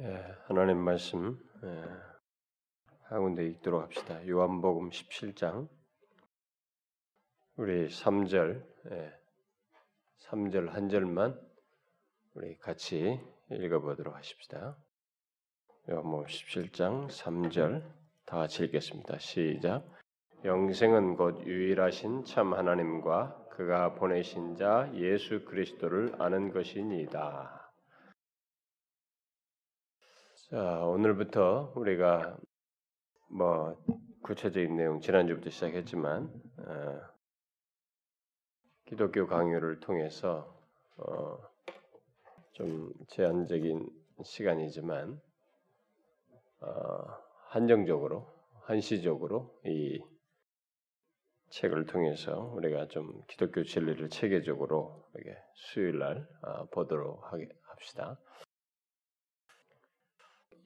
예, 0.00 0.24
하나님 0.44 0.78
말씀 0.78 1.36
예, 1.64 1.82
한 3.02 3.20
군데 3.20 3.44
읽도록 3.46 3.82
합시다. 3.82 4.24
요한복음 4.28 4.90
17장 4.90 5.68
우리 7.56 7.88
3절 7.88 8.64
예, 8.92 9.12
3절 10.20 10.68
한 10.68 10.88
절만 10.88 11.36
우리 12.34 12.56
같이 12.58 13.20
읽어보도록 13.50 14.14
하십시다. 14.14 14.76
요한복음 15.90 16.26
17장 16.26 17.08
3절 17.08 17.82
다 18.24 18.36
같이 18.36 18.66
읽겠습니다. 18.66 19.18
시작. 19.18 19.84
영생은 20.44 21.16
곧 21.16 21.44
유일하신 21.44 22.24
참 22.24 22.54
하나님과 22.54 23.48
그가 23.50 23.94
보내신 23.94 24.54
자 24.54 24.88
예수 24.94 25.44
그리스도를 25.44 26.14
아는 26.22 26.52
것이니이다. 26.52 27.57
자, 30.50 30.82
오늘부터 30.86 31.74
우리가 31.76 32.38
뭐 33.28 33.76
구체적인 34.22 34.76
내용 34.76 34.98
지난주부터 34.98 35.50
시작했지만 35.50 36.32
어, 36.56 37.00
기독교 38.86 39.26
강요를 39.26 39.80
통해서 39.80 40.58
어, 40.96 41.36
좀 42.52 42.94
제한적인 43.08 43.90
시간이지만 44.24 45.20
어, 46.62 47.04
한정적으로 47.48 48.32
한시적으로 48.62 49.54
이 49.66 50.02
책을 51.50 51.84
통해서 51.84 52.50
우리가 52.54 52.88
좀 52.88 53.22
기독교 53.26 53.64
진리를 53.64 54.08
체계적으로 54.08 55.10
이렇게 55.12 55.38
수요일 55.56 55.98
날 55.98 56.26
어, 56.40 56.64
보도록 56.70 57.30
하게 57.30 57.50
합시다. 57.64 58.18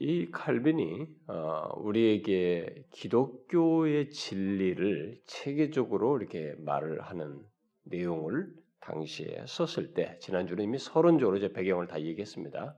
이 0.04 0.32
칼빈이 0.32 1.06
어, 1.28 1.74
우리에게 1.76 2.86
기독교의 2.90 4.10
진리를 4.10 5.20
체계적으로 5.26 6.18
이렇게 6.18 6.56
말을 6.58 7.02
하는 7.02 7.40
내용을 7.84 8.52
당시에 8.80 9.44
썼을 9.46 9.94
때 9.94 10.18
지난주는 10.18 10.64
이미 10.64 10.76
서론적으로 10.78 11.38
제 11.38 11.52
배경을 11.52 11.86
다 11.86 12.00
얘기했습니다. 12.00 12.76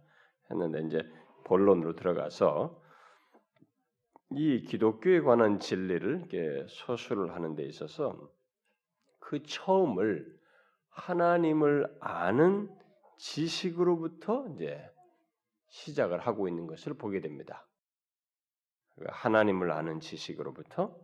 했는데 0.51 0.83
이제 0.87 1.03
본론으로 1.47 1.97
들어가서 1.97 2.79
이 4.33 4.61
기독교에 4.61 5.23
관한 5.23 5.61
진리를 5.61 6.27
이렇게 6.31 6.67
서술을 6.69 7.35
하는 7.35 7.55
데 7.55 7.65
있어서 7.65 8.21
그 9.21 9.43
처음을 9.43 10.27
하나님을 10.91 11.87
아는 12.01 12.69
지식으로부터 13.17 14.47
이제 14.55 14.79
시작을 15.75 16.21
하고 16.21 16.47
있는 16.47 16.69
것을 16.69 16.95
보게 16.95 17.21
됩니다. 17.21 17.67
하나님을 19.09 19.73
아는 19.73 19.99
지식으로부터 19.99 20.97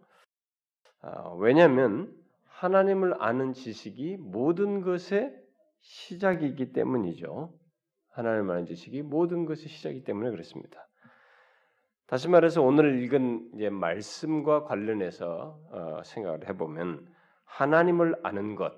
아, 1.02 1.30
왜냐하면 1.38 2.14
하나님을 2.44 3.20
아는 3.20 3.52
지식이 3.52 4.18
모든 4.18 4.80
것의 4.80 5.34
시작이기 5.80 6.72
때문이죠. 6.72 7.52
하나님을 8.10 8.54
아는 8.54 8.66
지식이 8.66 9.02
모든 9.02 9.44
것의 9.44 9.66
시작이기 9.66 10.04
때문에 10.04 10.30
그렇습니다. 10.30 10.86
다시 12.06 12.28
말해서 12.28 12.62
오늘 12.62 13.02
읽은 13.02 13.72
말씀과 13.72 14.64
관련해서 14.64 15.58
어, 15.72 16.02
생각을 16.04 16.48
해보면 16.48 17.08
하나님을 17.44 18.20
아는 18.22 18.54
것, 18.54 18.72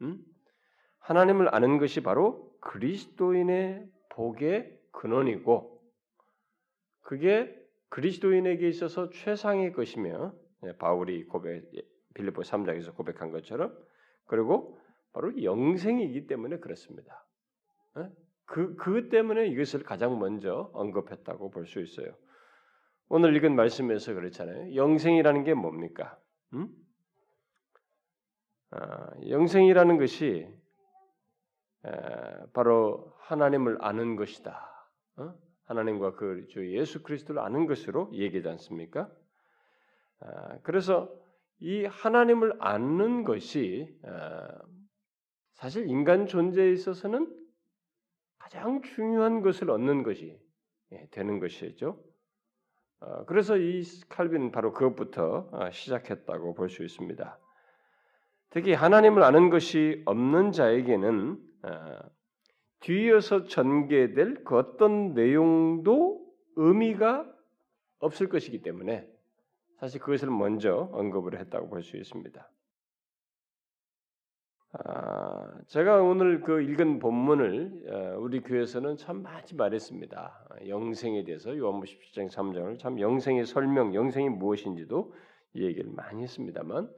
음? 0.00 0.22
하나님을 1.00 1.54
아는 1.54 1.76
것이 1.76 2.02
바로 2.02 2.50
그리스도인의 2.60 3.86
복의 4.10 4.73
근원이고 4.94 5.82
그게 7.02 7.54
그리스도인에게 7.90 8.68
있어서 8.68 9.10
최상의 9.10 9.72
것이며 9.72 10.34
예, 10.64 10.76
바울이 10.76 11.24
고백 11.26 11.70
빌립보 12.14 12.42
3장에서 12.42 12.94
고백한 12.96 13.30
것처럼 13.30 13.76
그리고 14.26 14.78
바로 15.12 15.42
영생이기 15.42 16.26
때문에 16.26 16.58
그렇습니다. 16.58 17.26
예? 17.98 18.08
그, 18.46 18.74
그 18.76 19.08
때문에 19.08 19.46
이것을 19.48 19.82
가장 19.84 20.18
먼저 20.18 20.70
언급했다고 20.72 21.50
볼 21.50 21.66
수 21.66 21.80
있어요. 21.80 22.16
오늘 23.08 23.36
읽은 23.36 23.54
말씀에서 23.54 24.14
그렇잖아요. 24.14 24.74
영생이라는 24.74 25.44
게 25.44 25.54
뭡니까? 25.54 26.18
음? 26.54 26.68
아, 28.70 29.10
영생이라는 29.28 29.98
것이 29.98 30.48
에, 31.86 31.90
바로 32.54 33.14
하나님을 33.20 33.78
아는 33.80 34.16
것이다. 34.16 34.73
어? 35.16 35.34
하나님과 35.64 36.14
그 36.14 36.46
주 36.48 36.70
예수 36.74 37.02
그리스도를 37.02 37.40
아는 37.40 37.66
것으로 37.66 38.10
얘기하지 38.12 38.48
않습니까? 38.50 39.10
아, 40.20 40.58
그래서 40.62 41.10
이 41.60 41.84
하나님을 41.84 42.56
아는 42.60 43.24
것이 43.24 43.98
아, 44.04 44.48
사실 45.54 45.88
인간 45.88 46.26
존재에 46.26 46.72
있어서는 46.72 47.32
가장 48.38 48.82
중요한 48.82 49.40
것을 49.40 49.70
얻는 49.70 50.02
것이 50.02 50.38
예, 50.92 51.08
되는 51.10 51.38
것이죠. 51.40 52.02
아, 53.00 53.24
그래서 53.24 53.56
이 53.56 53.82
칼빈은 54.08 54.52
바로 54.52 54.72
그것부터 54.72 55.50
시작했다고 55.72 56.54
볼 56.54 56.68
수 56.68 56.82
있습니다. 56.84 57.38
특히 58.50 58.72
하나님을 58.72 59.22
아는 59.22 59.50
것이 59.50 60.02
없는 60.04 60.52
자에게는 60.52 61.38
뒤이어서 62.84 63.44
전개될 63.44 64.44
그 64.44 64.56
어떤 64.56 65.14
내용도 65.14 66.22
의미가 66.56 67.26
없을 67.98 68.28
것이기 68.28 68.60
때문에 68.62 69.08
사실 69.78 70.00
그것을 70.00 70.28
먼저 70.30 70.90
언급을 70.92 71.38
했다고 71.40 71.68
볼 71.68 71.82
수 71.82 71.96
있습니다. 71.96 72.50
아, 74.76 75.60
제가 75.68 76.02
오늘 76.02 76.40
그 76.40 76.60
읽은 76.60 76.98
본문을 76.98 77.84
어, 77.88 78.18
우리 78.18 78.40
교회에서는 78.40 78.96
참 78.96 79.22
많이 79.22 79.54
말했습니다. 79.54 80.48
영생에 80.66 81.24
대해서 81.24 81.56
요한복음 81.56 81.86
17장 81.86 82.28
3장을 82.28 82.78
참 82.78 83.00
영생의 83.00 83.46
설명, 83.46 83.94
영생이 83.94 84.28
무엇인지도 84.30 85.14
얘기를 85.54 85.90
많이 85.90 86.22
했습니다만 86.24 86.90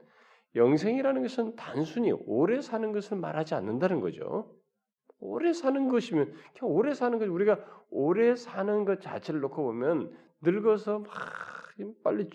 영생이라는 0.55 1.21
것은 1.21 1.55
단순히 1.55 2.11
오래 2.11 2.61
사는 2.61 2.91
것을 2.91 3.17
말하지 3.17 3.53
않는다는 3.53 4.01
거죠. 4.01 4.56
오래 5.19 5.53
사는 5.53 5.87
것이면 5.89 6.33
그냥 6.57 6.73
오래 6.73 6.93
사는 6.93 7.17
것 7.17 7.27
우리가 7.27 7.59
오래 7.89 8.35
사는 8.35 8.85
것 8.85 9.01
자체를 9.01 9.39
놓고 9.41 9.63
보면 9.63 10.15
늙어서 10.41 10.99
막 10.99 11.09
빨리 12.03 12.29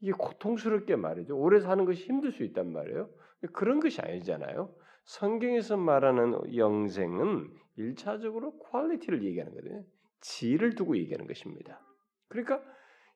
이게 0.00 0.12
고통스럽게 0.12 0.96
말이죠. 0.96 1.36
오래 1.36 1.60
사는 1.60 1.84
것이 1.84 2.04
힘들 2.04 2.32
수 2.32 2.42
있단 2.44 2.72
말이에요. 2.72 3.08
그런 3.52 3.80
것이 3.80 4.00
아니잖아요. 4.00 4.74
성경에서 5.04 5.76
말하는 5.76 6.56
영생은 6.56 7.50
일차적으로 7.76 8.58
quality를 8.58 9.24
얘기하는 9.24 9.52
거거든요. 9.54 9.84
질을 10.20 10.74
두고 10.74 10.96
얘기하는 10.96 11.26
것입니다. 11.26 11.80
그러니까 12.28 12.62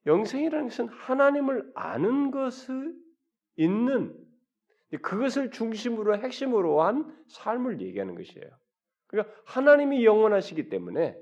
영생이라는 0.07 0.69
것은 0.69 0.89
하나님을 0.89 1.73
아는 1.75 2.31
것을 2.31 2.95
있는 3.57 4.17
그것을 5.03 5.51
중심으로 5.51 6.19
핵심으로 6.19 6.83
한 6.83 7.17
삶을 7.29 7.81
얘기하는 7.81 8.15
것이에요. 8.15 8.49
그러니까 9.07 9.35
하나님이 9.45 10.05
영원하시기 10.05 10.69
때문에 10.69 11.17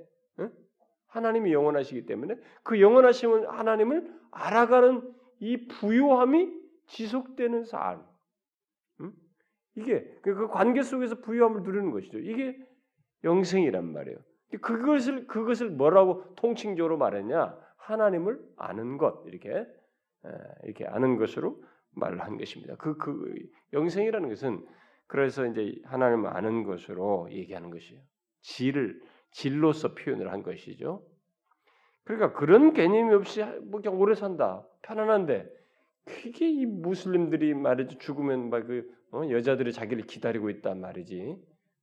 하나님이 1.15 1.53
영원하시기 1.53 2.07
때문에 2.07 2.37
그 2.65 2.81
영원하심은 2.81 3.47
하나님을 3.47 4.13
알아가는 4.33 5.15
이 5.39 5.69
부요함이 5.69 6.53
지속되는 6.87 7.65
삶. 7.65 8.05
이게 9.77 10.05
그, 10.23 10.35
그 10.35 10.49
관계 10.49 10.83
속에서 10.83 11.21
부요함을 11.21 11.63
누리는 11.63 11.91
것이죠. 11.91 12.19
이게 12.19 12.59
영생이란 13.23 13.93
말이에요. 13.93 14.19
그것을 14.61 15.27
그것을 15.27 15.71
뭐라고 15.71 16.35
통칭적으로 16.37 16.97
말했냐? 16.97 17.59
하나님을 17.77 18.41
아는 18.57 18.99
것 18.99 19.25
이렇게 19.27 19.67
이렇게 20.63 20.87
아는 20.87 21.17
것으로 21.17 21.63
말을 21.93 22.21
한 22.21 22.39
것입니다. 22.39 22.77
그, 22.77 22.97
그 22.97 23.35
영생이라는 23.73 24.29
것은 24.29 24.65
그래서 25.07 25.47
이제 25.47 25.75
하나님을 25.85 26.31
아는 26.31 26.65
것으로 26.65 27.29
얘기하는 27.31 27.71
것이에요. 27.71 28.01
질을 28.43 29.01
질로서 29.31 29.95
표현을 29.95 30.33
한 30.33 30.43
것이죠. 30.43 31.05
그러니까 32.05 32.33
그런 32.39 32.73
개념이 32.73 33.15
없이 33.15 33.43
뭐 33.63 33.81
그냥 33.81 33.99
오래 33.99 34.15
산다 34.15 34.67
편안한데 34.83 35.49
그게 36.05 36.51
이 36.51 36.67
무슬림들이 36.67 37.55
말이죠 37.55 37.99
죽으면 37.99 38.51
막그 38.51 38.95
어? 39.13 39.31
여자들이 39.31 39.73
자기를 39.73 40.05
기다리고 40.05 40.51
있단 40.51 40.81
말이지. 40.81 41.37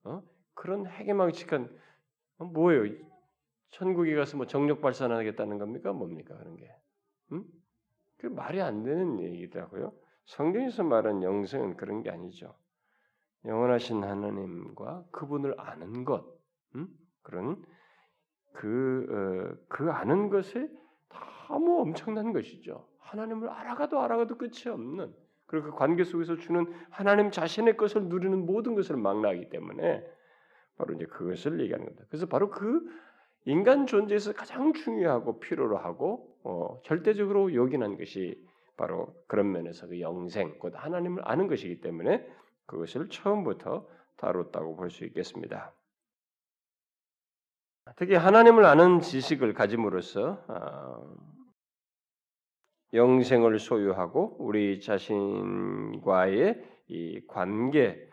어? 0.04 0.22
그런 0.54 0.86
해괴망측한 0.86 1.70
어? 2.38 2.46
뭐예요? 2.46 2.94
천국에 3.72 4.14
가서 4.16 4.38
뭐 4.38 4.46
정력 4.48 4.82
발산하겠다는 4.82 5.58
겁니까? 5.58 5.94
뭡니까 5.94 6.38
그런 6.38 6.58
게? 6.58 6.70
음? 7.32 7.44
그 8.18 8.28
말이 8.28 8.62
안 8.62 8.84
되는 8.84 9.20
얘기더라고요. 9.22 9.94
성경에서 10.26 10.84
말하는 10.84 11.24
영생은 11.24 11.78
그런 11.78 12.04
게 12.04 12.10
아니죠. 12.10 12.54
영원하신 13.46 14.04
하나님과 14.04 15.06
그분을 15.12 15.60
아는 15.60 16.06
것, 16.06 16.26
음? 16.76 16.88
그런 17.24 17.64
그, 18.54 19.08
어, 19.10 19.66
그 19.68 19.92
아는 19.92 20.30
것에 20.30 20.70
너무 21.48 21.82
엄청난 21.82 22.34
것이죠. 22.34 22.88
하나님을 23.00 23.50
알아가도 23.50 24.00
알아가도 24.00 24.38
끝이 24.38 24.68
없는 24.68 25.14
그리고 25.46 25.72
그 25.72 25.78
관계 25.78 26.04
속에서 26.04 26.38
주는 26.38 26.66
하나님 26.90 27.30
자신의 27.30 27.76
것을 27.76 28.04
누리는 28.06 28.46
모든 28.46 28.74
것을 28.74 28.96
망라하기 28.96 29.50
때문에 29.50 30.06
바로 30.78 30.94
이제 30.94 31.06
그것을 31.06 31.60
얘기하는 31.60 31.86
겁니다. 31.86 32.06
그래서 32.10 32.26
바로 32.26 32.50
그 32.50 32.82
인간 33.46 33.86
존재에서 33.86 34.34
가장 34.34 34.72
중요하고 34.72 35.40
필요로 35.40 35.78
하고 35.78 36.38
어, 36.44 36.80
절대적으로 36.86 37.54
요긴한 37.54 37.98
것이 37.98 38.42
바로 38.78 39.14
그런 39.28 39.52
면에서 39.52 39.88
그 39.88 40.00
영생, 40.00 40.58
곧 40.58 40.74
하나님을 40.76 41.22
아는 41.26 41.48
것이기 41.48 41.82
때문에 41.82 42.26
그것을 42.72 43.10
처음부터 43.10 43.86
다뤘다고 44.16 44.76
볼 44.76 44.90
수 44.90 45.04
있겠습니다. 45.06 45.74
특히 47.98 48.16
하나님을 48.16 48.66
아는 48.66 49.02
지식을 49.02 49.54
가짐으로써 49.54 50.44
어, 50.48 51.16
영생을 52.94 53.60
소유하고 53.60 54.38
우리 54.40 54.80
자신과의 54.80 56.64
이 56.88 57.22
관계 57.28 58.10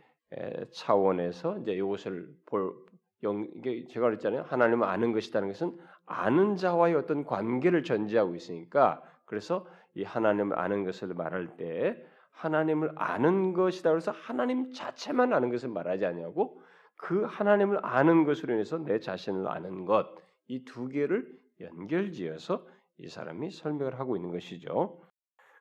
차원에서 0.73 1.59
이제 1.59 1.73
이것을 1.73 2.29
볼 2.47 2.75
영, 3.23 3.49
이게 3.55 3.87
제가 3.89 4.07
그랬잖아요. 4.07 4.43
하나님을 4.43 4.87
아는 4.87 5.13
것이라는 5.13 5.49
것은 5.49 5.79
아는 6.07 6.57
자와의 6.57 6.95
어떤 6.95 7.25
관계를 7.25 7.83
전제하고 7.83 8.35
있으니까 8.35 9.03
그래서 9.25 9.67
이 9.95 10.05
하나님을 10.05 10.59
아는 10.59 10.85
것을 10.85 11.15
말할 11.15 11.57
때 11.57 11.97
하나님을 12.38 12.93
아는 12.96 13.52
것이다 13.52 13.90
그래서 13.90 14.12
하나님 14.12 14.73
자체만 14.73 15.32
아는 15.32 15.50
것을 15.50 15.69
말하지 15.69 16.06
아니하고 16.06 16.62
그 16.96 17.23
하나님을 17.25 17.79
아는 17.82 18.25
것으로 18.25 18.55
인해서 18.55 18.79
내 18.79 18.99
자신을 18.99 19.49
아는 19.49 19.85
것 19.85 20.29
이 20.49 20.64
두 20.64 20.88
개를 20.88 21.26
연결지어서 21.61 22.67
이 22.99 23.08
사람이 23.08 23.50
설명을 23.50 23.99
하고 24.00 24.17
있는 24.17 24.32
것이죠. 24.32 25.02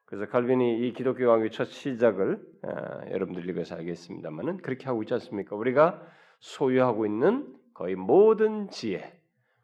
그래서 0.05 0.29
칼빈이 0.31 0.87
이 0.87 0.93
기독교 0.93 1.27
강의 1.27 1.51
첫 1.51 1.65
시작을 1.65 2.41
아, 2.63 3.09
여러분들 3.11 3.47
읽어서 3.49 3.75
알겠습니다만은 3.75 4.57
그렇게 4.57 4.85
하고 4.85 5.03
있지 5.03 5.13
않습니까? 5.13 5.55
우리가 5.55 6.01
소유하고 6.39 7.05
있는 7.05 7.53
거의 7.73 7.95
모든 7.95 8.69
지혜, 8.69 9.19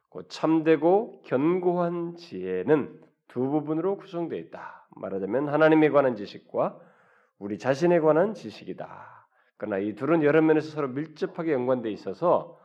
곧 0.10 0.28
참되고 0.30 1.22
견고한 1.24 2.18
지혜는 2.18 3.02
두 3.30 3.48
부분으로 3.50 3.98
구성되어 3.98 4.38
있다. 4.38 4.88
말하자면 4.98 5.48
하나님에 5.48 5.90
관한 5.90 6.16
지식과 6.16 6.80
우리 7.44 7.58
자신에 7.58 8.00
관한 8.00 8.34
지식이다. 8.34 9.28
그러나 9.58 9.78
이 9.78 9.96
둘은 9.96 10.24
여러 10.24 10.42
면에서 10.42 10.70
서로 10.70 10.88
밀접하게 10.88 11.52
연관되어 11.52 11.92
있어서 11.92 12.58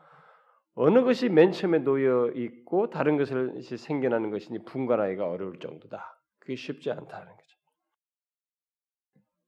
어느 0.75 1.03
것이 1.03 1.29
맨 1.29 1.51
처음에 1.51 1.81
놓여 1.81 2.31
있고 2.37 2.89
다른 2.89 3.17
것이 3.19 3.77
생겨나는 3.77 4.31
것이니 4.31 4.65
분간하기가 4.65 5.29
어려울 5.29 5.59
정도다. 5.59 6.21
그게 6.39 6.55
쉽지 6.55 6.93
않다는 6.93 7.27
거죠. 7.27 7.59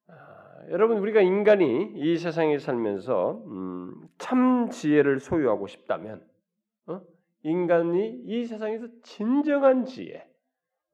아, 0.08 0.68
여러분 0.70 0.98
우리가 0.98 1.20
인간이 1.20 1.92
이 1.94 2.16
세상에 2.16 2.58
살면서 2.58 3.44
음, 3.46 4.08
참 4.18 4.68
지혜를 4.68 5.20
소유하고 5.20 5.68
싶다면 5.68 6.26
어? 6.88 7.02
인간이 7.44 8.20
이 8.24 8.44
세상에서 8.46 8.88
진정한 9.04 9.84
지혜, 9.84 10.28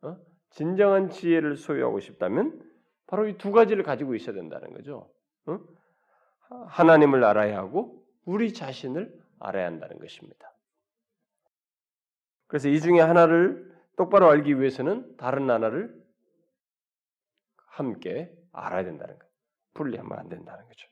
어? 0.02 0.18
진정한 0.50 1.08
지혜를 1.08 1.56
소유하고 1.56 2.00
싶다면 2.00 2.65
바로 3.06 3.28
이 3.28 3.36
두 3.38 3.52
가지를 3.52 3.82
가지고 3.82 4.14
있어야 4.14 4.34
된다는 4.34 4.72
거죠. 4.72 5.10
어? 5.46 5.60
하나님을 6.68 7.24
알아야 7.24 7.58
하고 7.58 8.04
우리 8.24 8.52
자신을 8.52 9.12
알아야 9.38 9.66
한다는 9.66 9.98
것입니다. 9.98 10.52
그래서 12.46 12.68
이 12.68 12.80
중에 12.80 13.00
하나를 13.00 13.74
똑바로 13.96 14.28
알기 14.28 14.60
위해서는 14.60 15.16
다른 15.16 15.50
하나를 15.50 15.94
함께 17.66 18.32
알아야 18.52 18.84
된다는 18.84 19.18
거예요. 19.18 19.32
분리하면 19.74 20.18
안 20.18 20.28
된다는 20.28 20.64
거죠. 20.66 20.88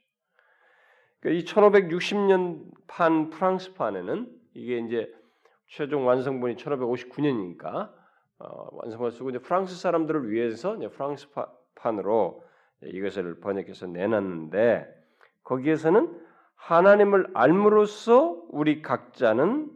그러니까 1.21 1.41
이 1.41 1.45
1560년 1.45 2.71
판 2.87 3.31
프랑스판에는 3.31 4.41
이게 4.55 4.79
이제 4.79 5.13
최종 5.69 6.07
완성본이 6.07 6.57
1559년이니까 6.57 7.93
어, 8.39 8.77
완성본 8.77 9.11
쓰고 9.13 9.31
이제 9.31 9.39
프랑스 9.39 9.77
사람들을 9.77 10.31
위해서 10.31 10.77
이제 10.77 10.89
프랑스 10.89 11.29
판으로 11.85 12.43
이것을 12.83 13.41
번역해서 13.41 13.87
내놨는데 13.87 14.89
거기에서는 15.45 16.21
하나님을 16.57 17.31
알므로써 17.35 18.43
우리 18.49 18.81
각자는 18.81 19.71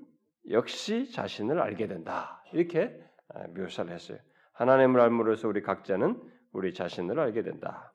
역시 0.51 1.11
자신을 1.13 1.61
알게 1.61 1.87
된다. 1.87 2.43
이렇게 2.53 2.99
아, 3.29 3.47
묘사를 3.55 3.93
했어요. 3.93 4.19
하나님을 4.53 5.01
알므로써 5.01 5.49
우리 5.49 5.61
각자는 5.63 6.21
우리 6.53 6.73
자신을 6.73 7.21
알게 7.21 7.43
된다. 7.43 7.93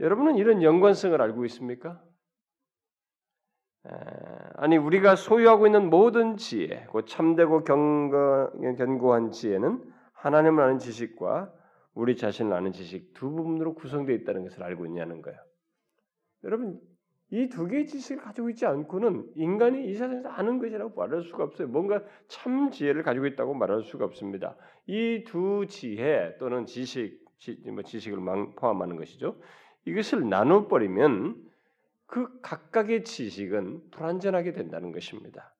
여러분은 0.00 0.36
이런 0.36 0.62
연관성을 0.62 1.20
알고 1.20 1.44
있습니까? 1.46 2.02
아니 4.56 4.76
우리가 4.76 5.16
소유하고 5.16 5.66
있는 5.66 5.88
모든 5.88 6.36
지혜, 6.36 6.86
그 6.92 7.04
참되고 7.04 7.64
견고, 7.64 8.76
견고한 8.76 9.30
지혜는 9.30 9.82
하나님을 10.12 10.62
아는 10.62 10.78
지식과 10.78 11.52
우리 11.98 12.16
자신을 12.16 12.52
아는 12.52 12.72
지식 12.72 13.12
두 13.12 13.28
부분으로 13.30 13.74
구성되어 13.74 14.14
있다는 14.14 14.44
것을 14.44 14.62
알고 14.62 14.86
있냐는 14.86 15.20
거예요. 15.20 15.38
여러분 16.44 16.80
이 17.30 17.48
두 17.48 17.66
개의 17.66 17.86
지식을 17.86 18.22
가지고 18.22 18.48
있지 18.50 18.64
않고는 18.66 19.32
인간이 19.34 19.84
이 19.84 19.94
세상에서 19.94 20.28
아는 20.28 20.60
것이라고 20.60 20.94
말할 20.94 21.22
수가 21.24 21.42
없어요. 21.44 21.66
뭔가 21.68 22.02
참 22.28 22.70
지혜를 22.70 23.02
가지고 23.02 23.26
있다고 23.26 23.52
말할 23.54 23.82
수가 23.82 24.04
없습니다. 24.04 24.56
이 24.86 25.24
두 25.26 25.66
지혜 25.68 26.36
또는 26.38 26.66
지식, 26.66 27.20
지, 27.38 27.60
뭐 27.66 27.82
지식을 27.82 28.18
포함하는 28.56 28.96
것이죠. 28.96 29.36
이것을 29.84 30.28
나눠 30.28 30.68
버리면 30.68 31.36
그 32.06 32.40
각각의 32.40 33.04
지식은 33.04 33.90
불완전하게 33.90 34.52
된다는 34.52 34.92
것입니다. 34.92 35.52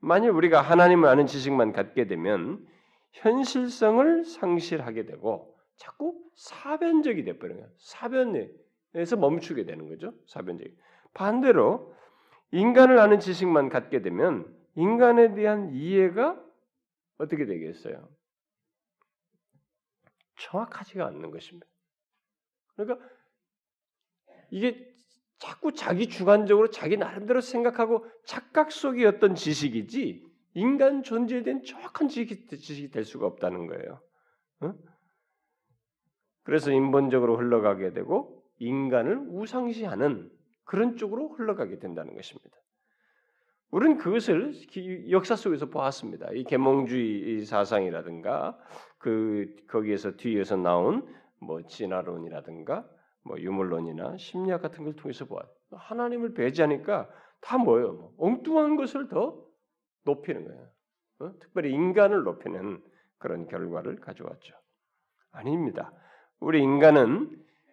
만일 0.00 0.30
우리가 0.30 0.60
하나님을 0.60 1.08
아는 1.08 1.26
지식만 1.26 1.72
갖게 1.72 2.06
되면 2.06 2.64
현실성을 3.12 4.24
상실하게 4.24 5.06
되고 5.06 5.51
자꾸 5.82 6.14
사변적이 6.36 7.24
돼버려요. 7.24 7.68
사변에서 7.78 9.16
멈추게 9.18 9.64
되는 9.64 9.88
거죠. 9.88 10.14
사변적. 10.26 10.68
반대로 11.12 11.92
인간을 12.52 13.00
아는 13.00 13.18
지식만 13.18 13.68
갖게 13.68 14.00
되면 14.00 14.46
인간에 14.76 15.34
대한 15.34 15.70
이해가 15.74 16.40
어떻게 17.18 17.46
되겠어요? 17.46 18.08
정확하지가 20.38 21.04
않는 21.06 21.32
것입니다. 21.32 21.66
그러니까 22.76 23.04
이게 24.50 24.88
자꾸 25.38 25.72
자기 25.72 26.08
주관적으로 26.08 26.70
자기 26.70 26.96
나름대로 26.96 27.40
생각하고 27.40 28.06
착각 28.24 28.70
속의 28.70 29.04
어떤 29.06 29.34
지식이지 29.34 30.24
인간 30.54 31.02
존재에 31.02 31.42
대한 31.42 31.64
정확한 31.64 32.08
지식이, 32.08 32.90
될 32.90 33.04
수가 33.04 33.26
없다는 33.26 33.66
거예요. 33.66 34.00
어? 34.60 34.91
그래서 36.42 36.70
인본적으로 36.70 37.36
흘러가게 37.36 37.92
되고 37.92 38.42
인간을 38.58 39.26
우상시하는 39.28 40.30
그런 40.64 40.96
쪽으로 40.96 41.30
흘러가게 41.30 41.78
된다는 41.78 42.14
것입니다. 42.14 42.56
우리는 43.70 43.96
그것을 43.96 44.52
역사 45.10 45.34
속에서 45.34 45.66
보았습니다. 45.66 46.30
이 46.32 46.44
계몽주의 46.44 47.44
사상이라든가 47.44 48.58
그 48.98 49.56
거기에서 49.68 50.16
뒤에서 50.16 50.56
나온 50.56 51.06
뭐 51.40 51.62
진화론이라든가 51.62 52.86
뭐 53.24 53.38
유물론이나 53.40 54.18
심리학 54.18 54.60
같은 54.60 54.84
걸 54.84 54.94
통해서 54.94 55.24
보아 55.24 55.42
하나님을 55.70 56.34
배제하니까 56.34 57.08
다 57.40 57.58
뭐예요? 57.58 57.92
뭐 57.92 58.14
엉뚱한 58.18 58.76
것을 58.76 59.08
더 59.08 59.42
높이는 60.04 60.44
거예요. 60.44 60.68
어? 61.20 61.38
특별히 61.38 61.72
인간을 61.72 62.24
높이는 62.24 62.82
그런 63.18 63.46
결과를 63.46 64.00
가져왔죠. 64.00 64.54
아닙니다. 65.30 65.92
우리 66.42 66.60
인간은 66.60 67.30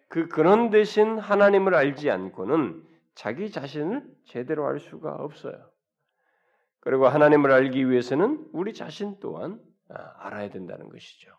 그 0.08 0.28
근원 0.28 0.70
대신 0.70 1.18
하나님을 1.18 1.74
알지 1.74 2.08
않고는 2.08 2.82
자기 3.14 3.50
자신을 3.50 4.04
제대로 4.24 4.64
알 4.66 4.78
수가 4.78 5.12
없어요. 5.16 5.70
그리고 6.78 7.08
하나님을 7.08 7.50
알기 7.50 7.90
위해서는 7.90 8.48
우리 8.52 8.72
자신 8.72 9.16
또한 9.20 9.60
아, 9.88 10.14
알아야 10.18 10.50
된다는 10.50 10.88
것이죠. 10.88 11.32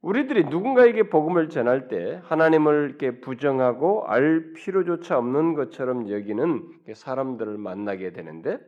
우리들이 0.00 0.44
누군가에게 0.44 1.08
복음을 1.08 1.48
전할 1.48 1.88
때 1.88 2.20
하나님을 2.24 2.86
이렇게 2.88 3.20
부정하고 3.20 4.06
알 4.06 4.52
필요조차 4.52 5.18
없는 5.18 5.54
것처럼 5.54 6.08
여기는 6.08 6.82
사람들을 6.94 7.58
만나게 7.58 8.12
되는데 8.12 8.58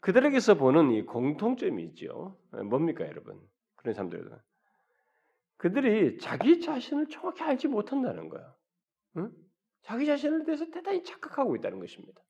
그들에게서 0.00 0.54
보는 0.54 0.92
이 0.92 1.02
공통점이 1.02 1.82
있죠. 1.84 2.38
뭡니까, 2.50 3.06
여러분? 3.06 3.38
그런 3.76 3.94
사람들은 3.94 4.30
그들이 5.62 6.18
자기 6.18 6.60
자신을 6.60 7.06
정확히 7.06 7.44
알지 7.44 7.68
못한다는 7.68 8.28
거야. 8.28 8.52
응? 9.16 9.30
자기 9.82 10.06
자신을 10.06 10.44
대해서 10.44 10.68
대단히 10.68 11.04
착각하고 11.04 11.54
있다는 11.54 11.78
것입니다. 11.78 12.20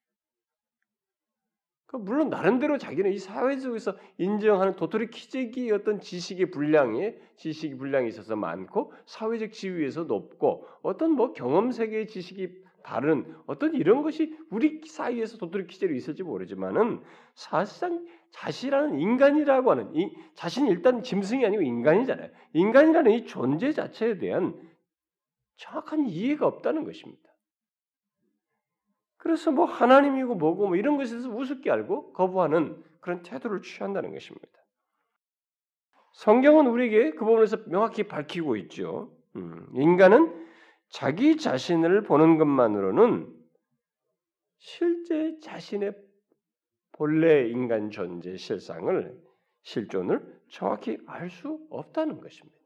그 1.86 1.96
물론 1.96 2.28
나름대로 2.28 2.76
자기는 2.76 3.10
이 3.10 3.18
사회 3.18 3.56
속에서 3.56 3.96
인정하는 4.18 4.76
도토리 4.76 5.08
키재기 5.08 5.70
어떤 5.72 5.98
지식의 6.00 6.50
분량에 6.50 7.16
지식의 7.36 7.78
분량이 7.78 8.08
있어서 8.08 8.36
많고 8.36 8.92
사회적 9.06 9.52
지위에서 9.52 10.04
높고 10.04 10.68
어떤 10.82 11.12
뭐 11.12 11.32
경험 11.32 11.72
세계의 11.72 12.08
지식이 12.08 12.62
다른 12.82 13.34
어떤 13.46 13.74
이런 13.74 14.02
것이 14.02 14.36
우리 14.50 14.82
사이에서 14.86 15.38
도토리 15.38 15.66
키재로 15.68 15.94
있을지 15.94 16.22
모르지만은 16.22 17.02
사실상 17.34 18.04
자신이라는 18.32 18.98
인간이라고 18.98 19.70
하는 19.70 19.94
이 19.94 20.10
자신이 20.34 20.70
일단 20.70 21.02
짐승이 21.02 21.44
아니고 21.44 21.62
인간이잖아요. 21.62 22.30
인간이라는 22.54 23.10
이 23.12 23.26
존재 23.26 23.72
자체에 23.72 24.18
대한 24.18 24.58
정확한 25.56 26.08
이해가 26.08 26.46
없다는 26.46 26.84
것입니다. 26.84 27.22
그래서 29.18 29.52
뭐 29.52 29.66
하나님이고 29.66 30.34
뭐고 30.34 30.68
뭐 30.68 30.76
이런 30.76 30.96
것에 30.96 31.10
대해서 31.10 31.28
우습게 31.30 31.70
알고 31.70 32.12
거부하는 32.12 32.82
그런 33.00 33.22
태도를 33.22 33.62
취한다는 33.62 34.12
것입니다. 34.12 34.48
성경은 36.14 36.66
우리에게 36.66 37.12
그 37.12 37.24
부분에서 37.24 37.64
명확히 37.66 38.02
밝히고 38.02 38.56
있죠. 38.56 39.16
음, 39.36 39.66
인간은 39.74 40.42
자기 40.88 41.36
자신을 41.36 42.02
보는 42.02 42.38
것만으로는 42.38 43.32
실제 44.58 45.38
자신의 45.40 45.94
본래 47.02 47.48
인간 47.48 47.90
존재 47.90 48.36
실상을 48.36 49.20
실존을 49.62 50.40
정확히 50.48 50.98
알 51.06 51.30
수 51.30 51.58
없다는 51.68 52.20
것입니다. 52.20 52.56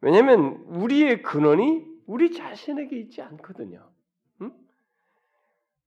왜냐하면 0.00 0.64
우리의 0.66 1.22
근원이 1.22 1.86
우리 2.06 2.32
자신에게 2.32 2.98
있지 2.98 3.22
않거든요. 3.22 3.88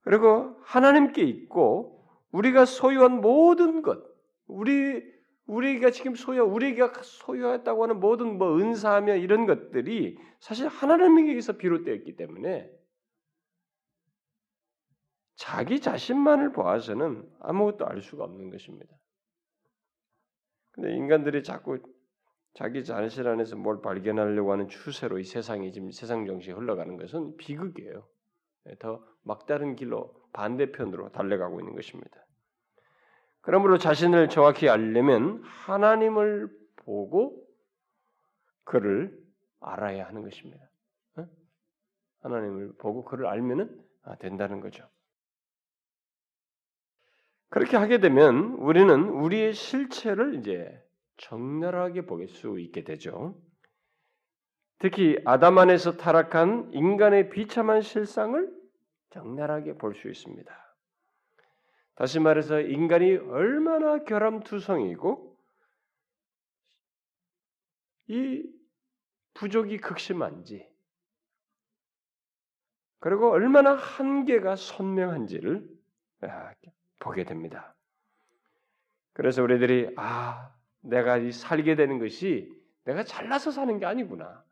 그리고 0.03 0.55
하나님께 0.61 1.21
있고 1.23 2.07
우리가 2.31 2.63
소유한 2.63 3.19
모든 3.19 3.81
것, 3.81 4.01
우리 4.47 5.03
우리가 5.47 5.91
지금 5.91 6.15
소유, 6.15 6.43
우리가 6.43 6.93
소유했다고 7.01 7.83
하는 7.83 7.99
모든 7.99 8.37
뭐 8.37 8.57
은사하며 8.57 9.17
이런 9.17 9.45
것들이 9.45 10.17
사실 10.39 10.69
하나님에게서 10.69 11.57
비롯되었기 11.57 12.15
때문에 12.15 12.71
자기 15.41 15.79
자신만을 15.79 16.51
보아서는 16.51 17.27
아무것도 17.39 17.87
알 17.87 17.99
수가 18.03 18.25
없는 18.25 18.51
것입니다. 18.51 18.95
근데 20.69 20.95
인간들이 20.95 21.41
자꾸 21.41 21.79
자기 22.53 22.85
자신 22.85 23.25
안에서 23.25 23.55
뭘 23.55 23.81
발견하려고 23.81 24.51
하는 24.51 24.67
추세로 24.67 25.17
이 25.17 25.23
세상이 25.23 25.71
지금 25.71 25.89
세상 25.89 26.27
정신이 26.27 26.55
흘러가는 26.55 26.95
것은 26.95 27.37
비극이에요. 27.37 28.07
예, 28.67 28.75
더 28.75 29.03
막다른 29.23 29.75
길로 29.75 30.13
반대편으로 30.33 31.11
달려가고 31.11 31.59
있는 31.59 31.73
것입니다. 31.73 32.23
그러므로 33.41 33.79
자신을 33.79 34.29
정확히 34.29 34.69
알려면 34.69 35.41
하나님을 35.43 36.55
보고 36.75 37.43
그를 38.63 39.19
알아야 39.59 40.05
하는 40.05 40.21
것입니다. 40.21 40.63
어? 41.17 41.25
하나님을 42.19 42.73
보고 42.77 43.03
그를 43.03 43.25
알면은 43.25 43.83
아, 44.03 44.15
된다는 44.17 44.59
거죠. 44.59 44.87
그렇게 47.51 47.75
하게 47.75 47.99
되면 47.99 48.53
우리는 48.59 49.09
우리의 49.09 49.53
실체를 49.53 50.35
이제 50.35 50.81
적나라하게 51.17 52.05
볼수 52.05 52.57
있게 52.61 52.85
되죠. 52.85 53.37
특히 54.79 55.17
아담 55.25 55.57
안에서 55.57 55.97
타락한 55.97 56.71
인간의 56.73 57.29
비참한 57.29 57.81
실상을 57.81 58.49
적나라하게 59.09 59.77
볼 59.77 59.93
수 59.93 60.09
있습니다. 60.09 60.75
다시 61.95 62.21
말해서 62.21 62.61
인간이 62.61 63.17
얼마나 63.17 64.05
결함투성이고 64.05 65.37
이 68.07 68.49
부족이 69.33 69.77
극심한지 69.79 70.65
그리고 72.99 73.29
얼마나 73.29 73.73
한계가 73.73 74.55
선명한지를 74.55 75.67
아, 76.21 76.53
보게 77.01 77.25
됩니다. 77.25 77.75
그래서 79.11 79.43
우리들이 79.43 79.93
아 79.97 80.53
내가 80.79 81.19
살게 81.31 81.75
되는 81.75 81.99
것이 81.99 82.49
내가 82.85 83.03
잘나서 83.03 83.51
사는 83.51 83.77
게 83.77 83.85
아니구나. 83.85 84.43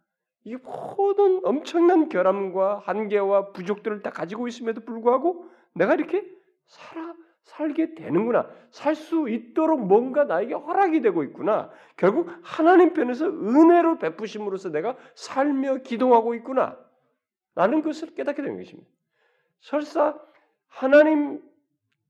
이 0.44 0.56
모든 0.56 1.42
엄청난 1.46 2.10
결함과 2.10 2.80
한계와 2.80 3.52
부족들을 3.52 4.02
다 4.02 4.10
가지고 4.10 4.48
있음에도 4.48 4.82
불구하고 4.82 5.50
내가 5.74 5.94
이렇게 5.94 6.26
살아 6.68 7.14
살게 7.44 7.96
되는구나. 7.96 8.50
살 8.70 8.96
수 8.96 9.30
있도록 9.30 9.86
뭔가 9.88 10.26
나에게 10.26 10.54
허락이 10.54 11.02
되고 11.02 11.24
있구나. 11.24 11.72
결국 11.98 12.30
하나님 12.44 12.94
편에서 12.94 13.26
은혜로 13.26 13.98
베푸심으로써 14.00 14.70
내가 14.70 14.96
살며 15.16 15.78
기동하고 15.78 16.36
있구나. 16.36 16.78
라는 17.56 17.82
것을 17.82 18.14
깨닫게 18.14 18.42
되는 18.42 18.58
것입니다. 18.58 18.90
설사 19.62 20.18
하나님 20.68 21.42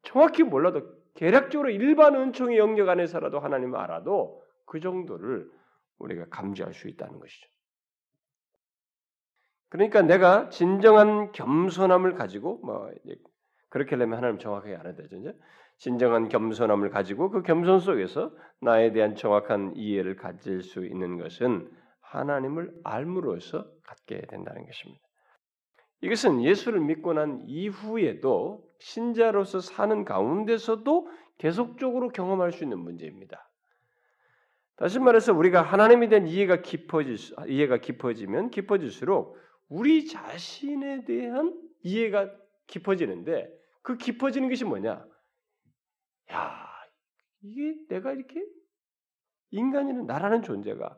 정확히 0.04 0.44
몰라도 0.44 1.00
계략적으로 1.16 1.70
일반 1.70 2.16
은총의 2.16 2.58
영역 2.58 2.90
안에서라도 2.90 3.40
하나님을 3.40 3.78
알아도 3.78 4.42
그 4.66 4.80
정도를 4.80 5.50
우리가 5.98 6.28
감지할 6.30 6.74
수 6.74 6.88
있다는 6.88 7.20
것이죠. 7.20 7.48
그러니까 9.70 10.02
내가 10.02 10.50
진정한 10.50 11.32
겸손함을 11.32 12.16
가지고 12.16 12.60
뭐 12.64 12.90
그렇게 13.70 13.96
하려면 13.96 14.18
하나님 14.18 14.40
정확하게 14.40 14.76
알아야 14.76 14.96
되죠. 14.96 15.18
이제 15.18 15.34
진정한 15.78 16.28
겸손함을 16.28 16.90
가지고 16.90 17.30
그 17.30 17.44
겸손 17.44 17.80
속에서 17.80 18.32
나에 18.62 18.92
대한 18.92 19.16
정확한 19.16 19.74
이해를 19.76 20.16
가질 20.16 20.64
수 20.64 20.86
있는 20.86 21.18
것은 21.18 21.72
하나님을 22.02 22.74
알므로써 22.84 23.66
갖게 23.84 24.22
된다는 24.22 24.66
것입니다. 24.66 25.09
이것은 26.02 26.44
예수를 26.44 26.80
믿고 26.80 27.14
난 27.14 27.44
이후에도 27.46 28.66
신자로서 28.80 29.60
사는 29.60 30.06
가운데서도 30.06 31.10
계속적으로 31.38 32.10
경험할 32.10 32.52
수 32.52 32.64
있는 32.64 32.80
문제입니다. 32.80 33.50
다시 34.76 35.00
말해서 35.00 35.34
우리가 35.34 35.62
하나님에 35.62 36.08
대한 36.08 36.28
이해가 36.28 36.62
깊어질 36.62 37.18
이해가 37.50 37.80
깊어지면 37.80 38.50
깊어질수록 38.50 39.38
우리 39.68 40.08
자신에 40.08 41.04
대한 41.04 41.54
이해가 41.84 42.32
깊어지는데 42.68 43.52
그 43.82 43.98
깊어지는 43.98 44.48
것이 44.48 44.64
뭐냐? 44.64 45.06
야, 46.32 46.68
이게 47.42 47.76
내가 47.90 48.14
이렇게 48.14 48.42
인간이는 49.52 50.06
나라는 50.06 50.44
존재가 50.44 50.98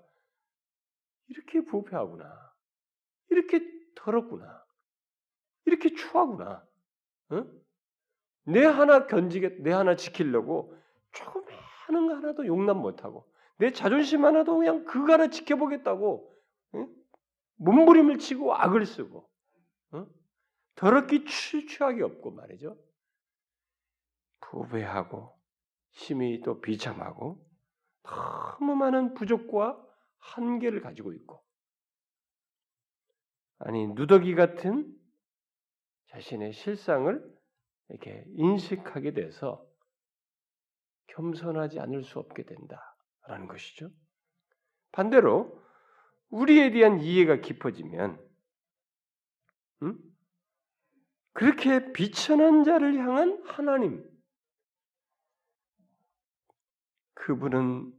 이렇게 1.30 1.62
부패하구나. 1.64 2.54
이렇게 3.30 3.62
더럽구나. 3.96 4.61
이렇게 5.66 5.94
추하구나. 5.94 6.66
어? 7.30 7.46
내 8.44 8.66
하나 8.66 9.08
견지게, 9.08 9.58
내 9.62 9.72
하나 9.72 9.96
지키려고 9.96 10.76
조금 11.12 11.44
하는 11.86 12.08
거 12.08 12.16
하나도 12.16 12.46
용납 12.46 12.76
못하고, 12.78 13.32
내 13.58 13.72
자존심 13.72 14.26
하나도 14.26 14.58
그냥 14.58 14.86
그거 14.86 15.14
하나 15.14 15.28
지켜보겠다고, 15.28 16.34
어? 16.74 16.88
몸부림을 17.62 18.18
치고 18.18 18.56
악을 18.56 18.86
쓰고 18.86 19.30
어? 19.92 20.08
더럽게 20.76 21.24
추추하게 21.26 22.04
없고 22.04 22.32
말이죠. 22.32 22.78
부배하고 24.40 25.38
힘이 25.92 26.42
또 26.42 26.60
비참하고 26.60 27.46
너무 28.04 28.76
많은 28.76 29.14
부족과 29.14 29.80
한계를 30.18 30.82
가지고 30.82 31.14
있고 31.14 31.44
아니 33.60 33.88
누더기 33.88 34.36
같은 34.36 34.92
자신의 36.12 36.54
실상을 36.54 37.42
이렇게 37.90 38.24
인식하게 38.36 39.14
돼서 39.14 39.66
겸손하지 41.08 41.80
않을 41.80 42.04
수 42.04 42.20
없게 42.20 42.44
된다라는 42.44 43.48
것이죠. 43.48 43.90
반대로 44.92 45.62
우리에 46.30 46.72
대한 46.72 47.00
이해가 47.00 47.38
깊어지면 47.38 48.30
음? 49.84 49.98
그렇게 51.34 51.92
비천한 51.94 52.64
자를 52.64 52.98
향한 52.98 53.42
하나님 53.46 54.10
그분은 57.14 57.94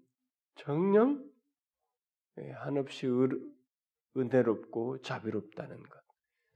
예, 2.38 2.50
한없이 2.52 3.07
은혜롭고 4.16 5.02
자비롭다는 5.02 5.83
것. 5.83 6.01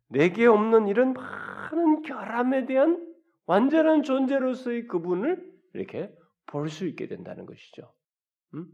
내게 0.08 0.46
없는 0.46 0.88
이런 0.88 1.12
많은 1.12 2.02
결함에 2.02 2.66
대한 2.66 3.04
완전한 3.46 4.02
존재로서의 4.02 4.86
그분을 4.86 5.52
이렇게 5.74 6.12
볼 6.46 6.68
수 6.68 6.86
있게 6.86 7.08
된다는 7.08 7.44
것이죠. 7.46 7.92
음? 8.54 8.66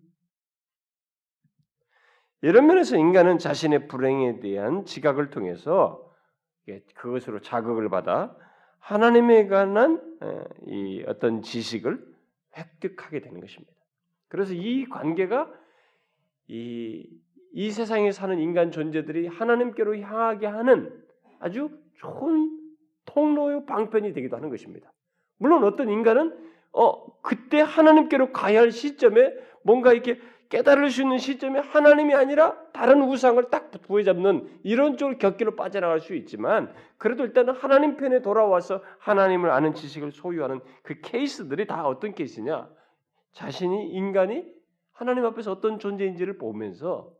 이런 2.42 2.66
면에서 2.66 2.96
인간은 2.96 3.38
자신의 3.38 3.88
불행에 3.88 4.40
대한 4.40 4.84
지각을 4.84 5.30
통해서 5.30 6.10
그것으로 6.94 7.40
자극을 7.40 7.88
받아 7.88 8.36
하나님에 8.78 9.46
관한 9.46 10.00
이 10.66 11.04
어떤 11.06 11.42
지식을 11.42 12.04
획득하게 12.56 13.20
되는 13.20 13.40
것입니다. 13.40 13.72
그래서 14.28 14.54
이 14.54 14.86
관계가 14.86 15.52
이, 16.48 17.08
이 17.52 17.70
세상에 17.70 18.10
사는 18.12 18.38
인간 18.38 18.70
존재들이 18.70 19.28
하나님께로 19.28 19.98
향하게 19.98 20.46
하는 20.46 21.01
아주 21.42 21.70
좋은 21.96 22.56
통로의 23.04 23.66
방편이 23.66 24.12
되기도 24.12 24.36
하는 24.36 24.48
것입니다. 24.48 24.92
물론 25.38 25.64
어떤 25.64 25.90
인간은 25.90 26.38
어 26.72 27.20
그때 27.20 27.60
하나님께로 27.60 28.32
가야 28.32 28.60
할 28.60 28.70
시점에 28.70 29.34
뭔가 29.62 29.92
이렇게 29.92 30.20
깨달을 30.48 30.90
수 30.90 31.02
있는 31.02 31.18
시점에 31.18 31.58
하나님이 31.58 32.14
아니라 32.14 32.56
다른 32.72 33.02
우상을 33.02 33.42
딱 33.50 33.70
부여잡는 33.70 34.60
이런 34.62 34.96
쪽을 34.96 35.18
곁길로 35.18 35.56
빠져나갈 35.56 36.00
수 36.00 36.14
있지만 36.14 36.72
그래도 36.96 37.24
일단은 37.24 37.54
하나님 37.54 37.96
편에 37.96 38.22
돌아와서 38.22 38.82
하나님을 38.98 39.50
아는 39.50 39.74
지식을 39.74 40.12
소유하는 40.12 40.60
그 40.82 41.00
케이스들이 41.00 41.66
다 41.66 41.86
어떤 41.86 42.14
케이스냐? 42.14 42.68
자신이 43.32 43.88
인간이 43.92 44.44
하나님 44.92 45.24
앞에서 45.24 45.52
어떤 45.52 45.78
존재인지를 45.78 46.38
보면서 46.38 47.10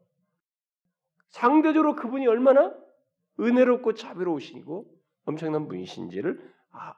상대적으로 1.31 1.97
그분이 1.97 2.27
얼마나 2.29 2.73
은혜롭고 3.41 3.95
자비로우시고 3.95 4.87
엄청난 5.25 5.69
분이신지를 5.69 6.53
아, 6.73 6.95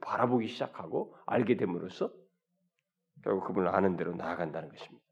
바라보기 0.00 0.48
시작하고 0.48 1.16
알게 1.26 1.56
됨으로써 1.56 2.12
결국 3.22 3.46
그분을 3.46 3.68
아는 3.68 3.96
대로 3.96 4.14
나아간다는 4.14 4.68
것입니다. 4.68 5.04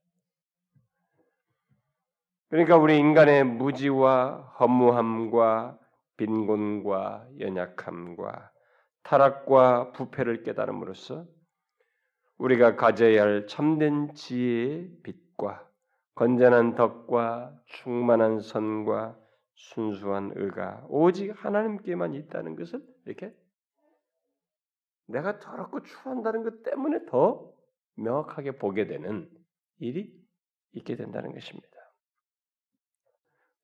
그러니까 2.48 2.76
우리 2.76 2.98
인간의 2.98 3.44
무지와 3.44 4.54
허무함과 4.60 5.78
빈곤과 6.16 7.26
연약함과 7.40 8.52
타락과 9.02 9.92
부패를 9.92 10.44
깨달음으로써 10.44 11.26
우리가 12.38 12.76
가져야 12.76 13.22
할 13.22 13.46
참된 13.46 14.14
지혜의 14.14 14.90
빛과 15.02 15.68
건전한 16.14 16.74
덕과 16.74 17.58
충만한 17.66 18.40
선과 18.40 19.18
순수한 19.54 20.32
의가 20.34 20.84
오직 20.88 21.30
하나님께만 21.30 22.14
있다는 22.14 22.56
것을 22.56 22.82
이렇게 23.06 23.34
내가 25.06 25.38
더럽고 25.38 25.82
추한다는 25.82 26.42
것 26.42 26.62
때문에 26.62 27.06
더 27.06 27.52
명확하게 27.96 28.58
보게 28.58 28.86
되는 28.86 29.30
일이 29.78 30.12
있게 30.72 30.96
된다는 30.96 31.32
것입니다. 31.32 31.68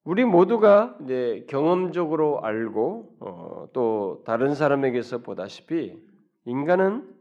우리 0.05 0.25
모두가 0.25 0.99
이제 1.03 1.45
경험적으로 1.49 2.41
알고 2.43 3.17
어, 3.21 3.69
또 3.73 4.23
다른 4.25 4.55
사람에게서 4.55 5.19
보다시피 5.19 6.03
인간은 6.45 7.17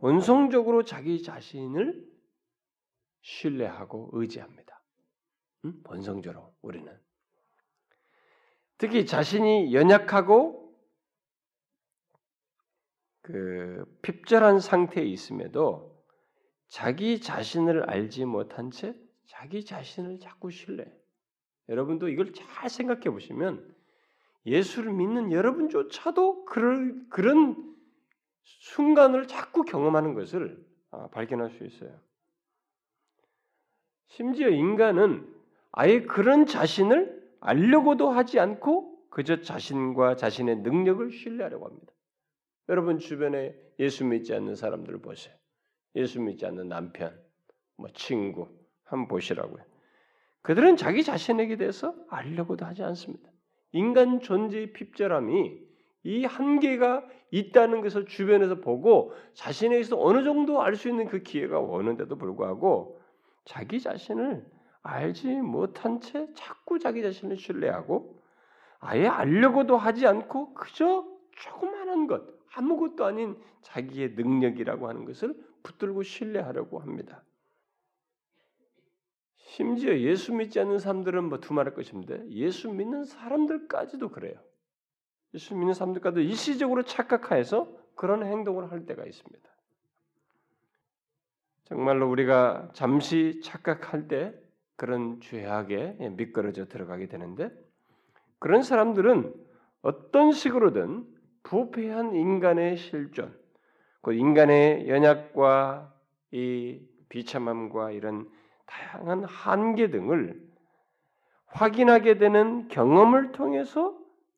본성적으로 0.00 0.82
자기 0.82 1.22
자신을 1.22 2.06
신뢰하고 3.22 4.10
의지합니다. 4.12 4.73
음? 5.64 5.80
본성적으로 5.84 6.54
우리는 6.62 6.92
특히 8.78 9.06
자신이 9.06 9.72
연약하고 9.74 10.64
그 13.22 13.84
핍절한 14.02 14.60
상태에 14.60 15.04
있음에도 15.04 16.04
자기 16.68 17.20
자신을 17.20 17.88
알지 17.88 18.26
못한 18.26 18.70
채 18.70 18.94
자기 19.26 19.64
자신을 19.64 20.18
자꾸 20.18 20.50
신뢰. 20.50 20.84
여러분도 21.68 22.08
이걸 22.08 22.32
잘 22.32 22.68
생각해 22.68 23.04
보시면 23.04 23.74
예수를 24.44 24.92
믿는 24.92 25.32
여러분조차도 25.32 26.44
그럴, 26.44 27.08
그런 27.08 27.74
순간을 28.42 29.26
자꾸 29.26 29.62
경험하는 29.62 30.14
것을 30.14 30.62
아, 30.90 31.08
발견할 31.08 31.50
수 31.50 31.64
있어요. 31.64 31.98
심지어 34.08 34.50
인간은 34.50 35.33
아예 35.76 36.02
그런 36.02 36.46
자신을 36.46 37.22
알려고도 37.40 38.10
하지 38.10 38.38
않고 38.38 39.08
그저 39.10 39.40
자신과 39.40 40.16
자신의 40.16 40.58
능력을 40.58 41.10
신뢰하려고 41.10 41.66
합니다. 41.66 41.92
여러분 42.68 42.98
주변에 42.98 43.54
예수 43.78 44.04
믿지 44.04 44.34
않는 44.34 44.54
사람들 44.54 44.98
보세요. 45.02 45.34
예수 45.96 46.20
믿지 46.20 46.46
않는 46.46 46.68
남편, 46.68 47.16
뭐 47.76 47.88
친구, 47.92 48.48
한번 48.84 49.08
보시라고요. 49.08 49.62
그들은 50.42 50.76
자기 50.76 51.02
자신에게 51.02 51.56
대해서 51.56 51.94
알려고도 52.08 52.64
하지 52.64 52.82
않습니다. 52.84 53.30
인간 53.72 54.20
존재의 54.20 54.72
핍절함이 54.72 55.58
이 56.04 56.24
한계가 56.24 57.04
있다는 57.30 57.80
것을 57.80 58.06
주변에서 58.06 58.60
보고 58.60 59.12
자신에게서 59.34 60.00
어느 60.00 60.22
정도 60.22 60.62
알 60.62 60.76
수 60.76 60.88
있는 60.88 61.06
그 61.06 61.22
기회가 61.22 61.58
오는데도 61.58 62.16
불구하고 62.16 63.00
자기 63.44 63.80
자신을 63.80 64.44
알지 64.84 65.28
못한 65.40 66.00
채 66.00 66.28
자꾸 66.34 66.78
자기 66.78 67.02
자신을 67.02 67.36
신뢰하고 67.36 68.22
아예 68.78 69.06
알려고도 69.06 69.76
하지 69.76 70.06
않고 70.06 70.54
그저 70.54 71.06
조그마한 71.32 72.06
것, 72.06 72.22
아무것도 72.52 73.04
아닌 73.04 73.36
자기의 73.62 74.10
능력이라고 74.10 74.88
하는 74.88 75.04
것을 75.06 75.34
붙들고 75.62 76.02
신뢰하려고 76.02 76.78
합니다. 76.78 77.24
심지어 79.36 79.96
예수 79.98 80.34
믿지 80.34 80.60
않는 80.60 80.78
사람들은 80.78 81.24
뭐 81.24 81.40
두말할 81.40 81.74
것인데 81.74 82.28
예수 82.30 82.70
믿는 82.70 83.04
사람들까지도 83.04 84.10
그래요. 84.10 84.38
예수 85.32 85.56
믿는 85.56 85.72
사람들까지도 85.72 86.20
일시적으로 86.20 86.82
착각하여서 86.82 87.74
그런 87.94 88.22
행동을 88.24 88.70
할 88.70 88.84
때가 88.84 89.04
있습니다. 89.06 89.48
정말로 91.64 92.10
우리가 92.10 92.70
잠시 92.74 93.40
착각할 93.42 94.08
때 94.08 94.43
그런 94.76 95.20
죄악에 95.20 95.96
미끄러져 96.10 96.66
들어가게 96.66 97.06
되는데 97.06 97.50
그런 98.38 98.62
사람들은 98.62 99.34
어떤 99.82 100.32
식으로든 100.32 101.06
부패한 101.42 102.14
인간의 102.14 102.76
실존, 102.76 103.38
그 104.00 104.12
인간의 104.12 104.88
연약과 104.88 105.94
이 106.32 106.80
비참함과 107.08 107.92
이런 107.92 108.28
다양한 108.66 109.24
한계 109.24 109.90
등을 109.90 110.42
확인하게 111.46 112.18
되는 112.18 112.68
경험을 112.68 113.32
통해서 113.32 113.96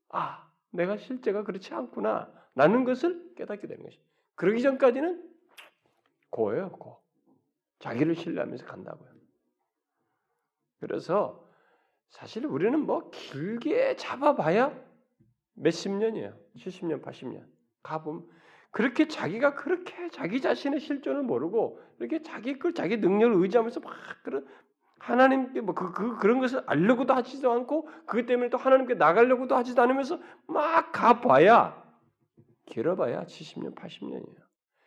아, 0.08 0.50
내가 0.70 0.96
실제가 0.96 1.44
그렇지 1.44 1.72
않구나. 1.74 2.30
라는 2.54 2.84
것을 2.84 3.34
깨닫게 3.36 3.66
되는 3.66 3.84
것이. 3.84 3.98
그러기 4.34 4.62
전까지는 4.62 5.22
고예요, 6.30 6.70
고. 6.72 6.98
자기를 7.78 8.14
신뢰하면서 8.14 8.66
간다고요. 8.66 9.15
그래서 10.80 11.46
사실 12.08 12.46
우리는 12.46 12.78
뭐 12.80 13.10
길게 13.10 13.96
잡아봐야 13.96 14.72
몇십 15.54 15.92
년이에요. 15.92 16.34
70년, 16.56 17.02
80년. 17.02 17.44
가보면 17.82 18.26
그렇게 18.70 19.08
자기가 19.08 19.54
그렇게 19.54 20.10
자기 20.10 20.40
자신의 20.40 20.80
실존을 20.80 21.22
모르고 21.22 21.80
이렇게 21.98 22.22
자기 22.22 22.58
걸 22.58 22.74
자기 22.74 22.98
능력을 22.98 23.42
의지하면서 23.42 23.80
막 23.80 23.94
그런 24.22 24.46
하나님께 24.98 25.60
뭐그 25.60 25.92
그, 25.92 26.18
그런 26.18 26.40
것을 26.40 26.62
알려고도 26.66 27.14
하지도 27.14 27.52
않고 27.52 27.88
그것 28.06 28.26
때문에 28.26 28.50
또 28.50 28.58
하나님께 28.58 28.94
나가려고도 28.94 29.54
하지도 29.54 29.82
않으면서 29.82 30.20
막 30.46 30.92
가봐야 30.92 31.82
길어봐야 32.66 33.24
70년, 33.24 33.74
80년이에요. 33.74 34.46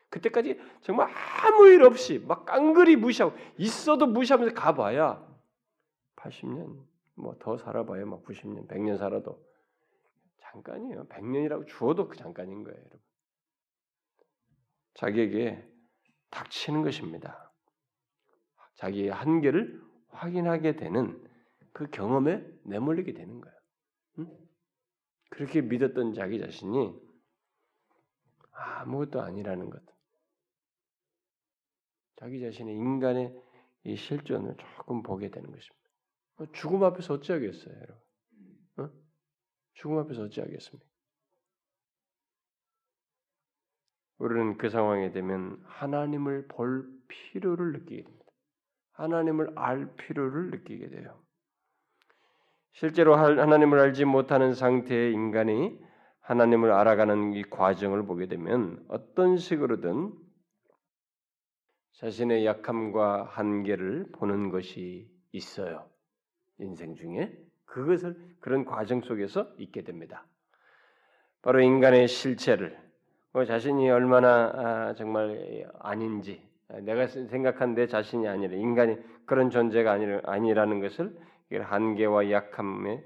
그때까지 0.10 0.60
정말 0.82 1.10
아무 1.44 1.68
일 1.68 1.84
없이 1.84 2.20
막 2.28 2.46
깡그리 2.46 2.96
무시하고 2.96 3.36
있어도 3.58 4.08
무시하면서 4.08 4.54
가봐야 4.54 5.29
80년 6.20 6.86
뭐 7.16 7.38
더 7.40 7.58
살아봐야 7.58 8.06
막 8.06 8.24
90년, 8.24 8.68
100년 8.68 8.98
살아도 8.98 9.46
잠깐이에요. 10.38 11.08
100년이라고 11.08 11.68
주어도 11.68 12.08
그 12.08 12.18
잠깐인 12.18 12.64
거예요, 12.64 12.78
여러분. 12.78 13.00
자기에게 14.96 15.66
닥치는 16.32 16.82
것입니다. 16.82 17.52
자기의 18.76 19.10
한계를 19.10 19.82
확인하게 20.10 20.76
되는 20.76 21.22
그 21.74 21.90
경험에 21.90 22.44
내몰리게 22.64 23.14
되는 23.14 23.42
거예요. 23.42 23.58
응? 24.20 24.50
그렇게 25.30 25.62
믿었던 25.62 26.14
자기 26.14 26.40
자신이 26.40 27.00
아무것도 28.52 29.22
아니라는 29.22 29.70
것. 29.70 29.82
자기 32.16 32.42
자신의 32.42 32.76
인간의 32.76 33.42
이 33.86 33.96
실존을 33.96 34.58
조금 34.58 35.04
보게 35.04 35.30
되는 35.30 35.50
것입니다. 35.52 35.79
죽음 36.54 36.84
앞에서 36.84 37.16
어찌하겠어요, 37.16 37.76
여러분? 37.76 37.98
어? 38.78 38.90
죽음 39.74 39.98
앞에서 40.00 40.24
어찌하겠습니까? 40.24 40.90
우리는 44.20 44.58
그 44.58 44.70
상황에 44.70 45.12
되면 45.12 45.62
하나님을 45.66 46.48
볼 46.48 46.90
필요를 47.08 47.72
느끼게 47.72 48.04
됩니다. 48.04 48.26
하나님을 48.92 49.54
알 49.58 49.96
필요를 49.96 50.52
느끼게 50.52 50.90
돼요. 50.90 51.24
실제로 52.74 53.16
하나님을 53.16 53.80
알지 53.80 54.06
못하는 54.06 54.54
상태의 54.54 55.14
인간이 55.14 55.80
하나님을 56.22 56.72
알아가는 56.72 57.34
이 57.34 57.44
과정을 57.44 58.06
보게 58.06 58.28
되면 58.28 58.86
어떤 58.88 59.38
식으로든 59.38 60.14
자신의 61.94 62.46
약함과 62.46 63.26
한계를 63.26 64.12
보는 64.14 64.50
것이 64.50 65.10
있어요. 65.32 65.90
인생 66.60 66.96
중에 66.96 67.32
그것을 67.66 68.16
그런 68.40 68.66
과정 68.66 69.02
속에서 69.02 69.48
있게 69.58 69.84
됩니다. 69.84 70.26
바로 71.42 71.62
인간의 71.62 72.08
실체를 72.08 72.78
뭐 73.32 73.46
자신이 73.46 73.90
얼마나 73.90 74.52
아, 74.56 74.94
정말 74.96 75.70
아닌지 75.80 76.42
내가 76.82 77.08
생각한 77.08 77.76
내 77.76 77.88
자신이 77.88 78.28
아니라 78.28 78.56
인간이 78.56 78.98
그런 79.26 79.50
존재가 79.50 80.00
아니라는 80.24 80.80
것을 80.82 81.16
한계와 81.52 82.32
약함에 82.32 83.04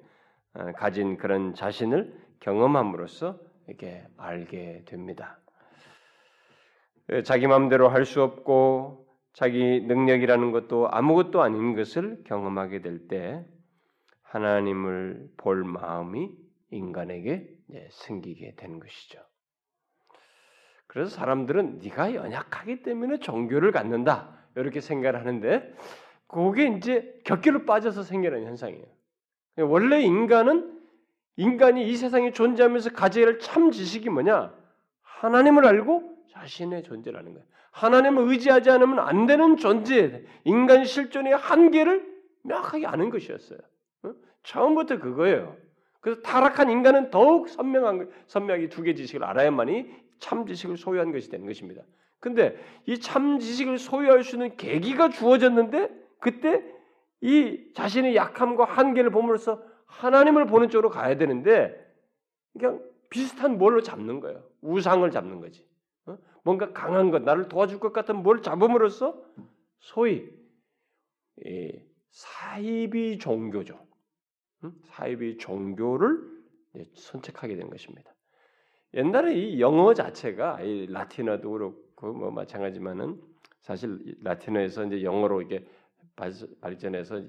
아, 0.53 0.71
가진 0.73 1.17
그런 1.17 1.53
자신을 1.53 2.13
경험함으로써 2.39 3.39
이렇게 3.67 4.05
알게 4.17 4.83
됩니다. 4.85 5.39
자기 7.25 7.47
마음대로 7.47 7.89
할 7.89 8.05
수 8.05 8.21
없고 8.23 9.02
자기 9.33 9.81
능력이라는 9.81 10.51
것도 10.51 10.87
아무것도 10.91 11.41
아닌 11.41 11.75
것을 11.75 12.23
경험하게 12.25 12.81
될 12.81 13.07
때 13.07 13.45
하나님을 14.23 15.29
볼 15.37 15.63
마음이 15.63 16.31
인간에게 16.71 17.47
생기게 17.91 18.55
되는 18.55 18.79
것이죠. 18.79 19.19
그래서 20.87 21.09
사람들은 21.11 21.79
네가 21.83 22.13
연약하기 22.15 22.83
때문에 22.83 23.17
종교를 23.19 23.71
갖는다 23.71 24.37
이렇게 24.55 24.79
생각을 24.81 25.19
하는데 25.19 25.73
그게 26.27 26.67
이제 26.67 27.19
격결로 27.25 27.65
빠져서 27.65 28.03
생기는 28.03 28.43
현상이에요. 28.45 28.85
원래 29.59 30.01
인간은 30.01 30.81
인간이 31.35 31.87
이 31.87 31.95
세상에 31.95 32.31
존재하면서 32.31 32.91
가져야 32.91 33.25
할 33.25 33.39
참 33.39 33.71
지식이 33.71 34.09
뭐냐? 34.09 34.55
하나님을 35.01 35.65
알고 35.65 36.12
자신의 36.33 36.83
존재라는 36.83 37.33
거예요. 37.33 37.45
하나님을 37.71 38.29
의지하지 38.29 38.69
않으면 38.69 38.99
안 38.99 39.25
되는 39.25 39.57
존재, 39.57 40.23
인간 40.43 40.85
실존의 40.85 41.35
한계를 41.35 42.11
명확하게 42.43 42.85
아는 42.87 43.09
것이었어요. 43.09 43.59
어? 44.03 44.13
처음부터 44.43 44.99
그거예요. 44.99 45.55
그래서 46.01 46.21
타락한 46.21 46.69
인간은 46.69 47.09
더욱 47.11 47.47
선명한 47.49 48.09
선명하게 48.27 48.69
두개 48.69 48.93
지식을 48.93 49.23
알아야만이 49.23 49.89
참 50.19 50.45
지식을 50.45 50.77
소유한 50.77 51.11
것이 51.11 51.29
되는 51.29 51.45
것입니다. 51.45 51.81
근데 52.19 52.57
이 52.85 52.97
참 52.99 53.39
지식을 53.39 53.77
소유할 53.77 54.23
수 54.23 54.35
있는 54.35 54.55
계기가 54.57 55.09
주어졌는데 55.09 55.89
그때 56.19 56.63
이 57.21 57.71
자신의 57.73 58.15
약함과 58.15 58.65
한계를 58.65 59.09
보면서 59.11 59.61
하나님을 59.85 60.45
보는 60.45 60.69
쪽으로 60.69 60.89
가야 60.89 61.15
되는데 61.17 61.73
그냥 62.53 62.81
비슷한 63.09 63.57
뭘로 63.57 63.81
잡는 63.81 64.19
거예요. 64.19 64.43
우상을 64.61 65.09
잡는 65.11 65.39
거지. 65.39 65.65
어? 66.43 66.49
뭔가 66.53 66.71
강한 66.73 67.11
것, 67.11 67.23
나를 67.23 67.47
도와줄 67.47 67.79
것 67.79 67.93
같은 67.93 68.17
뭘 68.17 68.41
잡음으로써 68.41 69.21
소위 69.79 70.29
사이비 72.09 73.17
종교죠. 73.17 73.79
사이비 74.85 75.37
종교를 75.37 76.21
선택하게 76.95 77.55
된 77.55 77.69
것입니다. 77.69 78.13
옛날에 78.93 79.33
이 79.33 79.59
영어 79.59 79.93
자체가 79.93 80.61
이 80.61 80.85
라틴어도 80.87 81.49
그렇고 81.51 82.13
뭐 82.13 82.31
마찬가지만은 82.31 83.19
사실 83.61 84.17
라틴어에서 84.21 84.85
이제 84.85 85.03
영어로 85.03 85.41
이게 85.41 85.67
발전해서 86.61 87.23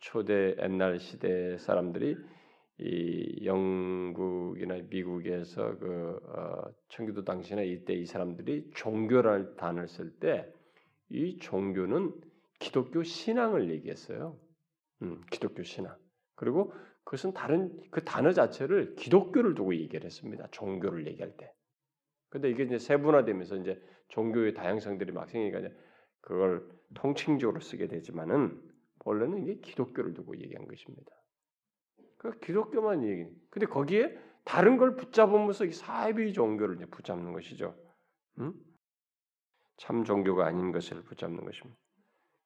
초대 0.00 0.54
옛날 0.62 1.00
시대 1.00 1.58
사람들이 1.58 2.16
이 2.78 3.44
영국이나 3.44 4.76
미국에서 4.90 5.78
그 5.78 6.20
어, 6.24 6.62
청교도 6.88 7.24
당시나 7.24 7.62
이때 7.62 7.94
이 7.94 8.04
사람들이 8.04 8.70
종교라는 8.74 9.56
단어를 9.56 9.88
쓸때 9.88 10.52
이 11.08 11.38
종교는 11.38 12.12
기독교 12.58 13.02
신앙을 13.02 13.70
얘기했어요. 13.70 14.38
음, 15.02 15.22
기독교 15.30 15.62
신앙. 15.62 15.96
그리고 16.34 16.72
그것은 17.04 17.32
다른 17.32 17.80
그 17.90 18.04
단어 18.04 18.32
자체를 18.32 18.94
기독교를 18.96 19.54
두고 19.54 19.74
얘기를 19.74 20.04
했습니다. 20.04 20.48
종교를 20.50 21.06
얘기할 21.06 21.36
때. 21.36 21.52
근데 22.28 22.50
이게 22.50 22.64
이제 22.64 22.78
세분화되면서 22.78 23.56
이제 23.56 23.80
종교의 24.08 24.54
다양성들이 24.54 25.12
막 25.12 25.30
생기니까 25.30 25.60
이제 25.60 25.76
그걸 26.20 26.68
통칭적으로 26.94 27.60
쓰게 27.60 27.86
되지만은 27.88 28.60
원래는 29.04 29.44
이게 29.44 29.60
기독교를 29.60 30.14
두고 30.14 30.36
얘기한 30.38 30.66
것입니다. 30.66 31.12
그 32.18 32.38
기독교만 32.40 33.04
얘기. 33.04 33.26
근데 33.50 33.66
거기에 33.66 34.16
다른 34.44 34.76
걸 34.76 34.96
붙잡으면서 34.96 35.64
이 35.64 35.72
사이비 35.72 36.32
종교를 36.32 36.76
이제 36.76 36.86
붙잡는 36.86 37.32
것이죠. 37.32 37.74
음? 38.38 38.54
참 39.76 40.04
종교가 40.04 40.46
아닌 40.46 40.72
것을 40.72 41.02
붙잡는 41.02 41.44
것입니다. 41.44 41.78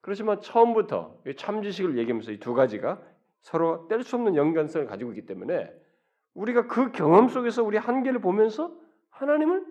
그렇지만 0.00 0.40
처음부터 0.40 1.22
참 1.37 1.62
지식을 1.62 1.98
얘기하면서 1.98 2.33
이 2.33 2.38
두 2.38 2.54
가지가 2.54 3.02
서로 3.42 3.87
뗄 3.88 4.02
수 4.02 4.16
없는 4.16 4.35
연관성을 4.37 4.87
가지고 4.87 5.12
있기 5.12 5.26
때문에 5.26 5.72
우리가 6.35 6.66
그 6.66 6.92
경험 6.92 7.28
속에서 7.28 7.62
우리 7.62 7.76
한계를 7.76 8.20
보면서 8.20 8.74
하나님을 9.11 9.66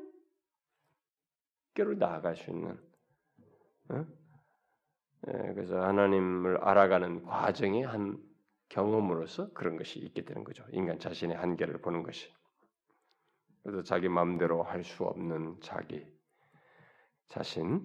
깨로 1.73 1.95
나아갈 1.95 2.35
수 2.35 2.49
있는 2.51 2.79
어? 3.89 4.05
예, 5.27 5.53
그래서 5.53 5.81
하나님을 5.81 6.57
알아가는 6.57 7.23
과정의 7.23 7.83
한 7.83 8.17
경험으로서 8.69 9.51
그런 9.53 9.77
것이 9.77 9.99
있게 9.99 10.23
되는 10.25 10.43
거죠. 10.43 10.63
인간 10.71 10.99
자신의 10.99 11.37
한계를 11.37 11.79
보는 11.81 12.03
것이. 12.03 12.31
그래서 13.63 13.83
자기 13.83 14.09
마음대로 14.09 14.63
할 14.63 14.83
수 14.83 15.03
없는 15.03 15.57
자기 15.61 16.05
자신 17.27 17.81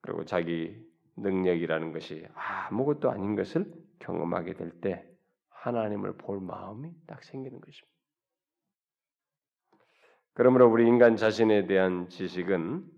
그리고 0.00 0.24
자기 0.24 0.80
능력이라는 1.16 1.92
것이 1.92 2.26
아무것도 2.34 3.10
아닌 3.10 3.34
것을 3.36 3.72
경험하게 3.98 4.54
될 4.54 4.80
때 4.80 5.04
하나님을 5.50 6.16
볼 6.16 6.40
마음이 6.40 6.92
딱 7.06 7.24
생기는 7.24 7.60
것입니다. 7.60 7.98
그러므로 10.34 10.70
우리 10.70 10.86
인간 10.86 11.16
자신에 11.16 11.66
대한 11.66 12.08
지식은 12.08 12.88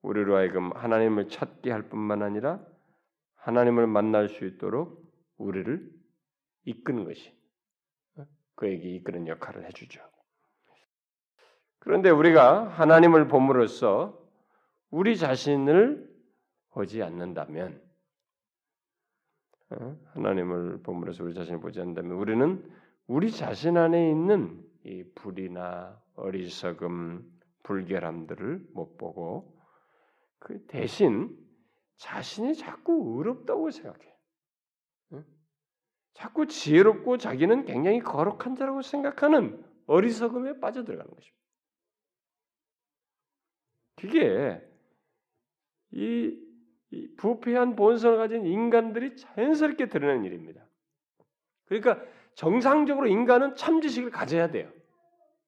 우리로 0.00 0.36
하여금 0.36 0.72
하나님을 0.74 1.28
찾게 1.28 1.70
할 1.70 1.88
뿐만 1.90 2.22
아니라 2.22 2.64
하나님을 3.34 3.86
만날 3.86 4.30
수 4.30 4.46
있도록 4.46 5.04
우리를 5.36 5.97
이끄는 6.68 7.04
것이 7.04 7.32
어? 8.16 8.26
그에게 8.54 8.94
이끄는 8.96 9.26
역할을 9.26 9.66
해주죠. 9.66 10.00
그런데 11.78 12.10
우리가 12.10 12.68
하나님을 12.68 13.28
봄으로써 13.28 14.20
우리 14.90 15.16
자신을 15.16 16.08
보지 16.70 17.02
않는다면 17.02 17.82
어? 19.70 19.96
하나님을 20.12 20.82
봄으로써 20.82 21.24
우리 21.24 21.34
자신을 21.34 21.60
보지 21.60 21.80
않는다면 21.80 22.12
우리는 22.12 22.70
우리 23.06 23.30
자신 23.30 23.76
안에 23.76 24.10
있는 24.10 24.62
이 24.84 25.02
불이나 25.14 26.00
어리석음, 26.14 27.38
불결함들을 27.62 28.68
못 28.74 28.96
보고 28.98 29.58
그 30.38 30.64
대신 30.66 31.36
자신이 31.96 32.54
자꾸 32.54 33.16
의롭다고 33.16 33.70
생각해. 33.70 34.17
자꾸 36.14 36.46
지혜롭고 36.46 37.18
자기는 37.18 37.64
굉장히 37.64 38.00
거룩한 38.00 38.56
자라고 38.56 38.82
생각하는 38.82 39.64
어리석음에 39.86 40.60
빠져들어가는 40.60 41.10
것입니다. 41.14 41.38
그게 43.96 44.60
이, 45.92 46.36
이 46.90 47.14
부패한 47.16 47.76
본성을 47.76 48.16
가진 48.16 48.46
인간들이 48.46 49.16
자연스럽게 49.16 49.88
드러나는 49.88 50.24
일입니다. 50.24 50.64
그러니까 51.66 52.02
정상적으로 52.34 53.08
인간은 53.08 53.56
참지식을 53.56 54.10
가져야 54.10 54.50
돼요. 54.50 54.70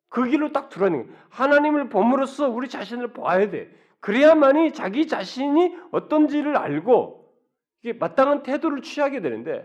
그 0.08 0.28
길로 0.28 0.52
딱 0.52 0.68
들어가는 0.68 1.06
거예요. 1.06 1.20
하나님을 1.28 1.88
봄으로써 1.88 2.48
우리 2.48 2.68
자신을 2.68 3.12
봐야 3.12 3.48
돼. 3.50 3.70
그래야만이 4.00 4.72
자기 4.72 5.06
자신이 5.06 5.76
어떤지를 5.92 6.56
알고 6.56 7.32
이게 7.82 7.92
마땅한 7.92 8.42
태도를 8.42 8.82
취하게 8.82 9.20
되는데 9.20 9.64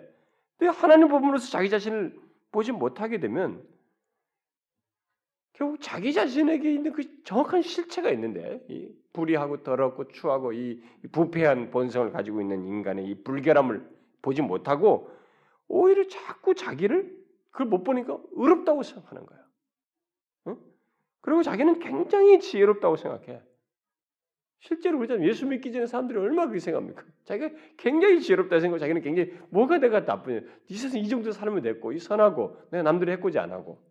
하나님 0.74 1.08
부분으로서 1.08 1.50
자기 1.50 1.70
자신을 1.70 2.20
보지 2.52 2.72
못하게 2.72 3.20
되면 3.20 3.64
결국 5.54 5.80
자기 5.82 6.14
자신에게 6.14 6.74
있는 6.74 6.92
그 6.92 7.24
정확한 7.24 7.62
실체가 7.62 8.10
있는데 8.12 8.66
이 8.70 8.90
불의하고 9.14 9.64
더럽고 9.64 10.10
추하고 10.10 10.52
이 10.52 10.82
부패한 11.12 11.72
본성을 11.72 12.12
가지고 12.12 12.42
있는 12.42 12.66
인간의 12.66 13.06
이 13.06 13.24
불결함을 13.24 13.90
보지 14.22 14.42
못하고 14.42 15.10
오히려 15.68 16.08
자꾸 16.08 16.56
자기를 16.56 17.26
그걸 17.52 17.68
못 17.68 17.84
보니까 17.84 18.18
의롭다고 18.34 18.84
생각하는 18.84 19.26
거야. 19.26 19.40
응? 20.48 20.58
그리고 21.22 21.42
자기는 21.42 21.80
굉장히 21.80 22.40
지혜롭다고 22.40 22.98
생각해. 22.98 23.42
실제로 24.60 24.98
그렇잖아요. 24.98 25.28
예수 25.28 25.46
믿기 25.46 25.72
전에 25.72 25.86
사람들이 25.86 26.18
얼마나 26.18 26.44
그렇게 26.44 26.60
생각합니까? 26.60 27.04
자기가 27.26 27.50
굉장히 27.78 28.20
지혜롭다 28.22 28.60
생각하고 28.60 28.80
자기는 28.80 29.02
굉장히 29.02 29.38
뭐가 29.50 29.78
내가 29.78 30.02
나쁘냐. 30.02 30.42
이 30.68 30.76
세상 30.76 31.00
이 31.00 31.08
정도 31.08 31.32
살면 31.32 31.62
됐고 31.62 31.92
이 31.92 32.00
선하고 32.00 32.58
내가 32.72 32.84
남들이 32.84 33.12
해코지 33.12 33.38
안 33.38 33.52
하고. 33.52 33.84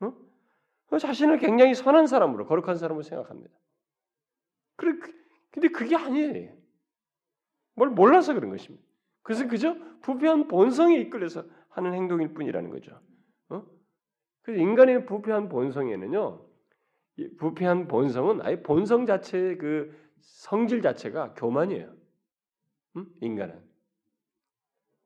어? 0.00 0.98
자신을 0.98 1.38
굉장히 1.38 1.74
선한 1.74 2.06
사람으로 2.06 2.46
거룩한 2.46 2.76
사람으로 2.76 3.02
생각합니다. 3.02 3.54
그래, 4.76 4.98
근데 5.50 5.68
그게 5.68 5.96
아니에요. 5.96 6.52
뭘 7.74 7.90
몰라서 7.90 8.34
그런 8.34 8.50
것입니다. 8.50 8.84
그래서 9.22 9.46
그저 9.46 9.76
부패한 10.02 10.48
본성에 10.48 10.96
이끌려서 10.98 11.44
하는 11.68 11.94
행동일 11.94 12.34
뿐이라는 12.34 12.70
거죠. 12.70 13.00
어? 13.48 13.64
그래서 14.42 14.62
인간의 14.62 15.06
부패한 15.06 15.48
본성에는요, 15.48 16.46
부패한 17.38 17.88
본성은 17.88 18.42
아예 18.42 18.62
본성 18.62 19.06
자체의 19.06 19.58
그 19.58 20.05
성질 20.20 20.82
자체가 20.82 21.34
교만이에요. 21.34 21.92
음? 22.96 23.06
인간은. 23.20 23.60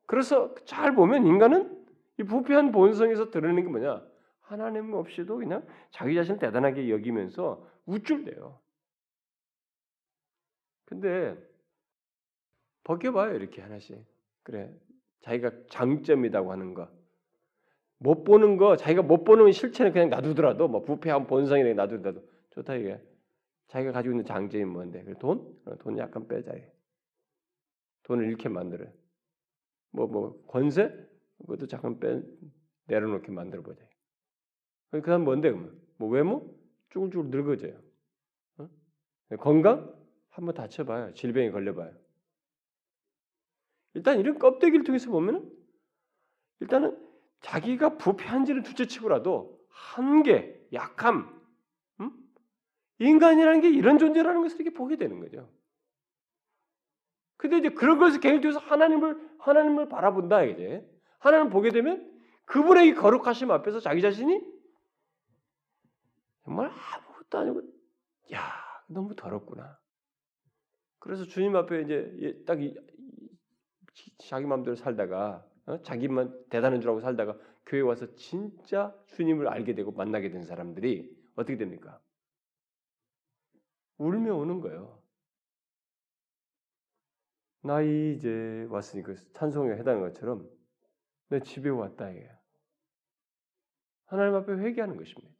그래서 0.05 0.53
잘 0.65 0.93
보면 0.93 1.25
인간은 1.25 1.85
이 2.19 2.23
부패한 2.23 2.71
본성에서 2.71 3.31
드러내는 3.31 3.63
게 3.63 3.69
뭐냐? 3.69 4.05
하나님 4.41 4.93
없이도 4.93 5.37
그냥 5.37 5.65
자기 5.91 6.13
자신을 6.15 6.39
대단하게 6.39 6.89
여기면서 6.89 7.65
우쭐대요. 7.85 8.59
근데 10.85 11.37
벗겨봐요 12.83 13.35
이렇게 13.35 13.61
하나씩. 13.61 13.97
그래 14.43 14.73
자기가 15.21 15.51
장점이라고 15.69 16.51
하는 16.51 16.73
거. 16.73 16.89
못 17.97 18.23
보는 18.23 18.57
거 18.57 18.75
자기가 18.75 19.03
못 19.03 19.23
보는 19.23 19.51
실체는 19.51 19.93
그냥 19.93 20.09
놔두더라도 20.09 20.67
뭐 20.67 20.83
부패한 20.83 21.27
본성이라 21.27 21.73
놔두더라도 21.73 22.21
좋다 22.49 22.75
이게. 22.75 22.99
자기가 23.71 23.93
가지고 23.93 24.13
있는 24.13 24.25
장점이 24.25 24.65
뭔데? 24.65 25.01
돈? 25.17 25.57
어, 25.65 25.77
돈 25.77 25.97
약간 25.97 26.27
빼자. 26.27 26.51
돈을 28.03 28.27
잃게 28.27 28.49
만들어. 28.49 28.85
뭐, 29.91 30.07
뭐, 30.07 30.45
권세? 30.47 30.93
그것도 31.39 31.67
잠깐 31.67 31.97
빼, 31.97 32.21
내려놓게 32.85 33.31
만들어 33.31 33.61
보자. 33.61 33.81
그 34.91 35.01
다음 35.03 35.23
뭔데? 35.23 35.51
뭐, 35.51 36.09
외모? 36.09 36.53
쭈글쭈글 36.89 37.29
늙어져요. 37.29 37.81
어? 38.57 38.69
건강? 39.39 39.95
한번 40.31 40.53
다쳐봐요. 40.53 41.13
질병에 41.13 41.51
걸려봐요. 41.51 41.93
일단 43.93 44.19
이런 44.19 44.37
껍데기를 44.37 44.83
통해서 44.83 45.09
보면은, 45.09 45.49
일단은 46.59 46.97
자기가 47.39 47.97
부패한지를 47.97 48.63
둘째치고라도 48.63 49.65
한계, 49.69 50.67
약함, 50.73 51.19
음? 51.19 51.40
인간이라는 53.01 53.61
게 53.61 53.69
이런 53.69 53.97
존재라는 53.97 54.41
것을 54.43 54.61
이렇게 54.61 54.75
보게 54.75 54.95
되는 54.95 55.19
거죠. 55.19 55.49
근데 57.37 57.57
이제 57.57 57.69
그런 57.69 57.97
것을 57.97 58.19
계획해서 58.19 58.59
하나님을 58.59 59.37
하나님을 59.39 59.89
바라본다 59.89 60.43
이제 60.43 60.87
하나님 61.17 61.49
보게 61.49 61.71
되면 61.71 62.07
그분의 62.45 62.93
거룩하심 62.93 63.49
앞에서 63.49 63.79
자기 63.79 64.01
자신이 64.01 64.39
정말 66.43 66.69
아무것도 66.69 67.37
아니고 67.39 67.61
야 68.33 68.41
너무 68.87 69.15
더럽구나. 69.15 69.79
그래서 70.99 71.23
주님 71.23 71.55
앞에 71.55 71.81
이제 71.81 72.43
딱 72.45 72.61
이, 72.61 72.75
자기 74.19 74.45
마음대로 74.45 74.75
살다가 74.75 75.43
어? 75.65 75.81
자기만 75.81 76.45
대단한 76.49 76.81
줄 76.81 76.91
알고 76.91 77.01
살다가 77.01 77.37
교회 77.65 77.81
와서 77.81 78.13
진짜 78.15 78.95
주님을 79.07 79.47
알게 79.47 79.73
되고 79.73 79.91
만나게 79.91 80.29
된 80.29 80.43
사람들이 80.43 81.11
어떻게 81.35 81.57
됩니까? 81.57 81.99
울며 84.01 84.35
오는 84.35 84.59
거예요. 84.61 84.99
나 87.63 87.81
이제 87.81 88.65
왔으니 88.69 89.03
그 89.03 89.15
찬송에 89.33 89.73
해당하는 89.73 90.07
것처럼 90.07 90.49
내 91.29 91.39
집에 91.41 91.69
왔다 91.69 92.09
이게 92.09 92.27
하나님 94.05 94.33
앞에 94.35 94.53
회개하는 94.53 94.97
것입니다. 94.97 95.31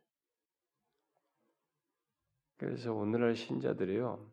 그래서 2.58 2.94
오늘날 2.94 3.36
신자들이요 3.36 4.32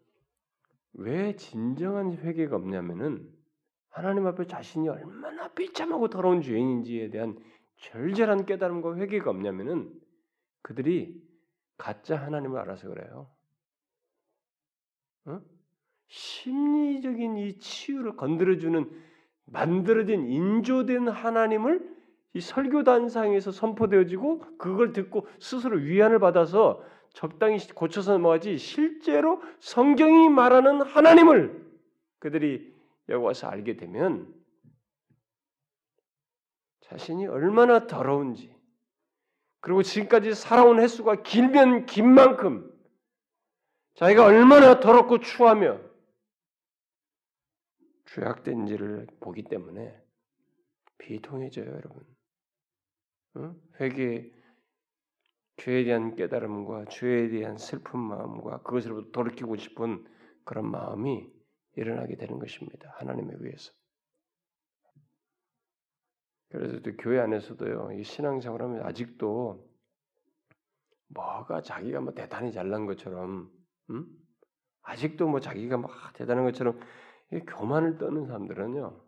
왜 0.92 1.34
진정한 1.36 2.12
회개가 2.12 2.56
없냐면은 2.56 3.34
하나님 3.88 4.26
앞에 4.26 4.46
자신이 4.46 4.88
얼마나 4.90 5.48
비참하고 5.54 6.10
더러운 6.10 6.42
죄인인지에 6.42 7.08
대한 7.08 7.38
절절한 7.76 8.44
깨달음과 8.44 8.96
회개가 8.96 9.30
없냐면은 9.30 9.98
그들이 10.60 11.26
가짜 11.78 12.16
하나님을 12.16 12.58
알아서 12.60 12.88
그래요. 12.88 13.37
어? 15.28 15.40
심리적인 16.08 17.36
이 17.36 17.58
치유를 17.58 18.16
건드려주는 18.16 18.90
만들어진 19.44 20.26
인조된 20.26 21.08
하나님을 21.08 21.96
이 22.34 22.40
설교단상에서 22.40 23.52
선포되어지고 23.52 24.58
그걸 24.58 24.92
듣고 24.92 25.26
스스로 25.38 25.76
위안을 25.76 26.18
받아서 26.18 26.82
적당히 27.12 27.58
고쳐서 27.74 28.12
넘어가지 28.12 28.58
실제로 28.58 29.42
성경이 29.60 30.28
말하는 30.28 30.82
하나님을 30.82 31.66
그들이 32.18 32.74
여기 33.08 33.24
와서 33.24 33.48
알게 33.48 33.76
되면 33.76 34.32
자신이 36.80 37.26
얼마나 37.26 37.86
더러운지 37.86 38.54
그리고 39.60 39.82
지금까지 39.82 40.34
살아온 40.34 40.80
횟수가 40.80 41.22
길면 41.22 41.86
긴 41.86 42.12
만큼 42.12 42.70
자기가 43.98 44.26
얼마나 44.26 44.78
더럽고 44.78 45.18
추하며 45.18 45.80
죄악된지를 48.06 49.08
보기 49.18 49.42
때문에 49.42 50.00
비통해져요, 50.98 51.66
여러분. 51.66 52.06
응? 53.38 53.60
회개, 53.80 54.32
죄에 55.56 55.82
대한 55.82 56.14
깨달음과 56.14 56.84
죄에 56.90 57.28
대한 57.28 57.58
슬픈 57.58 57.98
마음과 57.98 58.62
그것으로부터 58.62 59.10
돌이키고 59.10 59.56
싶은 59.56 60.06
그런 60.44 60.70
마음이 60.70 61.28
일어나게 61.74 62.16
되는 62.16 62.38
것입니다. 62.38 62.94
하나님에 62.98 63.34
의해서. 63.40 63.72
그래서 66.50 66.80
또 66.82 66.96
교회 66.98 67.18
안에서도요, 67.18 67.98
이 67.98 68.04
신앙생활 68.04 68.62
하면 68.62 68.86
아직도 68.86 69.68
뭐가 71.08 71.62
자기가 71.62 72.00
뭐 72.00 72.14
대단히 72.14 72.52
잘난 72.52 72.86
것처럼, 72.86 73.57
음? 73.90 74.06
아직도 74.82 75.28
뭐 75.28 75.40
자기가 75.40 75.76
막 75.76 75.90
대단한 76.14 76.44
것처럼 76.44 76.80
이 77.32 77.40
교만을 77.40 77.98
떠는 77.98 78.26
사람들은요, 78.26 79.04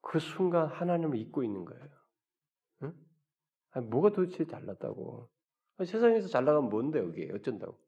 그 0.00 0.18
순간 0.18 0.66
하나님을 0.66 1.16
잊고 1.16 1.44
있는 1.44 1.64
거예요. 1.64 1.88
응? 2.82 2.94
아니, 3.70 3.86
뭐가 3.86 4.10
도대체 4.10 4.44
잘났다고? 4.44 5.30
아니, 5.76 5.86
세상에서 5.88 6.28
잘 6.28 6.44
나가면 6.44 6.70
뭔데 6.70 6.98
여기 6.98 7.30
어쩐다고? 7.32 7.78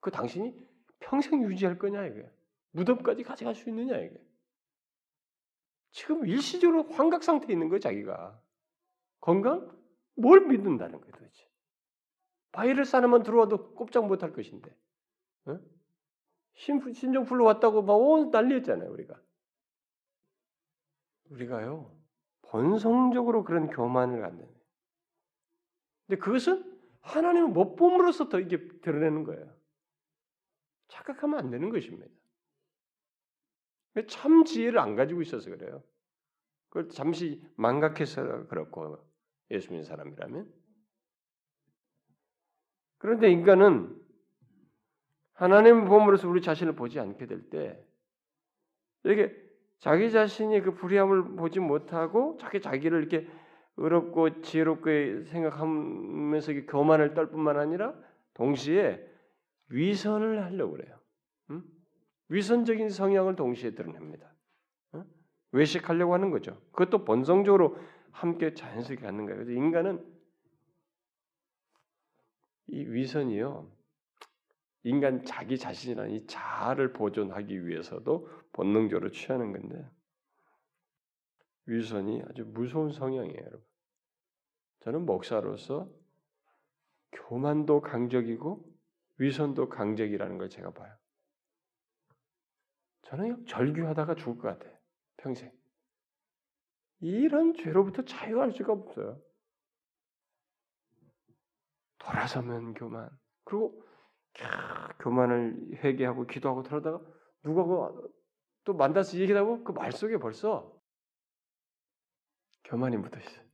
그 0.00 0.10
당신이 0.10 0.54
평생 1.00 1.42
유지할 1.42 1.78
거냐 1.78 2.06
이게? 2.06 2.30
무덤까지 2.72 3.24
가져갈 3.24 3.54
수 3.54 3.68
있느냐 3.68 3.96
이게? 3.98 4.16
지금 5.90 6.26
일시적으로 6.26 6.84
환각 6.90 7.24
상태에 7.24 7.52
있는 7.52 7.68
거예요 7.68 7.80
자기가. 7.80 8.40
건강? 9.20 9.76
뭘 10.14 10.46
믿는다는 10.46 11.00
거예요 11.00 11.12
도대체? 11.12 11.48
바이러스 12.52 12.94
하나만 12.94 13.22
들어와도 13.24 13.74
꼼짝 13.74 14.06
못할 14.06 14.32
것인데. 14.32 14.74
응? 15.48 15.60
신종플루 16.54 17.44
왔다고 17.44 17.82
막온 17.82 18.30
난리였잖아요, 18.30 18.90
우리가. 18.90 19.20
우리가요, 21.30 21.96
본성적으로 22.42 23.44
그런 23.44 23.68
교만을 23.68 24.20
갖는. 24.20 24.48
근데 26.06 26.18
그것은 26.20 26.78
하나님을 27.00 27.48
못 27.50 27.76
봄으로써 27.76 28.28
더 28.28 28.40
이게 28.40 28.66
드러내는 28.80 29.24
거예요. 29.24 29.54
착각하면 30.88 31.38
안 31.38 31.50
되는 31.50 31.70
것입니다. 31.70 32.06
참 34.08 34.44
지혜를 34.44 34.78
안 34.78 34.96
가지고 34.96 35.22
있어서 35.22 35.50
그래요. 35.50 35.82
그걸 36.68 36.88
잠시 36.88 37.42
망각해서 37.56 38.46
그렇고 38.46 38.98
예수 39.50 39.70
믿는 39.70 39.84
사람이라면. 39.84 40.52
그런데 42.98 43.30
인간은 43.30 43.97
하나님 45.38 45.84
보험으로서 45.84 46.28
우리 46.28 46.42
자신을 46.42 46.74
보지 46.74 46.98
않게 46.98 47.26
될 47.26 47.48
때 47.48 47.80
이렇게 49.04 49.32
자기 49.78 50.10
자신이 50.10 50.60
그 50.62 50.74
불의함을 50.74 51.36
보지 51.36 51.60
못하고 51.60 52.36
자기 52.40 52.60
자기를 52.60 52.98
이렇게 52.98 53.28
의롭고 53.76 54.42
지혜롭게 54.42 55.22
생각하면서 55.26 56.52
교만을 56.66 57.14
떨 57.14 57.30
뿐만 57.30 57.56
아니라 57.56 57.94
동시에 58.34 59.00
위선을 59.68 60.42
하려고 60.44 60.72
그래요. 60.72 60.98
응? 61.50 61.62
위선적인 62.28 62.88
성향을 62.88 63.36
동시에 63.36 63.76
드러냅니다. 63.76 64.34
응? 64.96 65.04
외식하려고 65.52 66.14
하는 66.14 66.30
거죠. 66.30 66.60
그것도 66.72 67.04
본성적으로 67.04 67.78
함께 68.10 68.54
자연스럽게 68.54 69.06
갖는 69.06 69.26
거예요. 69.26 69.44
그래서 69.44 69.52
인간은 69.52 70.04
이 72.66 72.84
위선이요. 72.84 73.77
인간 74.84 75.24
자기 75.24 75.58
자신이라는 75.58 76.10
이 76.12 76.26
자아를 76.26 76.92
보존하기 76.92 77.66
위해서도 77.66 78.28
본능적으로 78.52 79.10
취하는 79.10 79.52
건데 79.52 79.88
위선이 81.66 82.22
아주 82.28 82.44
무서운 82.46 82.92
성향이에요, 82.92 83.38
여러분. 83.38 83.66
저는 84.80 85.04
목사로서 85.04 85.90
교만도 87.12 87.80
강적이고 87.82 88.64
위선도 89.18 89.68
강적이라는 89.68 90.38
걸 90.38 90.48
제가 90.48 90.70
봐요. 90.72 90.94
저는 93.02 93.46
절규하다가 93.46 94.14
죽을 94.14 94.38
것 94.38 94.58
같아요. 94.58 94.76
평생. 95.16 95.52
이런 97.00 97.54
죄로부터 97.54 98.04
자유할 98.04 98.52
수가 98.52 98.72
없어요. 98.72 99.20
돌아서면 101.98 102.74
교만. 102.74 103.10
그리고 103.44 103.82
교만을 105.00 105.78
회개하고 105.82 106.26
기도하고 106.26 106.62
그러다가 106.62 107.00
누가 107.42 107.64
또 108.64 108.74
만나서 108.74 109.18
얘기하고 109.18 109.64
그 109.64 109.72
말 109.72 109.92
속에 109.92 110.18
벌써 110.18 110.76
교만이 112.64 112.96
묻어 112.96 113.18
있어요. 113.18 113.44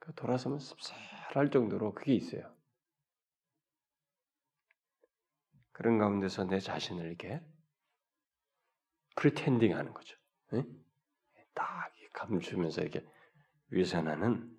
그 0.00 0.12
돌아서면 0.14 0.58
씁쓸할 0.58 1.50
정도로 1.50 1.94
그게 1.94 2.14
있어요. 2.14 2.52
그런 5.72 5.98
가운데서 5.98 6.44
내 6.44 6.58
자신을 6.58 7.06
이렇게 7.06 7.40
프리텐딩 9.16 9.76
하는 9.76 9.94
거죠. 9.94 10.16
네? 10.52 10.64
딱 11.54 11.92
감추면서 12.14 12.82
이렇게 12.82 13.06
위선하는 13.70 14.56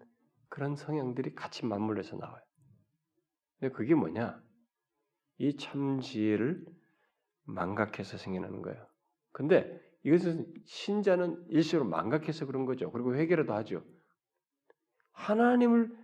그런 0.49 0.75
성향들이 0.75 1.35
같이 1.35 1.65
맞물려서 1.65 2.17
나와요. 2.17 2.41
그게 3.73 3.95
뭐냐? 3.95 4.41
이 5.39 5.57
참 5.57 5.99
지혜를 5.99 6.65
망각해서 7.45 8.17
생겨나는 8.17 8.61
거예요. 8.61 8.85
근데 9.31 9.81
이것은 10.03 10.53
신자는 10.65 11.45
일시로 11.49 11.85
망각해서 11.85 12.45
그런 12.45 12.65
거죠. 12.65 12.91
그리고 12.91 13.15
회개라도 13.15 13.53
하죠. 13.53 13.83
하나님을 15.11 15.95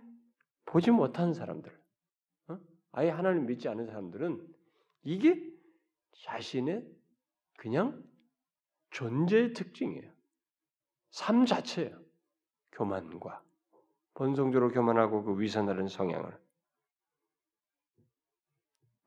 보지 0.66 0.90
못한 0.90 1.34
사람들, 1.34 1.76
어? 2.48 2.58
아예 2.92 3.10
하나님 3.10 3.46
믿지 3.46 3.68
않은 3.68 3.86
사람들은 3.86 4.46
이게 5.02 5.42
자신의 6.24 6.86
그냥 7.58 8.02
존재의 8.90 9.52
특징이에요. 9.52 10.10
삶 11.10 11.44
자체예요. 11.46 11.98
교만과 12.72 13.42
본성적으로 14.14 14.70
교만하고 14.70 15.24
그 15.24 15.40
위선하는 15.40 15.88
성향을. 15.88 16.36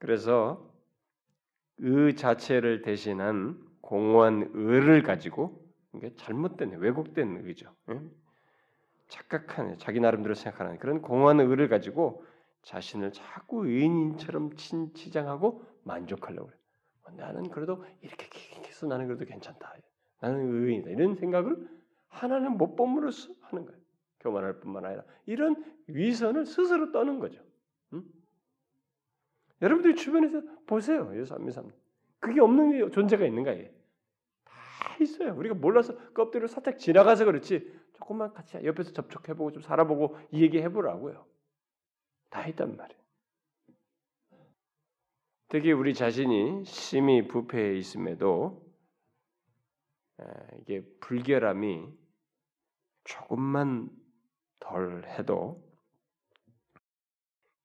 그래서 0.03 0.69
의 1.77 2.17
자체를 2.17 2.81
대신한 2.81 3.57
공허한 3.79 4.51
의를 4.53 5.01
가지고 5.01 5.65
이게 5.95 6.13
잘못된 6.17 6.71
왜곡된 6.73 7.43
의죠. 7.45 7.73
착각한 9.07 9.77
자기 9.77 10.01
나름대로 10.01 10.33
생각하는 10.33 10.77
그런 10.77 11.01
공허한 11.01 11.39
의를 11.39 11.69
가지고 11.69 12.25
자신을 12.63 13.13
자꾸 13.13 13.65
의인처럼 13.65 14.57
치장하고 14.57 15.63
만족하려고 15.83 16.47
그래. 16.47 16.57
어, 17.03 17.11
나는 17.11 17.49
그래도 17.49 17.85
이렇게 18.01 18.27
해서 18.67 18.87
나는 18.87 19.07
그래도 19.07 19.23
괜찮다. 19.23 19.73
나는 20.19 20.65
의인이다. 20.65 20.89
이런 20.89 21.15
생각을 21.15 21.65
하나는 22.09 22.57
못 22.57 22.75
범으로써 22.75 23.31
하는 23.39 23.65
거예요. 23.65 23.79
교만할 24.19 24.59
뿐만 24.59 24.83
아니라 24.83 25.03
이런 25.25 25.63
위선을 25.87 26.45
스스로 26.45 26.91
떠는 26.91 27.19
거죠. 27.19 27.41
응? 29.63 29.65
여러분들 29.65 29.95
주변에서 29.95 30.41
보세요. 30.67 31.12
예수님삼 31.17 31.71
그게 32.19 32.41
없는 32.41 32.91
존재가 32.91 33.26
있는가? 33.26 33.56
다 34.43 34.97
있어요. 35.02 35.36
우리가 35.36 35.56
몰라서 35.56 35.97
껍데기로 36.13 36.47
살짝 36.47 36.78
지나가서 36.78 37.26
그렇지. 37.26 37.82
조금만 37.93 38.34
같이 38.34 38.58
옆에서 38.63 38.91
접촉해보고 38.91 39.52
좀 39.52 39.62
살아보고 39.62 40.17
이 40.32 40.41
얘기 40.41 40.62
해보라고요. 40.62 41.26
다 42.30 42.47
있단 42.47 42.76
말이에요. 42.76 43.02
특히 45.47 45.71
우리 45.71 45.93
자신이 45.93 46.65
심히 46.65 47.28
부패해 47.28 47.78
있음에도 47.78 48.65
이게 50.62 50.84
불결함이 50.99 51.88
조금만 53.04 53.89
덜 54.60 55.06
해도 55.06 55.63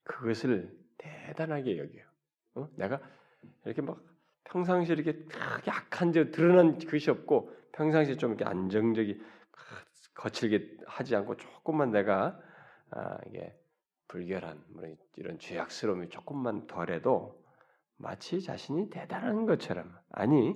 그것을 0.05 0.78
대단하게 0.99 1.79
여겨요. 1.79 2.05
어? 2.55 2.69
내가 2.77 3.01
이렇게 3.65 3.83
막 3.83 4.01
평상시에 4.45 4.95
이렇게 4.95 5.25
약한 5.67 6.13
저 6.13 6.31
드러난 6.31 6.79
것이 6.79 7.11
없고 7.11 7.53
평상시에 7.73 8.17
좀 8.17 8.31
이렇게 8.33 8.45
안정적이 8.45 9.21
거칠게 10.15 10.79
하지 10.87 11.15
않고 11.17 11.37
조금만 11.37 11.91
내가 11.93 12.39
아, 12.91 13.19
이게 13.27 13.57
불결한 14.09 14.65
뭐 14.71 14.85
이런 15.17 15.39
죄악스러움이 15.39 16.09
조금만 16.09 16.67
덜해도 16.67 17.45
마치 17.97 18.41
자신이 18.41 18.91
대단한 18.91 19.47
것처럼 19.47 19.95
아니 20.11 20.55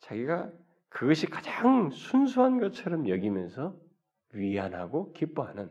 자기가 0.00 0.50
그것이 0.88 1.26
가장 1.26 1.90
순수한 1.90 2.58
것처럼 2.58 3.08
여기면서 3.08 3.76
위안하고 4.32 5.12
기뻐하는 5.12 5.70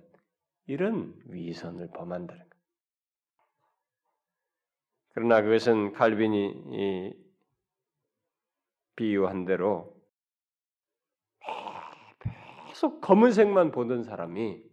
이런 0.68 1.14
위선을 1.26 1.90
범한다는 1.94 2.44
것. 2.44 2.51
그러나 5.14 5.42
그것은 5.42 5.94
칼빈이 5.94 7.14
비유한 8.96 9.46
대로 9.46 9.96
계속 12.68 13.02
검은색만 13.02 13.72
보던 13.72 14.04
사람이 14.04 14.64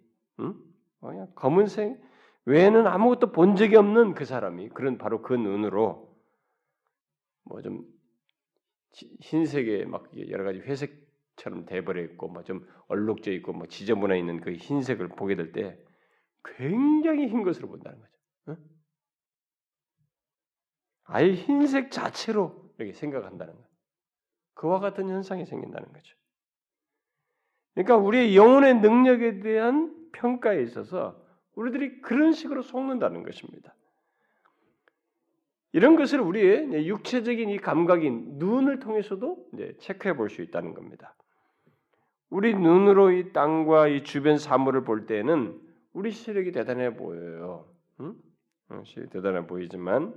응? 0.40 0.54
그냥 1.00 1.28
검은색 1.34 2.00
외에는 2.46 2.86
아무것도 2.86 3.32
본 3.32 3.56
적이 3.56 3.76
없는 3.76 4.14
그 4.14 4.24
사람이 4.24 4.70
그런 4.70 4.98
바로 4.98 5.22
그 5.22 5.34
눈으로 5.34 6.16
뭐 7.44 7.62
좀 7.62 7.84
흰색에 9.20 9.84
막 9.84 10.06
여러 10.30 10.44
가지 10.44 10.60
회색처럼 10.60 11.66
돼버려 11.66 12.02
있고 12.04 12.28
뭐 12.28 12.42
좀 12.42 12.66
얼룩져 12.88 13.32
있고 13.32 13.52
뭐 13.52 13.66
지저분해 13.68 14.18
있는 14.18 14.40
그 14.40 14.52
흰색을 14.52 15.08
보게 15.08 15.36
될 15.36 15.52
때 15.52 15.78
굉장히 16.44 17.28
흰 17.28 17.42
것으로 17.44 17.68
본다는 17.68 17.98
거죠. 18.00 18.17
응? 21.08 21.14
아예 21.14 21.32
흰색 21.32 21.90
자체로 21.90 22.70
이렇게 22.78 22.92
생각한다는 22.92 23.52
거예요. 23.54 23.68
그와 24.54 24.80
같은 24.80 25.08
현상이 25.08 25.46
생긴다는 25.46 25.92
거죠. 25.92 26.16
그러니까 27.74 27.96
우리의 27.96 28.36
영혼의 28.36 28.80
능력에 28.80 29.40
대한 29.40 30.10
평가에 30.12 30.62
있어서 30.62 31.22
우리들이 31.54 32.00
그런 32.00 32.32
식으로 32.32 32.62
속는다는 32.62 33.22
것입니다. 33.22 33.74
이런 35.72 35.96
것을 35.96 36.20
우리의 36.20 36.88
육체적인 36.88 37.50
이 37.50 37.58
감각인 37.58 38.38
눈을 38.38 38.80
통해서도 38.80 39.48
체크해 39.80 40.16
볼 40.16 40.28
수 40.30 40.42
있다는 40.42 40.74
겁니다. 40.74 41.14
우리 42.30 42.54
눈으로 42.54 43.10
이 43.12 43.32
땅과 43.32 43.88
이 43.88 44.02
주변 44.02 44.38
사물을 44.38 44.84
볼 44.84 45.06
때는 45.06 45.60
우리 45.92 46.10
시력이 46.10 46.52
대단해 46.52 46.96
보여요. 46.96 47.68
응? 48.00 48.14
대단해 49.10 49.46
보이지만 49.46 50.14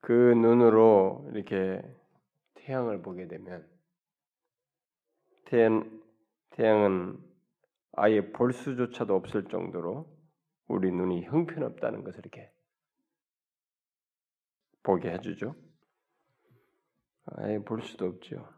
그 0.00 0.12
눈으로 0.12 1.28
이렇게 1.32 1.82
태양을 2.54 3.02
보게 3.02 3.26
되면 3.26 3.66
태양, 5.46 6.02
태양은 6.50 7.18
아예 7.92 8.32
볼 8.32 8.52
수조차도 8.52 9.14
없을 9.14 9.44
정도로 9.44 10.06
우리 10.66 10.92
눈이 10.92 11.24
형편없다는 11.24 12.04
것을 12.04 12.20
이렇게 12.20 12.52
보게 14.82 15.10
해주죠. 15.12 15.54
아예 17.26 17.58
볼 17.58 17.82
수도 17.82 18.06
없죠. 18.06 18.48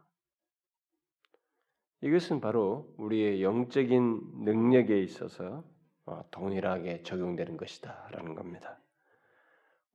이것은 2.01 2.41
바로 2.41 2.93
우리의 2.97 3.43
영적인 3.43 4.43
능력에 4.43 5.01
있어서 5.03 5.63
어, 6.05 6.23
동일하게 6.31 7.03
적용되는 7.03 7.57
것이다라는 7.57 8.35
겁니다. 8.35 8.80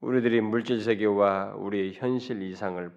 우리들이 0.01 0.41
물질 0.41 0.81
세계와 0.81 1.55
우리의 1.55 1.95
현실 1.95 2.43
이상을 2.43 2.95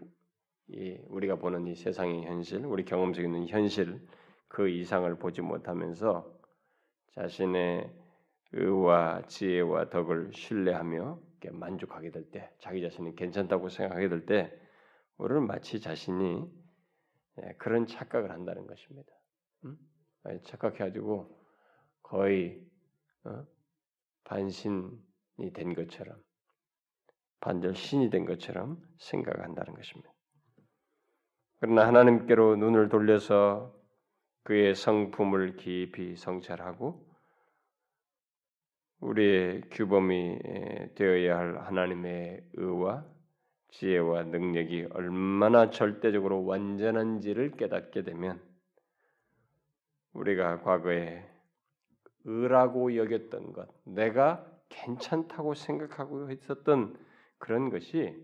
우리가 1.07 1.35
보는 1.35 1.67
이 1.67 1.75
세상의 1.75 2.25
현실, 2.25 2.65
우리 2.65 2.85
경험 2.85 3.13
속에 3.13 3.25
있는 3.25 3.47
현실 3.47 4.05
그 4.47 4.69
이상을 4.69 5.13
보지 5.17 5.41
못하면서 5.41 6.31
자신의 7.13 7.91
의와 8.51 9.23
지혜와 9.27 9.89
덕을 9.89 10.31
신뢰하며 10.33 11.19
만족하게 11.51 12.11
될 12.11 12.29
때, 12.31 12.51
자기 12.59 12.81
자신이 12.81 13.15
괜찮다고 13.15 13.69
생각하게 13.69 14.09
될 14.09 14.25
때, 14.25 14.59
우리는 15.17 15.47
마치 15.47 15.79
자신이 15.79 16.49
예, 17.41 17.53
그런 17.57 17.85
착각을 17.87 18.31
한다는 18.31 18.67
것입니다. 18.67 19.11
음? 19.65 19.77
착각해가지고 20.43 21.39
거의 22.01 22.61
어? 23.23 23.45
반신이 24.25 25.53
된 25.53 25.73
것처럼 25.73 26.21
반절 27.41 27.75
신이 27.75 28.09
된 28.09 28.25
것처럼 28.25 28.77
생각한다는 28.97 29.73
것입니다. 29.73 30.11
그러나 31.59 31.87
하나님께로 31.87 32.55
눈을 32.55 32.89
돌려서 32.89 33.75
그의 34.43 34.75
성품을 34.75 35.57
깊이 35.57 36.15
성찰하고 36.15 37.07
우리의 39.01 39.61
규범이 39.71 40.39
되어야 40.95 41.37
할 41.37 41.57
하나님의 41.59 42.49
의와 42.53 43.05
지혜와 43.71 44.23
능력이 44.23 44.87
얼마나 44.91 45.69
절대적으로 45.69 46.43
완전한지를 46.45 47.51
깨닫게 47.51 48.03
되면 48.03 48.41
우리가 50.13 50.61
과거에 50.61 51.23
의라고 52.25 52.95
여겼던 52.95 53.53
것, 53.53 53.69
내가 53.85 54.45
괜찮다고 54.69 55.53
생각하고 55.53 56.31
있었던 56.31 56.97
그런 57.39 57.69
것이 57.69 58.15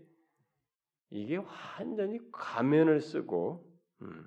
이게 1.10 1.36
완전히 1.36 2.18
가면을 2.32 3.00
쓰고 3.00 3.68
음, 4.02 4.26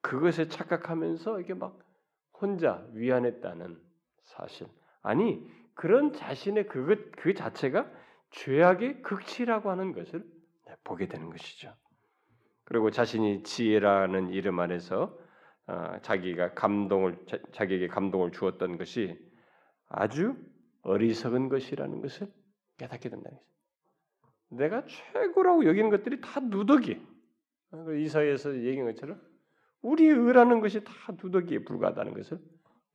그것에 0.00 0.48
착각하면서 0.48 1.40
이게 1.40 1.54
막 1.54 1.78
혼자 2.32 2.86
위안했다는 2.92 3.80
사실. 4.22 4.68
아니 5.02 5.46
그런 5.74 6.12
자신의 6.12 6.68
그것 6.68 7.12
그 7.12 7.34
자체가 7.34 7.90
죄악의 8.30 9.02
극치라고 9.02 9.70
하는 9.70 9.92
것을 9.92 10.24
보게 10.84 11.06
되는 11.06 11.30
것이죠. 11.30 11.74
그리고 12.64 12.90
자신이 12.90 13.42
지혜라는 13.44 14.30
이름 14.30 14.58
안에서 14.58 15.16
어, 15.68 15.98
자기가 16.02 16.54
감동을 16.54 17.18
자, 17.52 17.66
기에게 17.66 17.88
감동을 17.88 18.30
주었던 18.32 18.78
것이 18.78 19.18
아주 19.88 20.36
어리석은 20.82 21.48
것이라는 21.48 22.00
것을 22.00 22.28
깨닫게 22.76 23.08
된다는 23.08 23.38
것입니다. 23.38 23.55
내가 24.48 24.84
최고라고 24.86 25.66
여기는 25.66 25.90
것들이 25.90 26.20
다 26.20 26.40
누더기. 26.40 27.04
어, 27.72 27.92
이사에서 27.92 28.56
얘기한 28.62 28.86
것처럼 28.86 29.20
우리 29.82 30.06
의라는 30.06 30.60
것이 30.60 30.84
다 30.84 30.92
누더기에 31.22 31.64
불과하다는 31.64 32.14
것을 32.14 32.38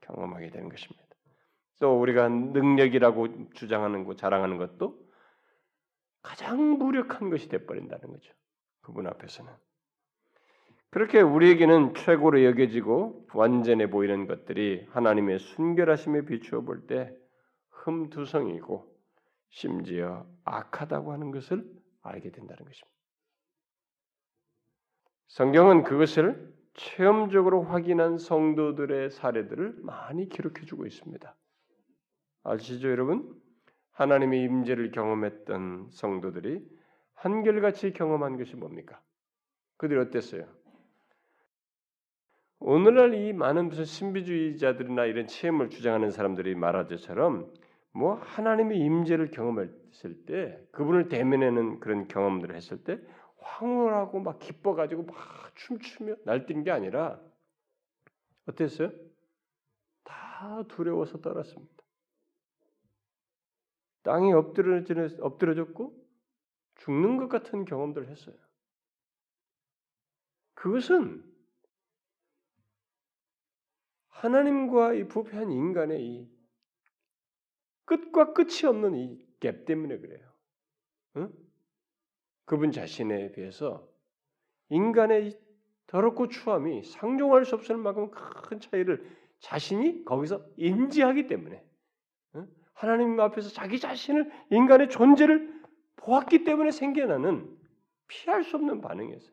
경험하게 0.01 0.49
되는 0.49 0.69
것입니다. 0.69 1.03
또 1.79 1.99
우리가 1.99 2.29
능력이라고 2.29 3.51
주장하는 3.53 4.05
것, 4.05 4.17
자랑하는 4.17 4.57
것도 4.57 4.99
가장 6.21 6.77
무력한 6.77 7.29
것이 7.29 7.49
돼버린다는 7.49 8.11
거죠. 8.11 8.33
그분 8.81 9.07
앞에서는. 9.07 9.51
그렇게 10.91 11.21
우리에게는 11.21 11.93
최고로 11.95 12.43
여겨지고 12.43 13.27
완전해 13.33 13.89
보이는 13.89 14.27
것들이 14.27 14.85
하나님의 14.89 15.39
순결하심에 15.39 16.25
비추어 16.25 16.61
볼 16.61 16.85
때 16.85 17.15
흠투성이고 17.69 18.90
심지어 19.51 20.25
악하다고 20.43 21.11
하는 21.11 21.31
것을 21.31 21.63
알게 22.01 22.31
된다는 22.31 22.65
것입니다. 22.65 22.89
성경은 25.27 25.83
그것을 25.83 26.53
체험적으로 26.73 27.63
확인한 27.63 28.17
성도들의 28.17 29.11
사례들을 29.11 29.77
많이 29.81 30.27
기록해 30.27 30.65
주고 30.65 30.85
있습니다. 30.85 31.35
아시죠, 32.43 32.89
여러분? 32.89 33.39
하나님의 33.91 34.41
임재를 34.43 34.91
경험했던 34.91 35.89
성도들이 35.91 36.65
한결같이 37.13 37.93
경험한 37.93 38.37
것이 38.37 38.55
뭡니까? 38.55 39.01
그들이 39.77 39.99
어땠어요? 39.99 40.47
오늘날 42.59 43.13
이 43.13 43.33
많은 43.33 43.69
무슨 43.69 43.85
신비주의자들이나 43.85 45.05
이런 45.05 45.27
체험을 45.27 45.69
주장하는 45.69 46.11
사람들이 46.11 46.55
말하자처럼 46.55 47.51
뭐 47.93 48.15
하나님의 48.15 48.79
임재를 48.79 49.31
경험했을 49.31 50.25
때 50.25 50.65
그분을 50.71 51.09
대면하는 51.09 51.79
그런 51.79 52.07
경험들을 52.07 52.55
했을 52.55 52.83
때 52.83 52.99
황홀하고 53.37 54.21
막 54.21 54.39
기뻐가지고 54.39 55.03
막 55.03 55.15
춤추며 55.55 56.15
날뛴 56.25 56.63
게 56.63 56.71
아니라 56.71 57.19
어땠어요? 58.47 58.91
다 60.03 60.63
두려워서 60.69 61.19
떨었습니다. 61.21 61.83
땅이 64.03 64.33
엎드러져 64.33 65.23
엎드려졌고 65.23 66.01
죽는 66.75 67.17
것 67.17 67.29
같은 67.29 67.65
경험들을 67.65 68.09
했어요. 68.09 68.35
그것은 70.55 71.23
하나님과 74.07 74.93
이 74.93 75.07
부패한 75.07 75.51
인간의 75.51 76.03
이 76.03 76.40
끝과 77.91 78.33
끝이 78.33 78.65
없는 78.65 78.95
이 78.95 79.31
갭 79.41 79.65
때문에 79.65 79.97
그래요. 79.97 80.25
응? 81.17 81.29
그분 82.45 82.71
자신에 82.71 83.33
비해서 83.33 83.85
인간의 84.69 85.37
더럽고 85.87 86.29
추함이 86.29 86.83
상종할 86.83 87.43
수 87.43 87.55
없을 87.55 87.75
만큼 87.75 88.11
큰 88.11 88.59
차이를 88.61 89.05
자신이 89.39 90.05
거기서 90.05 90.45
인지하기 90.55 91.27
때문에 91.27 91.65
응? 92.35 92.47
하나님 92.73 93.19
앞에서 93.19 93.49
자기 93.49 93.79
자신을 93.79 94.31
인간의 94.51 94.89
존재를 94.89 95.61
보았기 95.97 96.45
때문에 96.45 96.71
생겨나는 96.71 97.57
피할 98.07 98.43
수 98.43 98.55
없는 98.55 98.81
반응이었어요. 98.81 99.31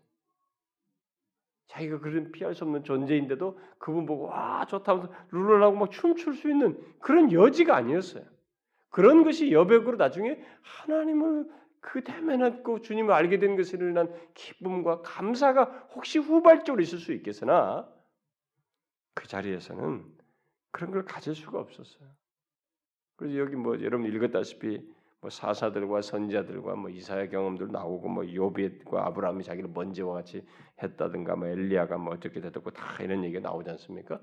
자기가 1.69 2.01
그런 2.01 2.33
피할 2.33 2.55
수 2.55 2.65
없는 2.65 2.83
존재인데도 2.83 3.59
그분 3.79 4.07
보고 4.07 4.25
와 4.25 4.65
좋다 4.67 4.95
면서 4.95 5.13
룰러하고 5.31 5.77
막 5.77 5.91
춤출 5.91 6.35
수 6.35 6.51
있는 6.51 6.83
그런 6.99 7.31
여지가 7.31 7.77
아니었어요. 7.77 8.25
그런 8.91 9.23
것이 9.23 9.53
여백으로 9.53 9.97
나중에 9.97 10.39
하나님을 10.63 11.51
그 11.81 12.03
대면하고 12.03 12.81
주님을 12.81 13.13
알게 13.13 13.39
된 13.39 13.57
것에 13.57 13.79
대한 13.79 14.13
기쁨과 14.35 15.03
감사가 15.03 15.89
혹시 15.95 16.19
후발적으로 16.19 16.83
있을 16.83 16.99
수 16.99 17.13
있겠으나 17.13 17.89
그 19.15 19.27
자리에서는 19.27 20.05
그런 20.71 20.91
걸 20.91 21.05
가질 21.05 21.35
수가 21.35 21.59
없었어요. 21.59 22.09
그래서 23.17 23.39
여기 23.39 23.57
뭐 23.57 23.81
여러분 23.81 24.07
읽었다시피 24.07 24.81
뭐 25.21 25.31
사사들과 25.31 26.03
선지자들과 26.03 26.77
뭐 26.77 26.91
이사야 26.91 27.29
경험들 27.29 27.73
나오고 27.73 28.09
뭐 28.09 28.35
요비과 28.35 29.07
아브라함이 29.07 29.43
자기를 29.43 29.71
먼지와 29.71 30.15
같이 30.15 30.47
했다든가 30.83 31.35
뭐 31.37 31.49
엘리야가 31.49 31.99
뭐 31.99 32.15
어떻게 32.15 32.41
됐고 32.41 32.71
다 32.71 33.03
이런 33.03 33.25
얘기가 33.25 33.41
나오지 33.41 33.71
않습니까? 33.71 34.21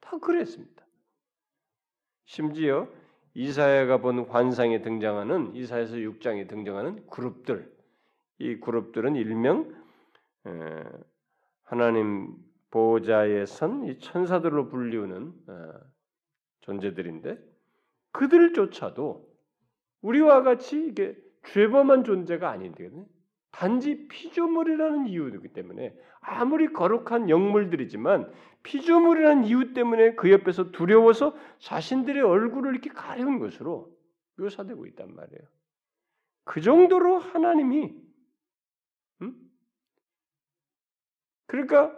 다 0.00 0.18
그랬습니다. 0.18 0.84
심지어 2.24 2.88
이사야가 3.36 3.98
본 3.98 4.20
환상에 4.20 4.80
등장하는 4.80 5.54
이사야서 5.54 5.96
6장에 5.96 6.48
등장하는 6.48 7.06
그룹들. 7.06 7.70
이 8.38 8.56
그룹들은 8.60 9.14
일명 9.14 9.74
하나님 11.62 12.34
보좌에 12.70 13.44
선이 13.44 13.98
천사들로 13.98 14.68
불리우는 14.68 15.34
어, 15.48 15.72
존재들인데 16.60 17.38
그들조차도 18.12 19.28
우리와 20.00 20.42
같이 20.42 20.86
이게 20.86 21.14
죄범한 21.44 22.04
존재가 22.04 22.50
아닌데 22.50 22.90
단지 23.56 24.06
피조물이라는 24.08 25.06
이유이기 25.06 25.48
때문에 25.54 25.98
아무리 26.20 26.74
거룩한 26.74 27.30
영물들이지만 27.30 28.30
피조물이라는 28.62 29.44
이유 29.44 29.72
때문에 29.72 30.14
그 30.14 30.30
옆에서 30.30 30.72
두려워서 30.72 31.34
자신들의 31.60 32.22
얼굴을 32.22 32.72
이렇게 32.72 32.90
가려운 32.90 33.38
것으로 33.38 33.96
묘사되고 34.36 34.86
있단 34.88 35.14
말이에요. 35.14 35.40
그 36.44 36.60
정도로 36.60 37.18
하나님이 37.18 37.94
음? 39.22 39.34
그러니까 41.46 41.96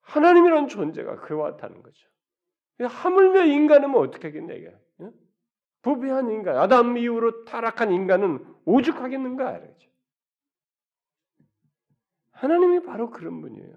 하나님이라는 0.00 0.66
존재가 0.66 1.20
그와 1.20 1.52
같다는 1.52 1.84
거죠. 1.84 2.08
하물며 2.80 3.44
인간은 3.44 3.90
뭐 3.90 4.00
어떻게 4.00 4.26
하겠냐 4.28 4.54
이게. 4.54 4.76
부패한 5.82 6.30
인간, 6.30 6.56
아담 6.56 6.96
이후로 6.96 7.44
타락한 7.44 7.92
인간은 7.92 8.44
오죽하겠는가? 8.64 9.60
그러죠. 9.60 9.91
하나님이 12.42 12.82
바로 12.82 13.10
그런 13.10 13.40
분이에요. 13.40 13.72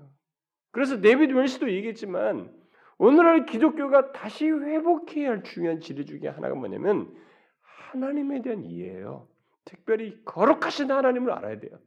그래서 0.71 0.99
데비드 0.99 1.33
웰스도 1.33 1.71
얘기했지만 1.71 2.51
오늘날 2.97 3.45
기독교가 3.45 4.11
다시 4.11 4.49
회복해야 4.49 5.29
할 5.29 5.43
중요한 5.43 5.81
진리 5.81 6.05
중에 6.05 6.27
하나가 6.27 6.55
뭐냐면 6.55 7.15
하나님에 7.61 8.41
대한 8.41 8.63
이해예요. 8.63 9.27
특별히 9.65 10.19
거룩하신 10.25 10.89
하나님을 10.89 11.31
알아야 11.31 11.59
돼요. 11.59 11.77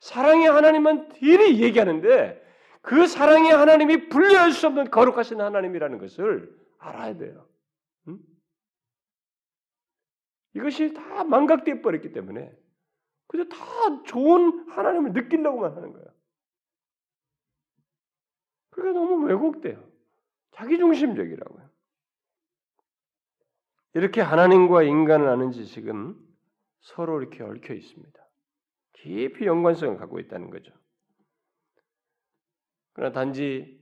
사랑의 0.00 0.48
하나님만 0.48 1.10
딜이 1.10 1.62
얘기하는데 1.62 2.42
그 2.82 3.06
사랑의 3.06 3.52
하나님이 3.52 4.08
분리할 4.08 4.50
수 4.50 4.66
없는 4.66 4.90
거룩하신 4.90 5.40
하나님이라는 5.40 5.98
것을 5.98 6.52
알아야 6.78 7.16
돼요. 7.16 7.46
응? 8.08 8.18
이것이 10.54 10.94
다 10.94 11.22
망각되어 11.22 11.80
버렸기 11.80 12.12
때문에 12.12 12.52
그저 13.28 13.44
다 13.44 13.56
좋은 14.04 14.68
하나님을 14.70 15.12
느끼려고만 15.12 15.76
하는 15.76 15.92
거예요. 15.92 16.13
그게 18.74 18.90
너무 18.90 19.24
왜곡돼요. 19.26 19.80
자기중심적이라고요. 20.50 21.70
이렇게 23.94 24.20
하나님과 24.20 24.82
인간을 24.82 25.28
아는 25.28 25.52
지식은 25.52 26.16
서로 26.80 27.20
이렇게 27.20 27.44
얽혀 27.44 27.72
있습니다. 27.72 28.28
깊이 28.94 29.46
연관성을 29.46 29.96
갖고 29.96 30.18
있다는 30.18 30.50
거죠. 30.50 30.72
그러나 32.94 33.12
단지 33.12 33.80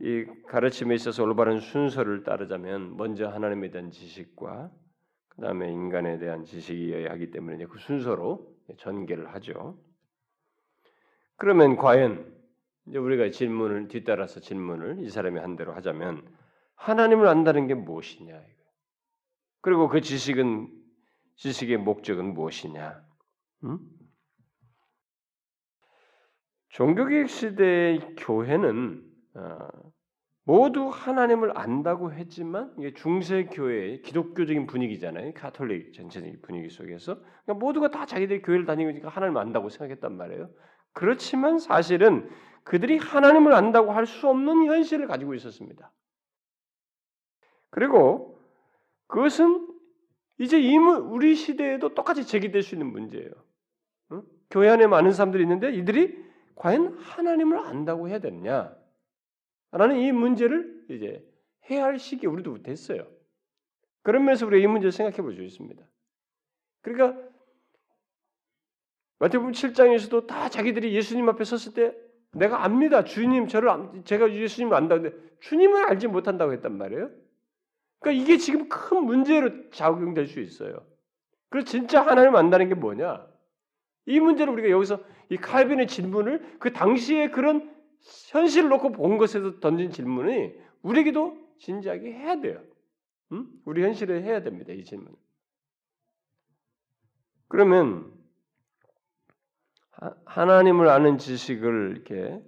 이 0.00 0.26
가르침에 0.48 0.94
있어서 0.94 1.22
올바른 1.22 1.60
순서를 1.60 2.24
따르자면 2.24 2.98
먼저 2.98 3.26
하나님에 3.26 3.70
대한 3.70 3.90
지식과 3.90 4.70
그 5.28 5.40
다음에 5.40 5.70
인간에 5.70 6.18
대한 6.18 6.44
지식이어야 6.44 7.10
하기 7.12 7.30
때문에 7.30 7.64
그 7.64 7.78
순서로 7.78 8.54
전개를 8.78 9.32
하죠. 9.34 9.82
그러면 11.36 11.76
과연 11.76 12.39
이제 12.90 12.98
우리가 12.98 13.30
질문을 13.30 13.86
뒤따라서 13.86 14.40
질문을 14.40 14.98
이 15.00 15.08
사람이 15.08 15.38
한 15.38 15.54
대로 15.54 15.72
하자면 15.74 16.26
하나님을 16.74 17.28
안다는 17.28 17.68
게 17.68 17.74
무엇이냐? 17.74 18.42
그리고 19.60 19.88
그 19.88 20.00
지식은 20.00 20.68
지식의 21.36 21.76
목적은 21.78 22.34
무엇이냐? 22.34 23.00
음? 23.64 23.78
종교개혁 26.70 27.28
시대의 27.28 28.16
교회는 28.16 29.04
어, 29.34 29.68
모두 30.42 30.88
하나님을 30.88 31.56
안다고 31.56 32.12
했지만 32.12 32.74
이게 32.76 32.92
중세 32.94 33.44
교회의 33.44 34.02
기독교적인 34.02 34.66
분위기잖아요. 34.66 35.32
가톨릭 35.34 35.94
전체적인 35.94 36.40
분위기 36.42 36.70
속에서 36.70 37.20
그러니까 37.44 37.54
모두가 37.54 37.92
다 37.92 38.04
자기들 38.04 38.42
교회를 38.42 38.66
다니니까 38.66 39.08
하나님을 39.08 39.40
안다고 39.40 39.68
생각했단 39.68 40.16
말이에요. 40.16 40.50
그렇지만 40.92 41.58
사실은 41.58 42.28
그들이 42.64 42.98
하나님을 42.98 43.52
안다고 43.54 43.92
할 43.92 44.06
수 44.06 44.28
없는 44.28 44.66
현실을 44.66 45.06
가지고 45.06 45.34
있었습니다. 45.34 45.92
그리고 47.70 48.40
그것은 49.06 49.68
이제 50.38 50.58
우리 50.76 51.34
시대에도 51.34 51.94
똑같이 51.94 52.26
제기될 52.26 52.62
수 52.62 52.74
있는 52.74 52.90
문제예요. 52.90 53.30
응? 54.12 54.22
교회 54.50 54.68
안에 54.68 54.86
많은 54.86 55.12
사람들이 55.12 55.42
있는데 55.44 55.72
이들이 55.72 56.24
과연 56.54 56.98
하나님을 56.98 57.58
안다고 57.58 58.08
해야 58.08 58.18
되느냐? 58.18 58.74
라는 59.72 59.96
이 59.98 60.12
문제를 60.12 60.86
이제 60.90 61.24
해야 61.70 61.84
할 61.84 61.98
시기 61.98 62.26
우리도 62.26 62.62
됐어요. 62.62 63.06
그런 64.02 64.24
면에서 64.24 64.46
우리가 64.46 64.62
이 64.62 64.66
문제를 64.66 64.92
생각해 64.92 65.22
볼 65.22 65.34
수 65.34 65.42
있습니다. 65.42 65.82
그러니까 66.82 67.29
마태복음 69.20 69.52
7장에서도 69.52 70.26
다 70.26 70.48
자기들이 70.48 70.94
예수님 70.94 71.28
앞에 71.28 71.44
섰을 71.44 71.74
때 71.74 71.94
내가 72.32 72.64
압니다. 72.64 73.04
주님 73.04 73.48
저를 73.48 73.70
제가 74.04 74.32
예수님을 74.32 74.74
안다는데 74.74 75.16
주님을 75.40 75.84
알지 75.90 76.08
못한다고 76.08 76.52
했단 76.54 76.76
말이에요. 76.76 77.10
그러니까 77.98 78.22
이게 78.22 78.38
지금 78.38 78.68
큰 78.68 79.04
문제로 79.04 79.70
작용될 79.70 80.26
수 80.26 80.40
있어요. 80.40 80.86
그래서 81.50 81.66
진짜 81.66 82.04
하나님 82.04 82.34
안다는 82.34 82.68
게 82.68 82.74
뭐냐? 82.74 83.26
이 84.06 84.20
문제를 84.20 84.52
우리가 84.54 84.70
여기서 84.70 85.00
이 85.28 85.36
칼빈의 85.36 85.86
질문을 85.86 86.56
그 86.58 86.72
당시에 86.72 87.28
그런 87.28 87.70
현실을 88.30 88.70
놓고 88.70 88.92
본 88.92 89.18
것에서 89.18 89.60
던진 89.60 89.90
질문이 89.90 90.54
우리에게도 90.80 91.36
진지하게 91.58 92.12
해야 92.12 92.40
돼요. 92.40 92.62
응? 93.32 93.46
우리 93.66 93.82
현실에 93.82 94.22
해야 94.22 94.42
됩니다. 94.42 94.72
이 94.72 94.82
질문. 94.82 95.14
그러면 97.48 98.19
하나님을 100.24 100.88
아는 100.88 101.18
지식을 101.18 101.92
이렇게 101.96 102.42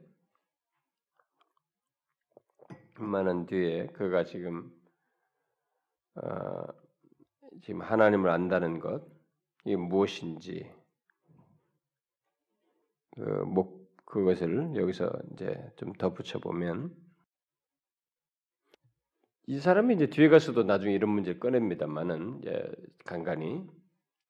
만한 2.95 3.47
뒤에 3.47 3.89
그가 3.89 4.25
지금 4.25 4.71
어, 6.15 6.65
지금 7.63 7.83
하나님을 7.83 8.31
안다는 8.31 8.81
것 8.81 9.07
이게 9.65 9.77
무엇인지 9.77 10.71
그 13.15 13.21
목, 13.21 13.95
그것을 14.07 14.75
여기서 14.77 15.11
이제 15.33 15.71
좀 15.77 15.93
덧붙여 15.93 16.39
보면 16.39 16.95
이 19.47 19.59
사람이 19.59 19.95
이제 19.95 20.07
뒤에 20.09 20.29
가서도 20.29 20.63
나중에 20.63 20.95
이런 20.95 21.11
문제를 21.11 21.41
꺼냅니다만은 21.41 22.39
이제 22.41 22.73
간간히 23.05 23.67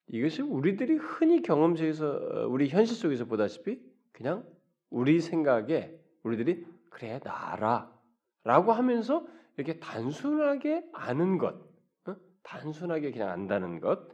이것이 0.08 0.42
우리들이 0.42 0.96
흔히 0.96 1.42
경험 1.42 1.76
속에서 1.76 2.06
어, 2.06 2.46
우리 2.48 2.68
현실 2.68 2.96
속에서 2.96 3.24
보다시피 3.24 3.80
그냥 4.12 4.44
우리 4.90 5.20
생각에 5.20 5.98
우리들이 6.22 6.66
그래 6.90 7.20
나라라고 7.24 8.72
하면서 8.72 9.26
이렇게 9.56 9.78
단순하게 9.78 10.84
아는 10.92 11.38
것, 11.38 11.54
어? 12.06 12.16
단순하게 12.42 13.12
그냥 13.12 13.30
안다는 13.30 13.80
것, 13.80 14.08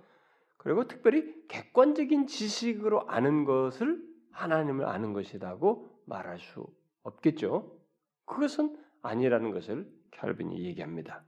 그리고 0.57 0.86
특별히 0.86 1.47
객관적인 1.49 2.26
지식으로 2.26 3.09
아는 3.09 3.45
것을 3.45 4.03
하나님을 4.32 4.86
아는 4.86 5.12
것이라고 5.12 5.89
말할 6.05 6.39
수 6.39 6.66
없겠죠. 7.03 7.76
그것은 8.24 8.76
아니라는 9.03 9.51
것을 9.53 9.91
캘빈이 10.11 10.64
얘기합니다. 10.66 11.24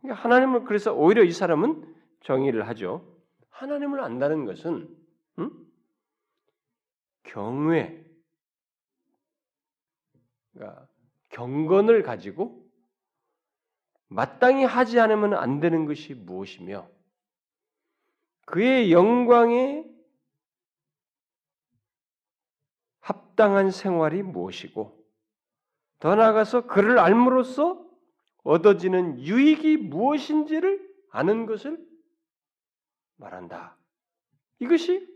그러니까 0.00 0.22
하나님을 0.22 0.64
그래서 0.64 0.94
오히려 0.94 1.22
이 1.22 1.32
사람은 1.32 1.94
정의를 2.20 2.68
하죠. 2.68 3.13
하나님을 3.54 4.00
안다는 4.00 4.46
것은 4.46 4.96
음? 5.38 5.72
경외, 7.22 8.04
그러니까 10.52 10.88
경건을 11.30 12.02
가지고 12.02 12.68
마땅히 14.08 14.64
하지 14.64 15.00
않으면 15.00 15.34
안 15.34 15.60
되는 15.60 15.86
것이 15.86 16.14
무엇이며 16.14 16.88
그의 18.46 18.92
영광에 18.92 19.84
합당한 23.00 23.70
생활이 23.70 24.22
무엇이고 24.22 25.04
더 26.00 26.14
나아가서 26.14 26.66
그를 26.66 26.98
알므로써 26.98 27.84
얻어지는 28.42 29.20
유익이 29.20 29.76
무엇인지를 29.78 30.94
아는 31.10 31.46
것을 31.46 31.93
말한다. 33.16 33.76
이것이 34.58 35.08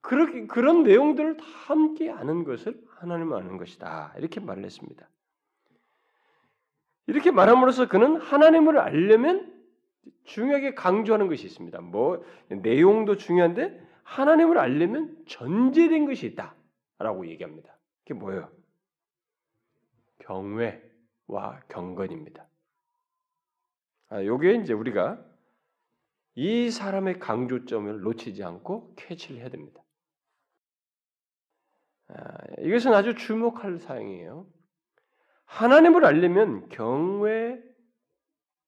그렇게, 0.00 0.46
그런 0.46 0.82
내용들을 0.82 1.36
다 1.36 1.44
함께 1.44 2.10
아는 2.10 2.44
것을 2.44 2.80
하나님 2.88 3.32
아는 3.32 3.56
것이다. 3.56 4.14
이렇게 4.16 4.40
말을 4.40 4.64
했습니다. 4.64 5.08
이렇게 7.06 7.30
말함으로써 7.30 7.88
그는 7.88 8.16
하나님을 8.16 8.78
알려면 8.78 9.52
중요하게 10.24 10.74
강조하는 10.74 11.28
것이 11.28 11.46
있습니다. 11.46 11.80
뭐 11.80 12.24
내용도 12.48 13.16
중요한데 13.16 13.86
하나님을 14.04 14.58
알려면 14.58 15.16
전제된 15.26 16.06
것이 16.06 16.26
있다라고 16.26 17.26
얘기합니다. 17.28 17.76
그게 18.04 18.14
뭐예요? 18.14 18.50
경외와 20.18 21.60
경건입니다. 21.68 22.46
아, 24.08 24.24
요게 24.24 24.54
이제 24.54 24.72
우리가 24.72 25.24
이 26.34 26.70
사람의 26.70 27.18
강조점을 27.18 28.00
놓치지 28.00 28.42
않고 28.44 28.94
캐치를 28.96 29.40
해야 29.40 29.48
됩니다. 29.48 29.82
아, 32.08 32.38
이것은 32.58 32.92
아주 32.92 33.14
주목할 33.14 33.78
사항이에요. 33.78 34.46
하나님을 35.44 36.04
알려면 36.04 36.68
경외 36.68 37.60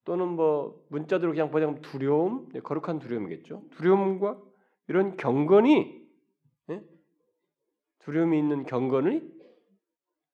또는 0.05 0.29
뭐 0.29 0.85
문자대로 0.91 1.33
그냥 1.33 1.51
보자면 1.51 1.81
두려움, 1.81 2.49
네, 2.53 2.61
거룩한 2.61 2.99
두려움이겠죠. 2.99 3.69
두려움과 3.71 4.41
이런 4.89 5.17
경건이 5.17 6.09
예? 6.71 6.83
두려움이 8.01 8.39
있는 8.39 8.65
경건이 8.65 9.23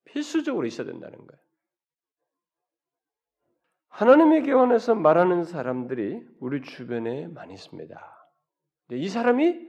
필수적으로 0.05 0.67
있어야 0.67 0.87
된다는 0.87 1.19
거예요. 1.19 1.48
하나님의 3.99 4.45
개원에서 4.45 4.95
말하는 4.95 5.43
사람들이 5.43 6.25
우리 6.39 6.63
주변에 6.63 7.27
많이 7.27 7.55
있습니다. 7.55 8.29
이 8.93 9.09
사람이 9.09 9.69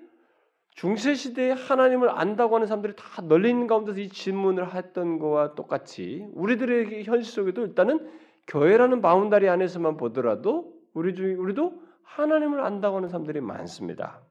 중세 0.70 1.16
시대에 1.16 1.52
하나님을 1.52 2.12
안다고 2.12 2.54
하는 2.54 2.68
사람들이 2.68 2.94
다 2.96 3.24
널리 3.24 3.50
있는 3.50 3.66
가운데서 3.66 4.00
이 4.00 4.10
질문을 4.10 4.76
했던 4.76 5.18
거와 5.18 5.56
똑같이 5.56 6.28
우리들의 6.34 7.06
현실 7.06 7.24
속에도 7.24 7.66
일단은 7.66 8.08
교회라는 8.46 9.02
바운다리 9.02 9.50
안에서만 9.50 9.98
보더라도 9.98 10.80
우리 10.94 11.16
중 11.16 11.36
우리도 11.40 11.82
하나님을 12.04 12.64
안다고 12.64 12.98
하는 12.98 13.10
사람들이 13.10 13.42
많습니다. 13.42 14.22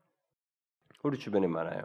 우리 1.02 1.18
주변에 1.18 1.48
많아요. 1.48 1.82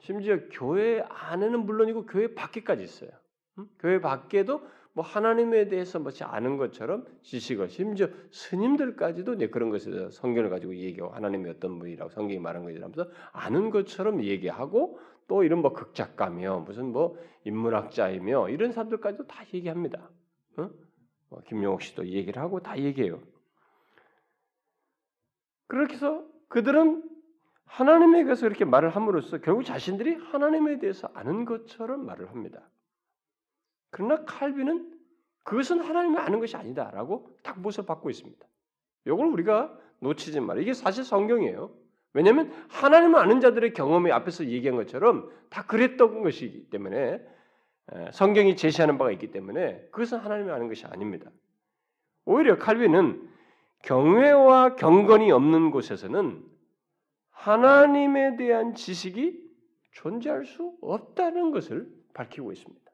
심지어 0.00 0.40
교회 0.50 1.00
안에는 1.08 1.64
물론이고 1.64 2.06
교회 2.06 2.34
밖에까지 2.34 2.82
있어요. 2.82 3.10
응? 3.58 3.68
교회 3.78 4.00
밖에도 4.00 4.62
뭐 4.92 5.04
하나님에 5.04 5.68
대해서 5.68 5.98
뭐지 5.98 6.24
아는 6.24 6.56
것처럼 6.56 7.06
지식을 7.22 7.68
심지어 7.68 8.08
스님들까지도 8.30 9.36
네, 9.36 9.48
그런 9.48 9.70
것에 9.70 9.90
대해서 9.90 10.10
성경을 10.10 10.50
가지고 10.50 10.74
얘기하고 10.74 11.14
하나님이 11.14 11.50
어떤 11.50 11.78
분이라고 11.78 12.10
성경이 12.10 12.40
말한 12.40 12.64
것이라면서 12.64 13.08
아는 13.32 13.70
것처럼 13.70 14.22
얘기하고 14.24 14.98
또 15.28 15.44
이런 15.44 15.62
뭐 15.62 15.72
극작가며 15.72 16.64
무슨 16.66 16.86
뭐 16.86 17.16
인문학자이며 17.44 18.48
이런 18.48 18.72
사람들까지도 18.72 19.28
다 19.28 19.44
얘기합니다. 19.54 20.10
어? 20.56 20.70
뭐 21.28 21.40
김용옥 21.46 21.82
씨도 21.82 22.08
얘기를 22.08 22.42
하고 22.42 22.60
다 22.60 22.76
얘기해요. 22.76 23.20
그렇게 25.68 25.94
해서 25.94 26.24
그들은 26.48 27.08
하나님에 27.64 28.24
대해서 28.24 28.46
이렇게 28.46 28.64
말을 28.64 28.90
함으로써 28.90 29.38
결국 29.38 29.62
자신들이 29.62 30.16
하나님에 30.16 30.80
대해서 30.80 31.08
아는 31.14 31.44
것처럼 31.44 32.04
말을 32.04 32.28
합니다. 32.30 32.68
그러나 33.90 34.24
칼빈은 34.24 34.98
그것은 35.42 35.80
하나님이 35.80 36.16
아는 36.18 36.40
것이 36.40 36.56
아니다라고 36.56 37.36
딱 37.42 37.60
못을 37.60 37.84
받고 37.86 38.10
있습니다. 38.10 38.46
이걸 39.06 39.26
우리가 39.26 39.76
놓치지 40.00 40.40
말아. 40.40 40.60
이게 40.60 40.72
사실 40.74 41.04
성경이에요. 41.04 41.74
왜냐하면 42.12 42.52
하나님을 42.68 43.18
아는 43.18 43.40
자들의 43.40 43.72
경험이 43.72 44.12
앞에서 44.12 44.46
얘기한 44.46 44.76
것처럼 44.76 45.30
다 45.48 45.64
그랬던 45.66 46.22
것이기 46.22 46.70
때문에 46.70 47.20
성경이 48.12 48.56
제시하는 48.56 48.98
바가 48.98 49.10
있기 49.12 49.30
때문에 49.30 49.80
그것은 49.90 50.18
하나님이 50.18 50.50
아는 50.50 50.68
것이 50.68 50.86
아닙니다. 50.86 51.30
오히려 52.24 52.58
칼빈은 52.58 53.28
경외와 53.82 54.76
경건이 54.76 55.32
없는 55.32 55.70
곳에서는 55.70 56.44
하나님에 57.30 58.36
대한 58.36 58.74
지식이 58.74 59.48
존재할 59.92 60.44
수 60.44 60.76
없다는 60.82 61.50
것을 61.50 61.88
밝히고 62.12 62.52
있습니다. 62.52 62.89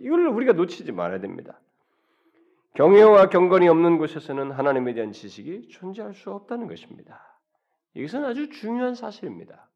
이걸 0.00 0.26
우리가 0.28 0.52
놓치지 0.52 0.92
말아야 0.92 1.20
됩니다. 1.20 1.60
경외와 2.74 3.28
경건이 3.28 3.68
없는 3.68 3.98
곳에서는 3.98 4.52
하나님에 4.52 4.94
대한 4.94 5.12
지식이 5.12 5.68
존재할 5.68 6.14
수 6.14 6.30
없다는 6.30 6.68
것입니다. 6.68 7.38
이것은 7.94 8.24
아주 8.24 8.48
중요한 8.50 8.94
사실입니다. 8.94 9.68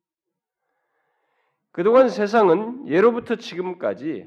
그동안 1.73 2.09
세상은 2.09 2.87
예로부터 2.87 3.35
지금까지 3.35 4.27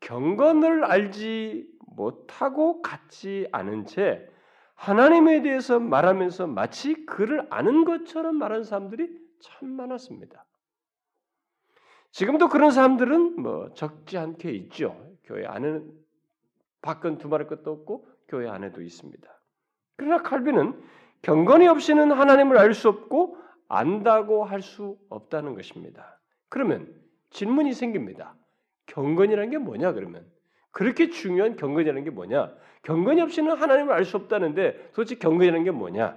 경건을 0.00 0.84
알지 0.84 1.68
못하고 1.94 2.82
갖지 2.82 3.46
않은 3.52 3.86
채 3.86 4.28
하나님에 4.74 5.42
대해서 5.42 5.78
말하면서 5.78 6.48
마치 6.48 7.06
그를 7.06 7.46
아는 7.50 7.84
것처럼 7.84 8.36
말하는 8.36 8.64
사람들이 8.64 9.08
참 9.40 9.70
많았습니다. 9.70 10.44
지금도 12.10 12.48
그런 12.48 12.70
사람들은 12.70 13.40
뭐 13.40 13.72
적지 13.74 14.18
않게 14.18 14.50
있죠. 14.52 15.07
교회 15.28 15.46
안에는 15.46 15.92
밖은 16.80 17.18
두말할 17.18 17.46
것도 17.46 17.70
없고 17.70 18.08
교회 18.28 18.48
안에도 18.48 18.82
있습니다. 18.82 19.28
그러나 19.96 20.22
칼빈은 20.22 20.82
경건이 21.22 21.68
없이는 21.68 22.10
하나님을 22.12 22.56
알 22.56 22.72
수 22.72 22.88
없고 22.88 23.36
안다고 23.68 24.44
할 24.44 24.62
수 24.62 24.98
없다는 25.10 25.54
것입니다. 25.54 26.18
그러면 26.48 26.94
질문이 27.30 27.74
생깁니다. 27.74 28.34
경건이라는 28.86 29.50
게 29.50 29.58
뭐냐 29.58 29.92
그러면 29.92 30.26
그렇게 30.70 31.10
중요한 31.10 31.56
경건이라는 31.56 32.04
게 32.04 32.10
뭐냐? 32.10 32.54
경건이 32.82 33.20
없이는 33.20 33.54
하나님을 33.54 33.92
알 33.92 34.04
수 34.06 34.16
없다는데 34.16 34.92
도대체 34.94 35.16
경건이라는 35.16 35.64
게 35.64 35.70
뭐냐? 35.70 36.16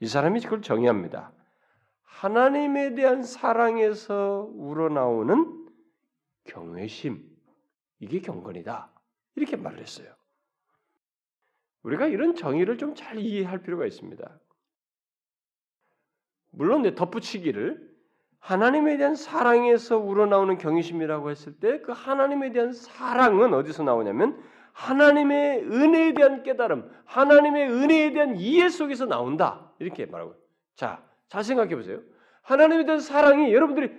이 0.00 0.06
사람이 0.08 0.40
그걸 0.40 0.62
정의합니다. 0.62 1.32
하나님에 2.02 2.94
대한 2.94 3.22
사랑에서 3.22 4.50
우러나오는 4.54 5.66
경외심 6.44 7.35
이게 7.98 8.20
경건이다 8.20 8.92
이렇게 9.36 9.56
말을 9.56 9.80
했어요. 9.80 10.14
우리가 11.82 12.06
이런 12.06 12.34
정의를 12.34 12.78
좀 12.78 12.94
잘 12.94 13.18
이해할 13.18 13.62
필요가 13.62 13.86
있습니다. 13.86 14.40
물론 16.50 16.82
내 16.82 16.94
덧붙이기를 16.94 17.94
하나님에 18.38 18.96
대한 18.96 19.14
사랑에서 19.16 19.98
우러나오는 19.98 20.56
경외심이라고 20.58 21.30
했을 21.30 21.58
때 21.58 21.82
그 21.82 21.92
하나님에 21.92 22.52
대한 22.52 22.72
사랑은 22.72 23.52
어디서 23.54 23.82
나오냐면 23.82 24.42
하나님의 24.72 25.62
은혜에 25.64 26.12
대한 26.14 26.42
깨달음, 26.42 26.90
하나님의 27.06 27.70
은혜에 27.70 28.12
대한 28.12 28.36
이해 28.36 28.68
속에서 28.68 29.06
나온다. 29.06 29.72
이렇게 29.78 30.06
말하고. 30.06 30.34
자, 30.74 31.02
잘 31.28 31.42
생각해 31.44 31.74
보세요. 31.74 32.02
하나님에 32.42 32.84
대한 32.84 33.00
사랑이 33.00 33.52
여러분들이 33.54 33.90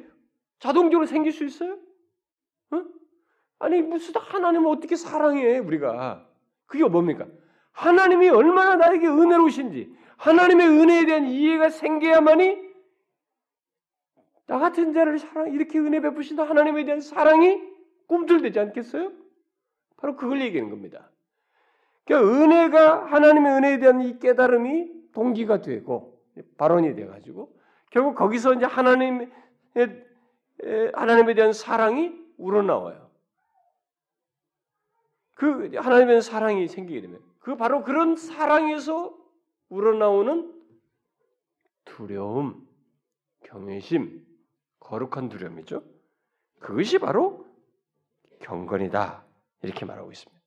자동적으로 0.59 1.07
생길 1.07 1.31
수 1.31 1.43
있어요? 1.45 1.73
어? 2.71 2.83
아니 3.59 3.81
무슨 3.81 4.13
하나님을 4.15 4.67
어떻게 4.67 4.95
사랑해 4.95 5.57
우리가? 5.59 6.27
그게 6.65 6.83
뭡니까? 6.83 7.25
하나님이 7.71 8.29
얼마나 8.29 8.75
나에게 8.75 9.07
은혜로우신지 9.07 9.95
하나님의 10.17 10.67
은혜에 10.67 11.05
대한 11.05 11.27
이해가 11.27 11.69
생겨야만이 11.69 12.67
나 14.47 14.59
같은 14.59 14.93
자를 14.93 15.19
사랑 15.19 15.53
이렇게 15.53 15.77
은혜 15.79 15.99
베푸신다 15.99 16.43
하나님에 16.43 16.85
대한 16.85 17.01
사랑이 17.01 17.61
꿈틀대지 18.07 18.59
않겠어요? 18.59 19.11
바로 19.97 20.15
그걸 20.15 20.41
얘기하는 20.41 20.69
겁니다. 20.71 21.11
그러니까 22.05 22.33
은혜가 22.33 23.05
하나님의 23.07 23.51
은혜에 23.53 23.79
대한 23.79 24.01
이 24.01 24.17
깨달음이 24.19 25.11
동기가 25.11 25.61
되고 25.61 26.21
발언이 26.57 26.95
돼 26.95 27.05
가지고 27.05 27.53
결국 27.89 28.15
거기서 28.15 28.53
이제 28.53 28.65
하나님의 28.65 29.29
하나님에 30.93 31.33
대한 31.33 31.53
사랑이 31.53 32.13
우러나와요. 32.37 33.06
그 35.37 35.69
하나님에 35.75 36.07
대한 36.07 36.21
사랑이 36.21 36.67
생기게 36.67 36.99
되면 36.99 37.21
그 37.39 37.55
바로 37.55 37.83
그런 37.83 38.15
사랑에서 38.15 39.15
우러나오는 39.69 40.51
두려움, 41.85 42.67
경외심, 43.43 44.25
거룩한 44.79 45.29
두려움이죠. 45.29 45.83
그것이 46.59 46.97
바로 46.97 47.45
경건이다. 48.39 49.23
이렇게 49.61 49.85
말하고 49.85 50.11
있습니다. 50.11 50.41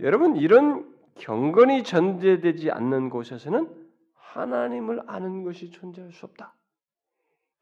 여러분 0.00 0.36
이런 0.36 0.94
경건이 1.14 1.84
전제되지 1.84 2.70
않는 2.70 3.08
곳에서는 3.08 3.88
하나님을 4.14 5.02
아는 5.06 5.44
것이 5.44 5.70
존재할 5.70 6.12
수 6.12 6.26
없다. 6.26 6.54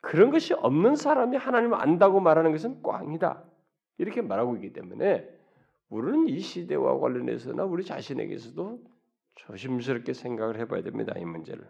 그런 0.01 0.31
것이 0.31 0.55
없는 0.55 0.97
사람이 0.97 1.37
하나님을 1.37 1.81
안다고 1.81 2.19
말하는 2.19 2.51
것은 2.51 2.83
꽝이다. 2.83 3.45
이렇게 3.99 4.23
말하고 4.23 4.57
있기 4.57 4.73
때문에 4.73 5.36
우리는 5.89 6.29
이 6.29 6.41
시대와 6.41 6.99
관련해서나 6.99 7.65
우리 7.65 7.85
자신에게서도 7.85 8.85
조심스럽게 9.37 10.13
생각을 10.13 10.59
해봐야 10.59 10.83
됩니다. 10.83 11.15
이 11.19 11.25
문제를. 11.25 11.69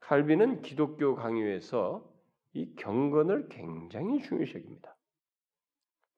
칼빈은 0.00 0.62
기독교 0.62 1.14
강요에서 1.14 2.08
이 2.52 2.74
경건을 2.76 3.48
굉장히 3.48 4.22
중요시 4.22 4.56
여깁니다. 4.56 4.96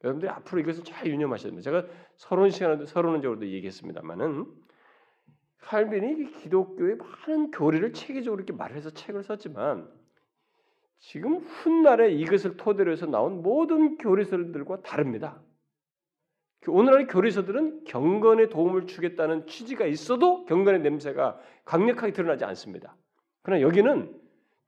여러분들이 0.04 0.30
앞으로 0.30 0.60
이것을 0.60 0.84
잘 0.84 1.06
유념하셔야 1.06 1.50
됩니다. 1.50 1.64
제가 1.64 1.86
서론 2.16 2.50
시간에도 2.50 2.84
서론적으로도 2.84 3.48
얘기했습니다만은 3.48 4.46
칼빈이 5.58 6.30
기독교의 6.42 6.96
많은 6.96 7.50
교리를 7.50 7.92
체계적으로 7.92 8.40
이렇게 8.40 8.52
말해서 8.52 8.90
책을 8.90 9.24
썼지만 9.24 9.90
지금 10.98 11.38
훗날에 11.38 12.12
이것을 12.12 12.56
토대로 12.56 12.92
해서 12.92 13.06
나온 13.06 13.42
모든 13.42 13.96
교리서들과 13.96 14.82
다릅니다. 14.82 15.40
그 16.66 16.72
오늘날의 16.72 17.06
교리서들은 17.06 17.84
경건에 17.84 18.48
도움을 18.48 18.88
주겠다는 18.88 19.46
취지가 19.46 19.86
있어도 19.86 20.44
경건의 20.46 20.80
냄새가 20.80 21.38
강력하게 21.64 22.12
드러나지 22.12 22.44
않습니다. 22.44 22.96
그러나 23.42 23.62
여기는 23.62 24.12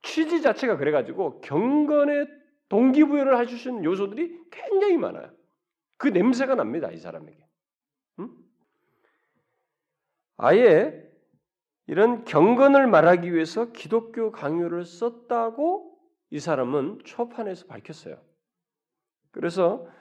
취지 0.02 0.40
자체가 0.40 0.76
그래가지고 0.76 1.40
경건의 1.40 2.28
동기부여를 2.68 3.36
있는 3.70 3.82
요소들이 3.82 4.42
굉장히 4.48 4.96
많아요. 4.96 5.28
그 5.96 6.06
냄새가 6.06 6.54
납니다 6.54 6.88
이 6.92 6.98
사람에게. 6.98 7.44
응? 8.20 8.30
아예 10.36 11.02
이런 11.88 12.24
경건을 12.24 12.86
말하기 12.86 13.34
위해서 13.34 13.72
기독교 13.72 14.30
강요를 14.30 14.84
썼다고 14.84 15.98
이 16.30 16.38
사람은 16.38 17.00
초판에서 17.02 17.66
밝혔어요. 17.66 18.22
그래서 19.32 19.97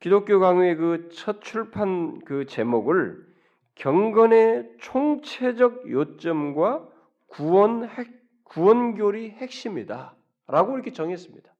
기독교 0.00 0.38
강요의 0.38 0.76
그 0.76 1.08
첫 1.10 1.42
출판 1.42 2.20
그 2.20 2.46
제목을 2.46 3.26
경건의 3.74 4.76
총체적 4.78 5.90
요점과 5.90 6.88
구원 7.26 7.88
핵, 7.88 8.08
구원교리 8.44 9.30
핵심이다라고 9.30 10.74
이렇게 10.74 10.92
정했습니다. 10.92 11.54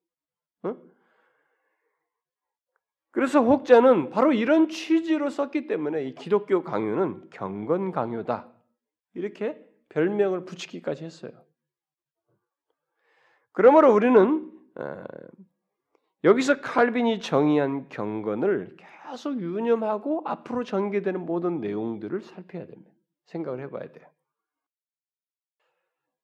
어? 0.65 0.77
그래서 3.11 3.43
혹자는 3.43 4.11
바로 4.11 4.33
이런 4.33 4.69
취지로 4.69 5.31
썼기 5.31 5.67
때문에 5.67 6.05
이 6.05 6.15
기독교 6.15 6.63
강요는 6.63 7.31
경건 7.31 7.93
강요다. 7.93 8.53
이렇게 9.15 9.61
별명을 9.89 10.45
붙이기까지 10.45 11.05
했어요. 11.05 11.33
그러므로 13.53 13.93
우리는 13.93 14.53
어, 14.77 15.05
여기서 16.25 16.61
칼빈이 16.61 17.21
정의한 17.21 17.89
경건을 17.89 18.77
계속 18.77 19.41
유념하고 19.41 20.23
앞으로 20.27 20.65
전개되는 20.65 21.25
모든 21.25 21.61
내용들을 21.61 22.23
살펴야 22.23 22.67
됩니다. 22.67 22.91
생각을 23.27 23.61
해봐야 23.61 23.93
돼요. 23.93 24.07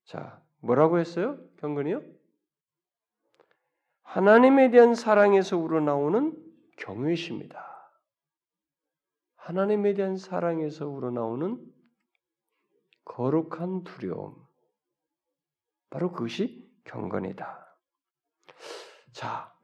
자, 0.04 0.42
뭐라고 0.60 0.98
했어요? 0.98 1.38
경건이요? 1.58 2.02
하나님에 4.02 4.70
대한 4.70 4.94
사랑에서 4.94 5.56
우러나오는 5.56 6.36
경외심이다. 6.76 7.74
하나님에 9.36 9.94
대한 9.94 10.16
사랑에서 10.16 10.88
우러나오는 10.88 11.60
거룩한 13.04 13.84
두려움. 13.84 14.34
바로 15.90 16.10
그것이 16.12 16.68
경건이다. 16.84 17.76
자, 19.12 19.54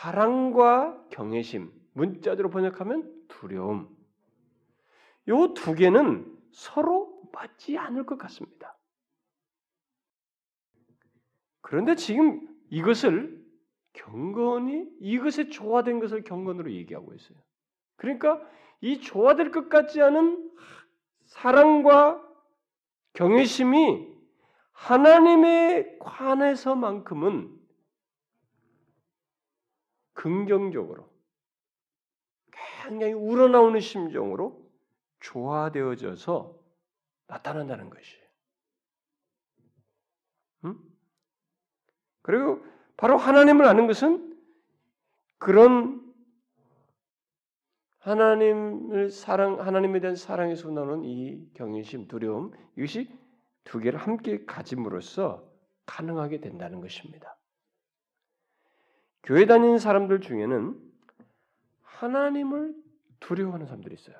사랑과 0.00 0.96
경외심, 1.10 1.72
문자대로 1.92 2.50
번역하면 2.50 3.12
두려움. 3.26 3.88
요 5.28 5.54
두 5.54 5.74
개는 5.74 6.38
서로 6.52 7.20
맞지 7.32 7.76
않을 7.76 8.06
것 8.06 8.16
같습니다. 8.16 8.78
그런데 11.60 11.96
지금 11.96 12.48
이것을 12.70 13.44
경건이 13.94 14.88
이것에 15.00 15.48
조화된 15.48 15.98
것을 15.98 16.22
경건으로 16.22 16.70
얘기하고 16.70 17.12
있어요. 17.14 17.36
그러니까 17.96 18.40
이 18.80 19.00
조화될 19.00 19.50
것 19.50 19.68
같지 19.68 20.00
않은 20.00 20.48
사랑과 21.24 22.24
경외심이 23.14 24.06
하나님의 24.72 25.98
관에서만큼은 25.98 27.57
긍정적으로 30.18 31.08
굉장히 32.82 33.12
우러나오는 33.12 33.78
심정으로 33.78 34.68
조화되어져서 35.20 36.58
나타난다는 37.28 37.88
것이에요. 37.88 38.24
음? 40.64 40.76
그리고 42.22 42.64
바로 42.96 43.16
하나님을 43.16 43.64
아는 43.64 43.86
것은 43.86 44.36
그런 45.38 46.04
하나님을 48.00 49.10
사랑, 49.10 49.60
하나님에 49.60 50.00
대한 50.00 50.16
사랑에서 50.16 50.70
나오는 50.70 51.04
이 51.04 51.48
경외심, 51.54 52.08
두려움 52.08 52.50
이것이 52.76 53.16
두 53.62 53.78
개를 53.78 54.00
함께 54.00 54.44
가짐으로써 54.46 55.48
가능하게 55.86 56.40
된다는 56.40 56.80
것입니다. 56.80 57.37
교회 59.22 59.46
다니는 59.46 59.78
사람들 59.78 60.20
중에는 60.20 60.80
하나님을 61.82 62.74
두려워하는 63.20 63.66
사람들이 63.66 63.94
있어요. 63.94 64.16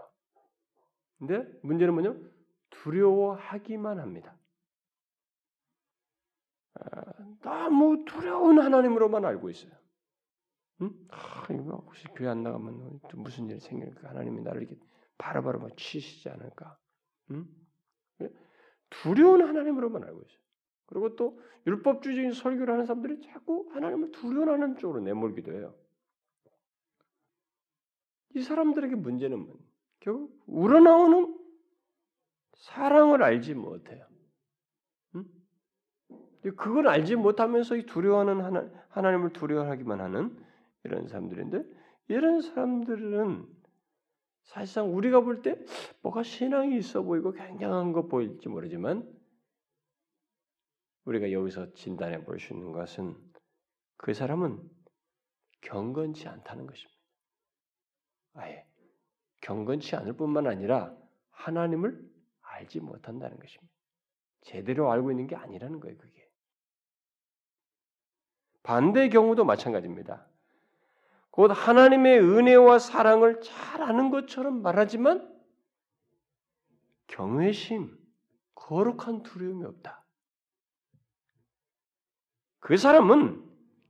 근데 1.18 1.44
문제는 1.62 1.94
뭐냐? 1.94 2.14
두려워하기만 2.70 3.98
합니다. 3.98 4.36
아, 6.74 7.12
너무 7.42 8.04
두려운 8.04 8.60
하나님으로만 8.60 9.24
알고 9.24 9.50
있어요. 9.50 9.72
응? 10.82 10.92
아, 11.10 11.46
이거 11.50 11.76
혹시 11.86 12.06
교회 12.14 12.28
안 12.28 12.42
나가면 12.42 13.00
무슨 13.14 13.48
일이 13.48 13.58
생길까? 13.58 14.10
하나님이 14.10 14.42
나를 14.42 14.62
이렇게 14.62 14.78
바로바로 15.16 15.58
막 15.58 15.76
치시지 15.76 16.28
않을까? 16.28 16.78
응? 17.32 17.46
두려운 18.90 19.42
하나님으로만 19.42 20.04
알고 20.04 20.22
있어요. 20.22 20.38
그리고 20.88 21.14
또 21.16 21.40
율법주의적인 21.66 22.32
설교를 22.32 22.72
하는 22.72 22.86
사람들이 22.86 23.20
자꾸 23.20 23.68
하나님을 23.72 24.10
두려워하는 24.10 24.76
쪽으로 24.78 25.00
내몰기도 25.00 25.52
해요. 25.52 25.74
이 28.34 28.42
사람들에게 28.42 28.94
문제는 28.96 29.38
뭐 29.38 29.58
결국 30.00 30.42
우러나오는 30.46 31.36
사랑을 32.56 33.22
알지 33.22 33.54
못해요. 33.54 34.06
응? 35.14 35.24
그걸 36.56 36.88
알지 36.88 37.16
못하면서 37.16 37.76
두려워하는 37.82 38.40
하나, 38.42 38.70
하나님을 38.88 39.32
두려워하기만 39.32 40.00
하는 40.00 40.36
이런 40.84 41.06
사람들인데 41.06 41.64
이런 42.08 42.40
사람들은 42.40 43.46
사실상 44.44 44.96
우리가 44.96 45.20
볼 45.20 45.42
때 45.42 45.58
뭐가 46.00 46.22
신앙이 46.22 46.78
있어 46.78 47.02
보이고 47.02 47.32
굉장한 47.32 47.92
거 47.92 48.06
보일지 48.06 48.48
모르지만 48.48 49.06
우리가 51.08 51.32
여기서 51.32 51.72
진단해 51.72 52.22
볼 52.24 52.38
수 52.38 52.52
있는 52.52 52.72
것은 52.72 53.16
그 53.96 54.12
사람은 54.12 54.60
경건치 55.62 56.28
않다는 56.28 56.66
것입니다. 56.66 56.98
아예 58.34 58.66
경건치 59.40 59.96
않을 59.96 60.12
뿐만 60.12 60.46
아니라 60.46 60.94
하나님을 61.30 61.98
알지 62.42 62.80
못한다는 62.80 63.38
것입니다. 63.38 63.72
제대로 64.42 64.90
알고 64.90 65.10
있는 65.10 65.26
게 65.26 65.34
아니라는 65.34 65.80
거예요, 65.80 65.96
그게. 65.96 66.28
반대의 68.62 69.08
경우도 69.10 69.44
마찬가지입니다. 69.44 70.26
곧 71.30 71.50
하나님의 71.50 72.20
은혜와 72.20 72.78
사랑을 72.78 73.40
잘 73.40 73.82
아는 73.82 74.10
것처럼 74.10 74.60
말하지만 74.60 75.34
경외심, 77.06 77.96
거룩한 78.54 79.22
두려움이 79.22 79.64
없다. 79.64 80.04
그 82.68 82.76
사람은 82.76 83.42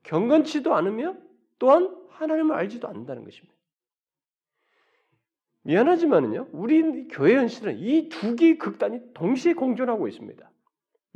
경건치도 0.05 0.73
않으며 0.73 1.17
또한 1.59 1.97
하나님을 2.11 2.55
알지도 2.55 2.87
않는다는 2.87 3.25
것입니다. 3.25 3.53
미안하지만은요, 5.65 6.51
우리 6.53 7.09
교회 7.09 7.35
현실은 7.35 7.77
이 7.77 8.09
두 8.09 8.37
개의 8.37 8.57
극단이 8.57 9.01
동시에 9.15 9.55
공존하고 9.55 10.07
있습니다. 10.07 10.49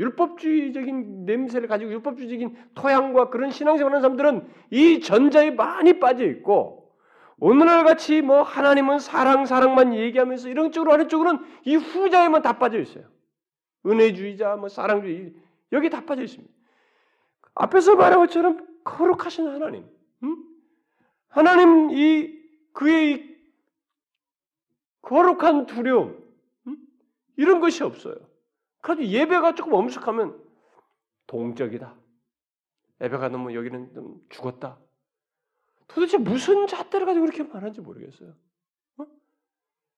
율법주의적인 0.00 1.24
냄새를 1.24 1.68
가지고 1.68 1.92
율법주의적인 1.92 2.56
토양과 2.74 3.30
그런 3.30 3.52
신앙생활하는 3.52 4.02
사람들은 4.02 4.48
이 4.72 4.98
전자에 4.98 5.52
많이 5.52 6.00
빠져 6.00 6.24
있고 6.26 6.92
오늘날 7.38 7.84
같이 7.84 8.22
뭐 8.22 8.42
하나님은 8.42 8.98
사랑 8.98 9.46
사랑만 9.46 9.94
얘기하면서 9.94 10.48
이런 10.48 10.72
쪽으로 10.72 10.94
하는 10.94 11.08
쪽으로는 11.08 11.38
이 11.64 11.76
후자에만 11.76 12.42
다 12.42 12.58
빠져 12.58 12.80
있어요. 12.80 13.04
은혜주의자, 13.86 14.56
뭐 14.56 14.68
사랑주의 14.68 15.32
여기 15.70 15.90
다 15.90 16.04
빠져 16.04 16.22
있습니다. 16.22 16.52
앞에서 17.54 17.96
말한 17.96 18.18
것처럼 18.20 18.66
거룩하신 18.84 19.48
하나님, 19.48 19.84
음? 20.22 20.44
하나님 21.28 21.90
이 21.90 22.40
그의 22.72 23.32
거룩한 25.02 25.66
두려움 25.66 26.22
음? 26.66 26.76
이런 27.36 27.60
것이 27.60 27.82
없어요. 27.82 28.16
그래도 28.80 29.04
예배가 29.04 29.54
조금 29.54 29.74
엄숙하면 29.74 30.42
동적이다. 31.26 31.94
예배가 33.00 33.28
너무 33.28 33.54
여기는 33.54 33.94
좀 33.94 34.20
죽었다. 34.28 34.78
도대체 35.88 36.18
무슨 36.18 36.66
잣대를 36.66 37.06
가지고 37.06 37.26
그렇게 37.26 37.42
말하는지 37.42 37.80
모르겠어요. 37.80 38.34
어? 38.98 39.06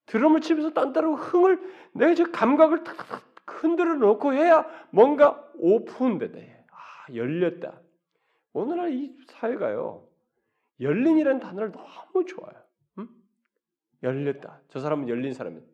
드럼을 0.07 0.41
치면서 0.41 0.73
딴따로 0.73 1.15
흥을 1.15 2.15
저 2.17 2.25
감각을 2.31 2.85
탁탁 2.85 3.35
흔들어 3.47 3.95
놓고 3.95 4.33
해야 4.33 4.67
뭔가 4.91 5.51
오픈되다. 5.55 6.54
아 7.05 7.15
열렸다. 7.15 7.81
오늘날 8.53 8.93
이 8.93 9.17
사회가요 9.27 10.09
열린이라는 10.81 11.41
단어를 11.41 11.73
너무 11.73 12.25
좋아요. 12.25 12.55
응? 12.99 13.09
열렸다. 14.03 14.61
저 14.69 14.81
사람은 14.81 15.09
열린 15.09 15.33
사람이다. 15.33 15.67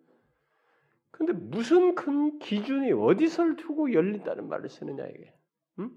근데 1.11 1.33
무슨 1.33 1.95
큰 1.95 2.39
기준이 2.39 2.93
어디서를 2.93 3.57
두고 3.57 3.93
열린다는 3.93 4.49
말을 4.49 4.69
쓰느냐 4.69 5.07
이게. 5.07 5.35
응? 5.79 5.91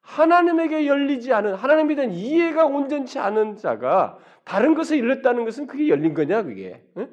하나님에게 0.00 0.86
열리지 0.86 1.32
않은 1.32 1.54
하나님에 1.54 1.94
대한 1.94 2.12
이해가 2.12 2.66
온전치 2.66 3.18
않은 3.18 3.56
자가 3.56 4.18
다른 4.44 4.74
것에 4.74 4.98
열렸다는 4.98 5.44
것은 5.44 5.66
그게 5.66 5.88
열린 5.88 6.14
거냐 6.14 6.42
그게? 6.42 6.86
응? 6.98 7.12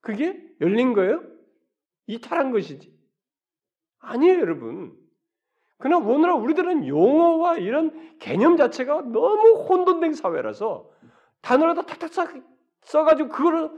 그게 0.00 0.42
열린 0.60 0.94
거예요? 0.94 1.22
이탈한 2.06 2.50
것이지. 2.50 2.92
아니에요, 3.98 4.40
여러분. 4.40 5.01
그러나 5.82 6.06
오늘날 6.06 6.40
우리들은 6.40 6.86
용어와 6.86 7.58
이런 7.58 8.16
개념 8.20 8.56
자체가 8.56 9.02
너무 9.02 9.64
혼돈된 9.68 10.14
사회라서 10.14 10.88
단어를 11.40 11.74
다 11.74 11.82
탁탁 11.82 12.12
써가지고 12.82 13.28
그거를 13.30 13.68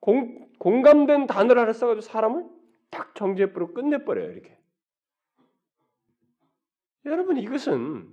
공, 0.00 0.48
공감된 0.58 1.26
단어를 1.26 1.60
하나 1.60 1.74
써가지고 1.74 2.00
사람을 2.00 2.48
딱 2.88 3.14
정죄부로 3.14 3.74
끝내버려요, 3.74 4.30
이렇게. 4.30 4.58
여러분, 7.04 7.36
이것은 7.36 8.10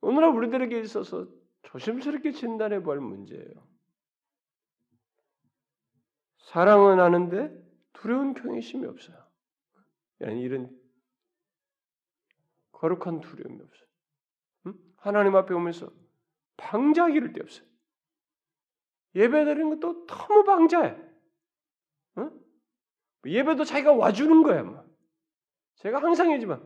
오늘날 0.00 0.30
우리들에게 0.30 0.78
있어서 0.82 1.26
조심스럽게 1.64 2.30
진단해 2.30 2.84
볼 2.84 3.00
문제예요. 3.00 3.66
사랑은 6.38 7.00
하는데 7.00 7.50
두려운 7.94 8.32
경외심이 8.32 8.86
없어요. 8.86 9.16
이런 10.20 10.85
거룩한 12.76 13.20
두려움이 13.20 13.62
없어요. 13.62 13.86
응? 14.66 14.74
하나님 14.96 15.34
앞에 15.34 15.54
오면서 15.54 15.90
방자기를 16.56 17.32
데 17.32 17.40
없어요. 17.42 17.66
예배 19.14 19.44
드리는 19.44 19.70
것도 19.70 20.06
너무 20.06 20.44
방자해. 20.44 20.96
어? 22.16 22.30
예배도 23.24 23.64
자기가 23.64 23.92
와주는 23.92 24.42
거야. 24.42 24.62
뭐. 24.62 24.84
제가 25.76 26.02
항상 26.02 26.30
얘기지만 26.32 26.62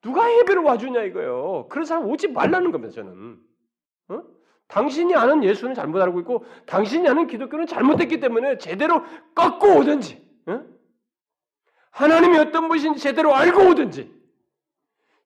누가 0.00 0.32
예배를 0.38 0.62
와주냐 0.62 1.02
이거예요. 1.04 1.68
그런 1.68 1.84
사람 1.84 2.08
오지 2.08 2.28
말라는 2.28 2.72
겁니다. 2.72 2.92
저는. 2.92 3.40
어? 4.08 4.22
당신이 4.66 5.14
아는 5.14 5.44
예수는 5.44 5.74
잘못 5.74 6.00
알고 6.00 6.20
있고 6.20 6.44
당신이 6.66 7.06
아는 7.08 7.26
기독교는 7.26 7.66
잘못됐기 7.66 8.20
때문에 8.20 8.58
제대로 8.58 9.04
꺾고 9.34 9.78
오든지 9.78 10.42
어? 10.46 10.64
하나님이 11.90 12.38
어떤 12.38 12.68
분이신지 12.68 13.00
제대로 13.00 13.34
알고 13.34 13.68
오든지 13.70 14.21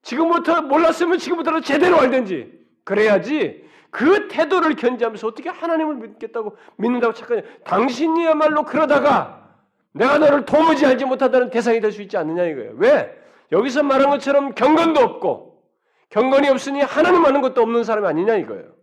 지금부터 0.07 0.63
몰랐으면 0.63 1.19
지금부터 1.19 1.61
제대로 1.61 1.99
알든지 1.99 2.65
그래야지 2.85 3.67
그 3.91 4.29
태도를 4.29 4.77
견지하면서 4.77 5.27
어떻게 5.27 5.49
하나님을 5.49 5.97
믿겠다고 5.97 6.57
믿는다고 6.77 7.13
착각하냐? 7.13 7.43
당신이야말로 7.65 8.65
그러다가 8.65 9.51
내가 9.93 10.19
너를 10.19 10.45
도무지 10.45 10.87
알지 10.87 11.07
못하다는 11.07 11.51
대상이 11.51 11.81
될 11.81 11.91
수 11.91 12.03
있지 12.03 12.17
않느냐 12.17 12.45
이거예요. 12.45 12.75
왜? 12.77 13.21
여기서 13.51 13.83
말한 13.83 14.11
것처럼 14.11 14.55
경건도 14.55 15.01
없고 15.01 15.65
경건이 16.11 16.49
없으니 16.51 16.83
하나님 16.83 17.25
아는 17.25 17.41
것도 17.41 17.61
없는 17.63 17.83
사람이 17.83 18.07
아니냐 18.07 18.37
이거예요. 18.37 18.77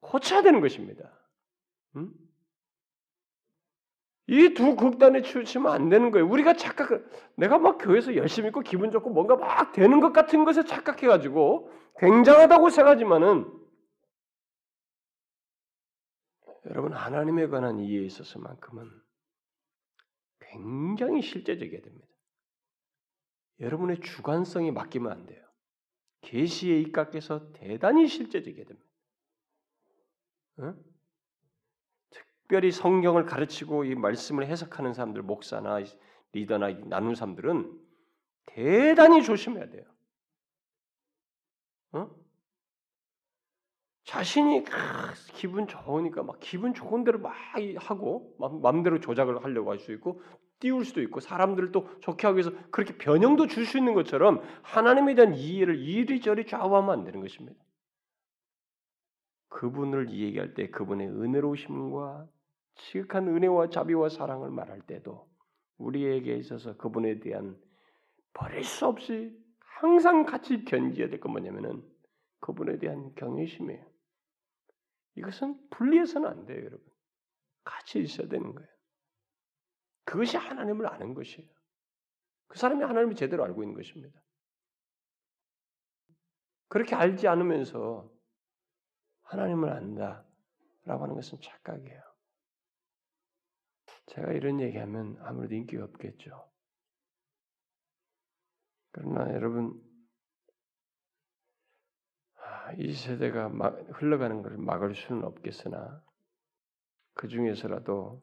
고쳐야 0.00 0.42
되는 0.42 0.60
것입니다. 0.60 1.10
음? 1.96 2.12
이 4.28 4.54
두 4.54 4.76
극단에 4.76 5.22
치우치면 5.22 5.72
안 5.72 5.88
되는 5.88 6.10
거예요. 6.10 6.28
우리가 6.28 6.54
착각, 6.54 6.88
내가 7.36 7.58
막 7.58 7.78
교회에서 7.78 8.14
열심히 8.16 8.48
있고 8.48 8.60
기분 8.60 8.90
좋고 8.90 9.10
뭔가 9.10 9.36
막 9.36 9.72
되는 9.72 10.00
것 10.00 10.12
같은 10.12 10.44
것에 10.44 10.64
착각해가지고 10.64 11.70
굉장하다고 11.98 12.70
생각하지만은 12.70 13.50
여러분 16.66 16.92
하나님에 16.92 17.48
관한 17.48 17.80
이해에 17.80 18.04
있어서만큼은 18.04 18.88
굉장히 20.38 21.22
실제적이어야 21.22 21.82
됩니다. 21.82 22.06
여러분의 23.60 24.00
주관성이 24.00 24.70
맡기면 24.70 25.10
안 25.10 25.26
돼요. 25.26 25.44
계시에 26.20 26.78
입각해서 26.80 27.52
대단히 27.52 28.06
실제적이어야 28.06 28.66
됩니다. 28.66 28.88
응? 30.60 30.91
특별히 32.52 32.70
성경을 32.70 33.24
가르치고 33.24 33.84
이 33.84 33.94
말씀을 33.94 34.46
해석하는 34.46 34.92
사람들, 34.92 35.22
목사나 35.22 35.78
리더나 36.32 36.80
나눈 36.84 37.14
사람들은 37.14 37.80
대단히 38.44 39.22
조심해야 39.22 39.70
돼요. 39.70 39.84
어? 41.92 42.10
자신이 44.04 44.64
기분 45.32 45.66
좋으니까 45.66 46.24
막 46.24 46.36
기분 46.40 46.74
좋은 46.74 47.04
대로 47.04 47.20
막 47.20 47.32
하고 47.78 48.36
마음대로 48.60 49.00
조작을 49.00 49.42
하려고 49.42 49.70
할 49.70 49.78
수 49.78 49.90
있고 49.92 50.20
띄울 50.60 50.84
수도 50.84 51.00
있고 51.00 51.20
사람들을 51.20 51.72
또 51.72 51.88
좋게 52.00 52.26
하기 52.26 52.36
위해서 52.36 52.52
그렇게 52.70 52.98
변형도 52.98 53.46
줄 53.46 53.64
수 53.64 53.78
있는 53.78 53.94
것처럼 53.94 54.42
하나님에 54.60 55.14
대한 55.14 55.34
이해를 55.34 55.78
이리저리 55.78 56.46
좌우하면 56.46 56.90
안 56.90 57.04
되는 57.04 57.22
것입니다. 57.22 57.58
그분을 59.48 60.10
이야기할 60.10 60.52
때 60.52 60.68
그분의 60.68 61.08
은혜로우심과 61.08 62.28
지극한 62.74 63.28
은혜와 63.28 63.68
자비와 63.68 64.08
사랑을 64.08 64.50
말할 64.50 64.80
때도 64.82 65.28
우리에게 65.78 66.36
있어서 66.36 66.76
그분에 66.76 67.20
대한 67.20 67.60
버릴 68.34 68.64
수 68.64 68.86
없이 68.86 69.36
항상 69.60 70.24
같이 70.24 70.64
견지해야 70.64 71.10
될 71.10 71.20
건 71.20 71.32
뭐냐면은 71.32 71.82
그분에 72.40 72.78
대한 72.78 73.14
경외심이에요. 73.14 73.84
이것은 75.16 75.68
분리해서는 75.70 76.28
안 76.28 76.46
돼요, 76.46 76.58
여러분. 76.64 76.80
같이 77.64 78.00
있어야 78.00 78.28
되는 78.28 78.54
거예요. 78.54 78.68
그것이 80.04 80.36
하나님을 80.36 80.86
아는 80.86 81.14
것이에요. 81.14 81.48
그 82.48 82.58
사람이 82.58 82.82
하나님을 82.82 83.14
제대로 83.14 83.44
알고 83.44 83.62
있는 83.62 83.74
것입니다. 83.76 84.20
그렇게 86.68 86.94
알지 86.94 87.28
않으면서 87.28 88.10
하나님을 89.22 89.70
안다라고 89.70 91.02
하는 91.04 91.14
것은 91.14 91.40
착각이에요. 91.40 92.11
제가 94.06 94.32
이런 94.32 94.60
얘기하면 94.60 95.16
아무래도 95.20 95.54
인기가 95.54 95.84
없겠죠. 95.84 96.48
그러나 98.92 99.32
여러분 99.34 99.80
아, 102.36 102.72
이 102.72 102.92
세대가 102.92 103.48
막 103.48 103.78
흘러가는 104.00 104.42
것을 104.42 104.58
막을 104.58 104.94
수는 104.94 105.24
없겠으나 105.24 106.04
그 107.14 107.28
중에서라도 107.28 108.22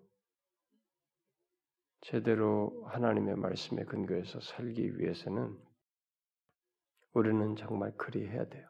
제대로 2.02 2.86
하나님의 2.88 3.36
말씀에 3.36 3.84
근거해서 3.84 4.40
살기 4.40 5.00
위해서는 5.00 5.58
우리는 7.14 7.56
정말 7.56 7.96
그리해야 7.98 8.48
돼요. 8.48 8.69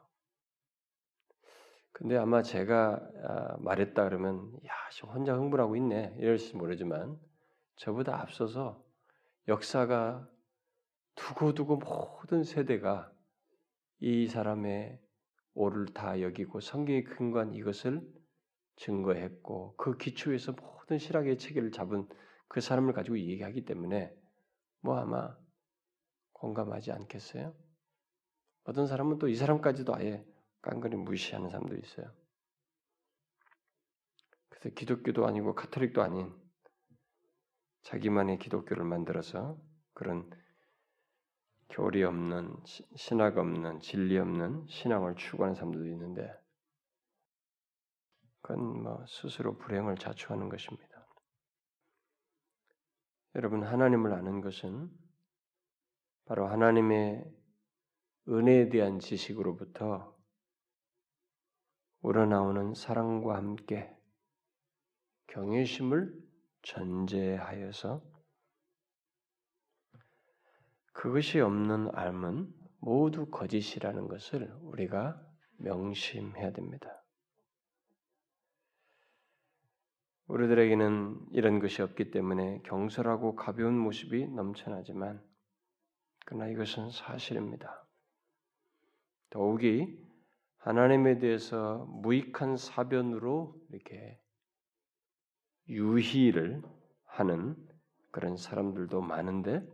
근데 1.92 2.18
아마 2.18 2.42
제가 2.42 3.02
아, 3.24 3.58
말했다 3.60 4.04
그러면 4.04 4.54
야, 4.66 4.72
혼자 5.08 5.36
흥분하고 5.36 5.76
있네 5.76 6.16
이럴지 6.18 6.56
모르지만 6.56 7.18
저보다 7.76 8.22
앞서서 8.22 8.84
역사가 9.48 10.30
두고두고 11.16 11.78
모든 11.78 12.44
세대가 12.44 13.12
이 14.00 14.28
사람의 14.28 15.00
오를 15.54 15.88
다 15.88 16.22
여기고 16.22 16.62
성경의 16.62 17.04
근간 17.04 17.54
이것을 17.54 18.02
증거했고 18.78 19.76
그 19.76 19.98
기초에서 19.98 20.54
모든 20.54 20.98
실학의 20.98 21.38
체계를 21.38 21.72
잡은 21.72 22.08
그 22.48 22.62
사람을 22.62 22.94
가지고 22.94 23.20
얘기하기 23.20 23.66
때문에 23.66 24.14
뭐 24.82 24.98
아마 24.98 25.36
공감하지 26.32 26.92
않겠어요? 26.94 27.54
어떤 28.64 28.88
사람은 28.88 29.18
또 29.18 29.28
이 29.28 29.36
사람까지도 29.36 29.96
아예 29.96 30.26
깡그리 30.62 30.97
무시하는 30.97 31.49
사람도 31.49 31.76
있어요. 31.76 32.12
그래서 34.49 34.76
기독교도 34.76 35.26
아니고 35.26 35.55
카톨릭도 35.55 36.01
아닌 36.01 36.34
자기만의 37.84 38.39
기독교를 38.39 38.84
만들어서 38.84 39.57
그런 39.93 40.30
교리 41.70 42.03
없는 42.03 42.55
신학 42.95 43.38
없는 43.38 43.80
진리 43.80 44.18
없는 44.18 44.66
신앙을 44.68 45.16
추구하는 45.16 45.55
사람들도 45.55 45.88
있는데 45.88 46.34
그건 48.41 48.84
뭐 48.84 49.05
스스로 49.07 49.57
불행을 49.57 49.95
자초하는 49.95 50.49
것입니다. 50.49 51.07
여러분 53.36 53.64
하나님을 53.64 54.12
아는 54.14 54.41
것은 54.41 54.89
바로 56.26 56.47
하나님의 56.47 57.24
은혜에 58.28 58.70
대한 58.70 58.99
지식으로부터 58.99 60.18
우러나오는 62.02 62.74
사랑과 62.74 63.36
함께 63.36 63.93
경외심을 65.28 66.14
전제하여서 66.62 68.02
그것이 70.93 71.39
없는 71.39 71.89
알은 71.93 72.54
모두 72.80 73.30
거짓이라는 73.30 74.08
것을 74.08 74.54
우리가 74.62 75.22
명심해야 75.58 76.52
됩니다. 76.52 77.04
우리들에게는 80.28 81.28
이런 81.32 81.60
것이 81.60 81.82
없기 81.82 82.12
때문에 82.12 82.62
경솔하고 82.64 83.36
가벼운 83.36 83.78
모습이 83.78 84.28
넘쳐나지만 84.28 85.22
그러나 86.26 86.47
이것은 86.47 86.91
사실입니다. 86.91 87.86
더욱이 89.32 90.09
하나님에 90.60 91.20
대해서 91.20 91.86
무익한 91.89 92.57
사변으로 92.57 93.55
이렇게 93.70 94.20
유희를 95.68 96.62
하는 97.05 97.55
그런 98.12 98.38
사람들도 98.38 99.01
많은데 99.01 99.66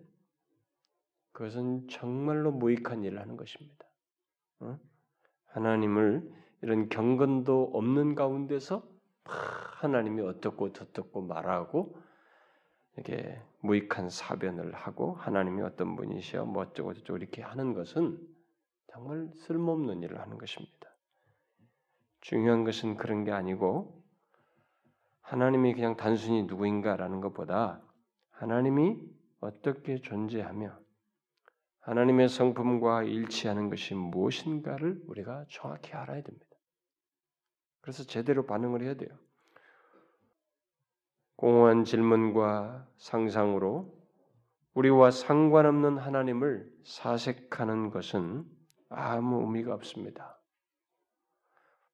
그것은 1.31 1.87
정말로 1.89 2.51
무익한 2.51 3.03
일을 3.03 3.19
하는 3.19 3.35
것입니다. 3.35 3.85
어? 4.59 4.79
하나님을 5.47 6.31
이런 6.61 6.89
경건도 6.89 7.71
없는 7.73 8.15
가운데서 8.15 8.87
하나님이 9.25 10.21
어떻고 10.21 10.71
저떻고 10.71 11.21
말하고 11.21 11.97
이렇게 12.95 13.41
무익한 13.59 14.09
사변을 14.09 14.73
하고 14.73 15.13
하나님이 15.15 15.61
어떤 15.61 15.95
분이시여 15.95 16.45
뭐 16.45 16.63
어쩌고 16.63 16.93
저쩌고 16.93 17.17
이렇게 17.17 17.41
하는 17.41 17.73
것은 17.73 18.34
정말 18.95 19.29
쓸모없는 19.33 20.03
일을 20.03 20.21
하는 20.21 20.37
것입니다. 20.37 20.89
중요한 22.21 22.63
것은 22.63 22.95
그런 22.95 23.25
게 23.25 23.31
아니고 23.31 24.01
하나님이 25.19 25.73
그냥 25.73 25.97
단순히 25.97 26.43
누구인가라는 26.43 27.19
것보다 27.19 27.81
하나님이 28.31 28.97
어떻게 29.41 29.99
존재하며 29.99 30.79
하나님의 31.81 32.29
성품과 32.29 33.03
일치하는 33.03 33.69
것이 33.69 33.95
무엇인가를 33.95 35.03
우리가 35.07 35.45
정확히 35.49 35.91
알아야 35.91 36.23
됩니다. 36.23 36.55
그래서 37.81 38.05
제대로 38.05 38.45
반응을 38.45 38.81
해야 38.81 38.93
돼요. 38.93 39.09
공허한 41.35 41.83
질문과 41.83 42.87
상상으로 42.95 43.93
우리와 44.73 45.11
상관없는 45.11 45.97
하나님을 45.97 46.73
사색하는 46.85 47.89
것은 47.89 48.54
아무 48.95 49.41
의미가 49.41 49.73
없습니다. 49.73 50.39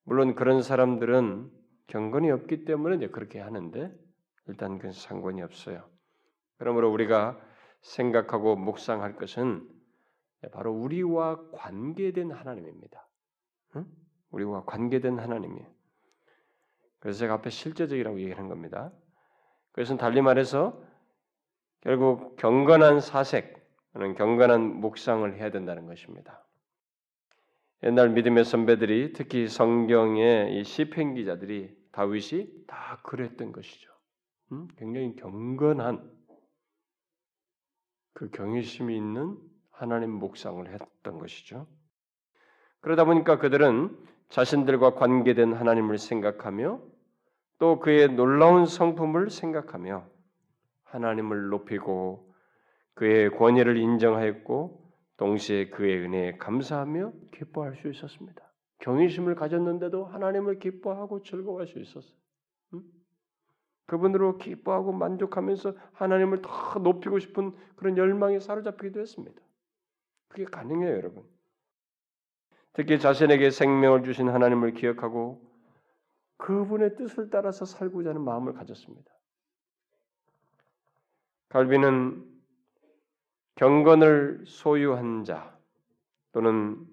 물론 0.03 0.35
그런 0.35 0.61
사람들은 0.61 1.51
경건이 1.87 2.31
없기 2.31 2.65
때문에 2.65 2.97
이제 2.97 3.07
그렇게 3.07 3.39
하는데 3.39 3.93
일단 4.47 4.79
그 4.79 4.91
상관이 4.91 5.41
없어요. 5.41 5.89
그러므로 6.57 6.91
우리가 6.91 7.39
생각하고 7.81 8.55
묵상할 8.55 9.15
것은 9.15 9.67
바로 10.51 10.73
우리와 10.73 11.49
관계된 11.51 12.31
하나님입니다. 12.31 13.07
응? 13.75 13.85
우리와 14.31 14.65
관계된 14.65 15.19
하나님이에요. 15.19 15.67
그래서 16.99 17.19
제가 17.19 17.35
앞에 17.35 17.49
실제적이라고 17.49 18.19
얘기하는 18.21 18.49
겁니다. 18.49 18.91
그것은 19.71 19.97
달리 19.97 20.21
말해서 20.21 20.81
결국 21.81 22.35
경건한 22.37 23.01
사색, 23.01 23.59
경건한 23.93 24.61
묵상을 24.61 25.33
해야 25.35 25.49
된다는 25.49 25.87
것입니다. 25.87 26.45
옛날 27.83 28.09
믿음의 28.09 28.45
선배들이 28.45 29.13
특히 29.13 29.47
성경의 29.47 30.59
이 30.59 30.63
시편 30.63 31.15
기자들이 31.15 31.75
다윗이 31.91 32.65
다 32.67 32.99
그랬던 33.03 33.51
것이죠. 33.51 33.91
음? 34.51 34.67
굉장히 34.77 35.15
경건한 35.15 36.11
그 38.13 38.29
경외심이 38.29 38.95
있는 38.95 39.35
하나님 39.71 40.11
묵상을 40.11 40.67
했던 40.71 41.17
것이죠. 41.17 41.65
그러다 42.81 43.05
보니까 43.05 43.39
그들은 43.39 43.97
자신들과 44.29 44.93
관계된 44.93 45.53
하나님을 45.53 45.97
생각하며 45.97 46.81
또 47.57 47.79
그의 47.79 48.09
놀라운 48.09 48.65
성품을 48.65 49.31
생각하며 49.31 50.07
하나님을 50.83 51.49
높이고 51.49 52.31
그의 52.93 53.31
권위를 53.31 53.77
인정하였고 53.77 54.80
동시에 55.21 55.69
그의 55.69 55.99
은혜에 55.99 56.37
감사하며 56.37 57.13
기뻐할 57.31 57.75
수 57.75 57.87
있었습니다. 57.89 58.41
경외심을 58.79 59.35
가졌는데도 59.35 60.05
하나님을 60.05 60.57
기뻐하고 60.57 61.21
즐거워할 61.21 61.67
수 61.67 61.77
있었어요. 61.77 62.17
응? 62.73 62.81
그분으로 63.85 64.39
기뻐하고 64.39 64.91
만족하면서 64.91 65.75
하나님을 65.93 66.41
더 66.41 66.79
높이고 66.79 67.19
싶은 67.19 67.55
그런 67.75 67.97
열망에 67.97 68.39
사로잡히기도 68.39 68.99
했습니다. 68.99 69.39
그게 70.27 70.45
가능해요, 70.45 70.91
여러분. 70.91 71.23
특히 72.73 72.97
자신에게 72.97 73.51
생명을 73.51 74.01
주신 74.01 74.27
하나님을 74.27 74.73
기억하고 74.73 75.47
그분의 76.37 76.95
뜻을 76.95 77.29
따라서 77.29 77.65
살고자 77.65 78.09
하는 78.09 78.21
마음을 78.23 78.53
가졌습니다. 78.53 79.11
갈비는 81.49 82.30
경건을 83.61 84.41
소유한 84.47 85.23
자 85.23 85.55
또는 86.31 86.83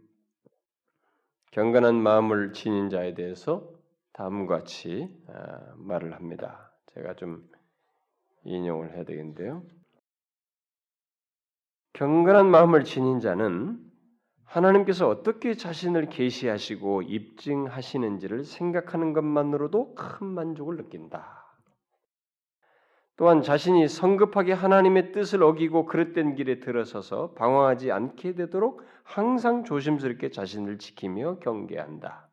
경건한 1.53 1.95
마음을 1.95 2.53
지닌 2.53 2.91
자에 2.91 3.15
대해서 3.15 3.73
다음과 4.13 4.59
같이 4.59 5.09
아, 5.29 5.73
말을 5.77 6.13
합니다. 6.13 6.71
제가 6.93 7.15
좀 7.15 7.49
인용을 8.45 8.95
해야 8.95 9.05
되겠는데요. 9.05 9.63
경건한 11.95 12.51
마음을 12.51 12.85
지닌 12.85 13.21
자는 13.21 13.83
하나님께서 14.45 15.09
어떻게 15.09 15.55
자신을 15.55 16.11
계시하시고 16.11 17.01
입증하시는지를 17.01 18.45
생각하는 18.45 19.15
것만으로도 19.15 19.95
큰 19.95 20.27
만족을 20.27 20.77
느낀다. 20.77 21.38
또한 23.19 23.43
자신이 23.43 23.89
성급하게 23.89 24.53
하나님의 24.53 25.11
뜻을 25.11 25.43
어기고 25.43 25.87
그릇된 25.87 26.37
길에 26.37 26.61
들어서서 26.61 27.33
방황하지 27.33 27.91
않게 27.91 28.37
되도록 28.37 28.83
항상 29.03 29.65
조심스럽게 29.65 30.31
자신을 30.31 30.79
지키며 30.79 31.41
경계한다. 31.41 32.29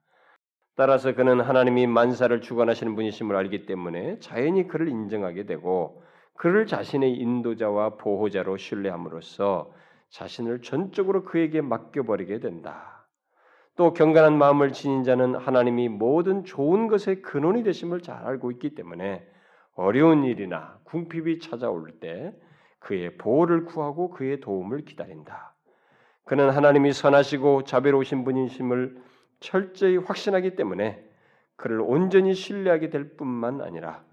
따라서 0.76 1.16
그는 1.16 1.42
하나님이 1.42 1.88
만사를 1.88 2.40
주관하시는 2.40 2.94
분이심을 2.96 3.36
알기 3.36 3.66
때문에 3.66 4.20
자연히 4.20 4.68
그를 4.68 4.88
인정하게 4.90 5.48
되고 5.48 6.04
그를 6.36 6.68
자신의 6.68 7.14
인도자와 7.14 7.96
보호자로 7.96 8.58
신뢰함으로써 8.58 9.72
자신을 10.10 10.62
전적으로 10.62 11.24
그에게 11.24 11.62
맡겨버리게 11.62 12.40
된다. 12.42 13.08
또 13.76 13.92
경건한 13.94 14.38
마음을 14.38 14.72
지닌 14.72 15.04
자는 15.04 15.34
하나님이 15.34 15.90
모든 15.90 16.44
좋은 16.44 16.88
것의 16.88 17.24
근원이 17.24 17.64
되심을 17.64 18.02
잘 18.02 18.24
알고 18.24 18.52
있기 18.52 18.76
때문에 18.76 19.26
어려운 19.76 20.24
일이나 20.24 20.80
궁핍이 20.86 21.40
찾아올 21.40 21.92
때 22.00 22.34
그의 22.80 23.18
보호를 23.18 23.66
구하고 23.66 24.10
그의 24.10 24.40
도움을 24.40 24.86
기다린다. 24.86 25.54
그는 26.24 26.50
하나님이 26.50 26.94
선하시고 26.94 27.64
자비로우신 27.64 28.24
분이심을 28.24 29.02
철저히 29.40 29.98
확신하기 29.98 30.56
때문에 30.56 31.04
그를 31.56 31.82
온전히 31.82 32.34
신뢰하게 32.34 32.90
될 32.90 33.16
뿐만 33.16 33.62
아니라 33.62 34.04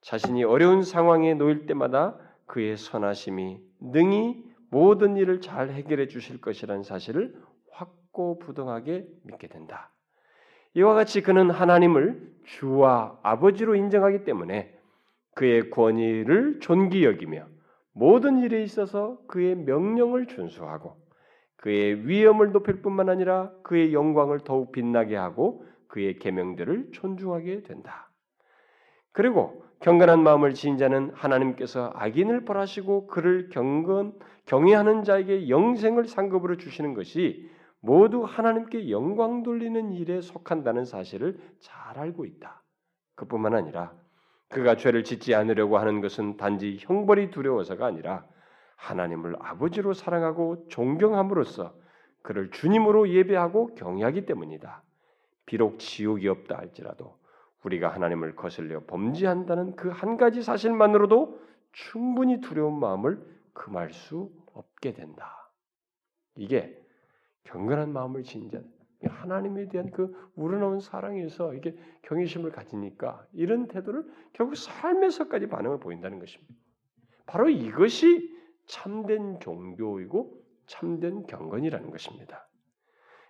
자신이 0.00 0.44
어려운 0.44 0.82
상황에 0.82 1.34
놓일 1.34 1.66
때마다 1.66 2.18
그의 2.46 2.76
선하심이 2.76 3.60
능히 3.80 4.44
모든 4.70 5.16
일을 5.16 5.40
잘 5.40 5.70
해결해 5.70 6.08
주실 6.08 6.40
것이라는 6.40 6.82
사실을 6.82 7.40
확고부동하게 7.70 9.06
믿게 9.22 9.48
된다. 9.48 9.90
이와 10.74 10.94
같이 10.94 11.22
그는 11.22 11.50
하나님을 11.50 12.34
주와 12.44 13.18
아버지로 13.22 13.76
인정하기 13.76 14.24
때문에 14.24 14.73
그의 15.34 15.70
권위를 15.70 16.60
존귀 16.60 17.04
여기며 17.04 17.46
모든 17.92 18.38
일에 18.38 18.62
있어서 18.62 19.18
그의 19.26 19.54
명령을 19.56 20.26
준수하고 20.26 20.96
그의 21.56 22.06
위엄을 22.06 22.52
높일 22.52 22.82
뿐만 22.82 23.08
아니라 23.08 23.50
그의 23.62 23.94
영광을 23.94 24.40
더욱 24.40 24.72
빛나게 24.72 25.16
하고 25.16 25.64
그의 25.88 26.18
계명들을 26.18 26.90
존중하게 26.92 27.62
된다. 27.62 28.10
그리고 29.12 29.64
경건한 29.80 30.22
마음을 30.22 30.54
지닌 30.54 30.76
자는 30.76 31.10
하나님께서 31.14 31.92
악인을 31.94 32.44
벌하시고 32.44 33.06
그를 33.06 33.48
경건 33.50 34.14
경외하는 34.46 35.04
자에게 35.04 35.48
영생을 35.48 36.06
상급으로 36.06 36.56
주시는 36.56 36.94
것이 36.94 37.48
모두 37.80 38.24
하나님께 38.24 38.90
영광 38.90 39.42
돌리는 39.42 39.92
일에 39.92 40.20
속한다는 40.20 40.84
사실을 40.84 41.38
잘 41.60 41.98
알고 41.98 42.24
있다. 42.24 42.62
그뿐만 43.14 43.54
아니라 43.54 43.92
그가 44.54 44.76
죄를 44.76 45.02
짓지 45.02 45.34
않으려고 45.34 45.78
하는 45.78 46.00
것은 46.00 46.36
단지 46.36 46.78
형벌이 46.80 47.30
두려워서가 47.30 47.84
아니라 47.84 48.24
하나님을 48.76 49.34
아버지로 49.40 49.92
사랑하고 49.94 50.68
존경함으로써 50.68 51.74
그를 52.22 52.50
주님으로 52.52 53.08
예배하고 53.10 53.74
경외하기 53.74 54.26
때문이다. 54.26 54.82
비록 55.44 55.78
지옥이 55.80 56.28
없다 56.28 56.56
할지라도 56.56 57.18
우리가 57.64 57.88
하나님을 57.88 58.36
거슬려 58.36 58.80
범죄한다는 58.86 59.74
그 59.74 59.90
한 59.90 60.16
가지 60.16 60.42
사실만으로도 60.42 61.40
충분히 61.72 62.40
두려운 62.40 62.78
마음을 62.78 63.20
금할 63.52 63.92
수 63.92 64.30
없게 64.54 64.94
된다. 64.94 65.50
이게 66.36 66.80
경건한 67.44 67.92
마음을 67.92 68.22
지닌 68.22 68.50
자, 68.50 68.60
하나님에 69.06 69.68
대한 69.68 69.90
그 69.90 70.30
우러나온 70.34 70.80
사랑에서 70.80 71.54
이게 71.54 71.76
경외심을 72.02 72.50
가지니까 72.50 73.26
이런 73.32 73.68
태도를 73.68 74.04
결국 74.32 74.56
삶에서까지 74.56 75.48
반응을 75.48 75.80
보인다는 75.80 76.18
것입니다. 76.18 76.54
바로 77.26 77.48
이것이 77.48 78.32
참된 78.66 79.40
종교이고 79.40 80.42
참된 80.66 81.26
경건이라는 81.26 81.90
것입니다. 81.90 82.48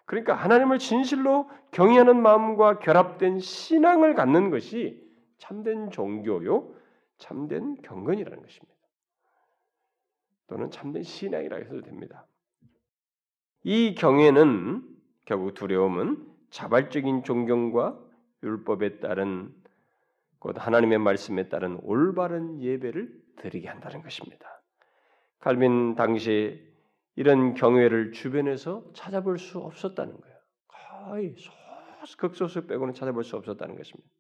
그러니까 0.07 0.35
하나님을 0.35 0.79
진실로 0.79 1.49
경외하는 1.71 2.21
마음과 2.21 2.79
결합된 2.79 3.39
신앙을 3.39 4.15
갖는 4.15 4.51
것이 4.51 5.03
참된 5.39 5.91
종교요, 5.91 6.75
참된 7.19 7.77
경건이라는 7.83 8.43
것입니다. 8.43 8.75
또는 10.47 10.71
참된 10.71 11.03
신앙이라 11.03 11.57
해도 11.57 11.81
됩니다. 11.81 12.27
이 13.63 13.95
경외는 13.95 14.94
결국 15.25 15.55
두려움은 15.55 16.27
자발적인 16.51 17.25
존경과 17.25 17.99
율법에 18.43 19.01
따른 19.01 19.55
곧 20.39 20.57
하나님의 20.59 20.99
말씀에 20.99 21.49
따른 21.49 21.79
올바른 21.83 22.61
예배를 22.61 23.23
드리게 23.37 23.69
한다는 23.69 24.03
것입니다. 24.03 24.47
칼빈 25.41 25.95
당시 25.95 26.63
이런 27.17 27.55
경외를 27.55 28.13
주변에서 28.13 28.85
찾아볼 28.93 29.39
수 29.39 29.59
없었다는 29.59 30.21
거예요. 30.21 30.37
거의 30.67 31.35
소수 31.37 32.17
극소수 32.17 32.67
빼고는 32.67 32.95
찾아볼 32.95 33.25
수 33.25 33.37
없었다는 33.37 33.77
것입니다. 33.77 34.11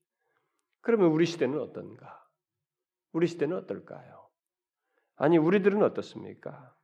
그러면 0.80 1.10
우리 1.10 1.26
시대는 1.26 1.60
어떤가? 1.60 2.26
우리 3.12 3.26
시대는 3.26 3.56
어떨까요? 3.58 4.28
아니 5.16 5.38
우리들은 5.38 5.82
어떻습니까? 5.82 6.74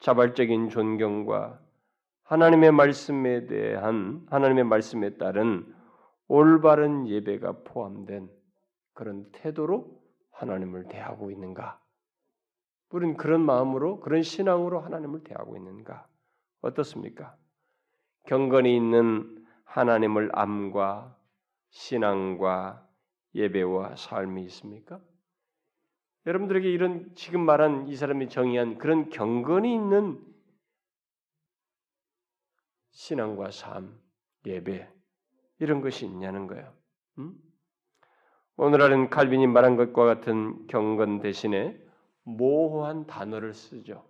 자발적인 0.00 0.68
존경과 0.68 1.63
하나님의 2.24 2.72
말씀에 2.72 3.46
대한 3.46 4.26
하나님의 4.30 4.64
말씀에 4.64 5.16
따른 5.16 5.74
올바른 6.26 7.06
예배가 7.06 7.64
포함된 7.64 8.30
그런 8.94 9.30
태도로 9.32 10.02
하나님을 10.32 10.88
대하고 10.88 11.30
있는가? 11.30 11.80
우리는 12.90 13.16
그런 13.16 13.40
마음으로 13.40 14.00
그런 14.00 14.22
신앙으로 14.22 14.80
하나님을 14.80 15.24
대하고 15.24 15.56
있는가? 15.56 16.06
어떻습니까? 16.60 17.36
경건이 18.26 18.74
있는 18.74 19.44
하나님을 19.64 20.30
암과 20.32 21.16
신앙과 21.70 22.88
예배와 23.34 23.96
삶이 23.96 24.44
있습니까? 24.44 25.00
여러분들에게 26.26 26.70
이런 26.70 27.14
지금 27.16 27.44
말한 27.44 27.88
이 27.88 27.96
사람이 27.96 28.28
정의한 28.28 28.78
그런 28.78 29.10
경건이 29.10 29.74
있는 29.74 30.33
신앙과 32.94 33.50
삶, 33.50 33.98
예배 34.46 34.88
이런 35.58 35.80
것이 35.80 36.06
있냐는 36.06 36.46
거예요. 36.46 36.72
음? 37.18 37.34
오늘날은 38.56 39.10
칼빈이 39.10 39.46
말한 39.48 39.76
것과 39.76 40.04
같은 40.04 40.66
경건 40.68 41.20
대신에 41.20 41.78
모호한 42.22 43.06
단어를 43.06 43.52
쓰죠. 43.52 44.04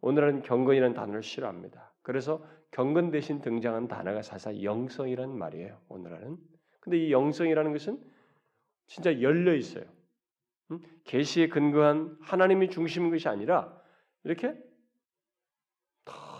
오늘은 0.00 0.42
경건이라는 0.42 0.94
단어를 0.94 1.22
싫어합니다. 1.22 1.92
그래서 2.02 2.44
경건 2.72 3.10
대신 3.10 3.40
등장한 3.40 3.88
단어가 3.88 4.22
사실 4.22 4.62
영성이라는 4.62 5.36
말이에요. 5.36 5.80
오늘날은. 5.88 6.36
근데 6.80 6.98
이 6.98 7.12
영성이라는 7.12 7.72
것은 7.72 8.02
진짜 8.86 9.20
열려 9.20 9.54
있어요. 9.54 9.84
계시에 11.04 11.48
근거한 11.48 12.18
하나님이 12.20 12.70
중심인 12.70 13.10
것이 13.10 13.28
아니라 13.28 13.80
이렇게 14.24 14.54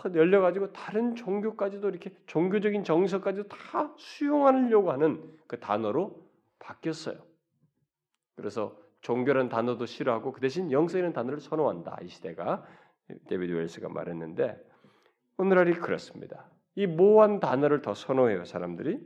다 0.09 0.15
열려 0.17 0.41
가지고 0.41 0.71
다른 0.73 1.15
종교까지도 1.15 1.89
이렇게 1.89 2.13
종교적인 2.25 2.83
정서까지도 2.83 3.47
다 3.47 3.93
수용하려고 3.97 4.91
하는 4.91 5.23
그 5.47 5.59
단어로 5.59 6.21
바뀌었어요. 6.59 7.17
그래서 8.35 8.77
종교라는 9.01 9.49
단어도 9.49 9.85
싫어하고 9.85 10.31
그 10.33 10.41
대신 10.41 10.71
영성이라는 10.71 11.13
단어를 11.13 11.39
선호한다. 11.39 11.99
이 12.03 12.07
시대가 12.07 12.65
데비드 13.27 13.53
웰스가 13.53 13.89
말했는데 13.89 14.59
오늘날이 15.37 15.73
그렇습니다. 15.73 16.49
이 16.75 16.87
모호한 16.87 17.39
단어를 17.39 17.81
더 17.81 17.93
선호해요 17.93 18.45
사람들이. 18.45 18.99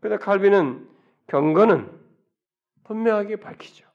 그런데 0.00 0.22
칼빈은 0.22 0.88
경건은 1.28 1.90
분명하게 2.84 3.36
밝히죠. 3.36 3.88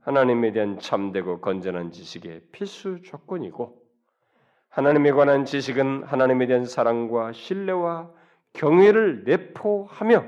하나님에 0.00 0.52
대한 0.52 0.78
참되고 0.78 1.40
건전한 1.40 1.90
지식의 1.90 2.48
필수 2.52 3.02
조건이고 3.02 3.81
하나님에 4.72 5.12
관한 5.12 5.44
지식은 5.44 6.04
하나님에 6.04 6.46
대한 6.46 6.64
사랑과 6.64 7.32
신뢰와 7.32 8.10
경외를 8.54 9.24
내포하며 9.24 10.26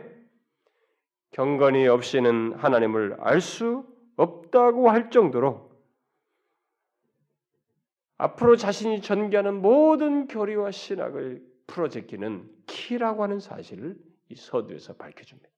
경건이 1.30 1.88
없이는 1.88 2.52
하나님을 2.52 3.16
알 3.20 3.40
수 3.40 3.86
없다고 4.16 4.90
할 4.90 5.10
정도로 5.10 5.72
앞으로 8.18 8.56
자신이 8.56 9.00
전개하는 9.00 9.62
모든 9.62 10.28
교리와 10.28 10.70
신학을 10.72 11.42
풀어제끼는 11.66 12.48
키라고 12.66 13.22
하는 13.22 13.40
사실을 13.40 13.96
이 14.28 14.36
서두에서 14.36 14.94
밝혀줍니다. 14.96 15.48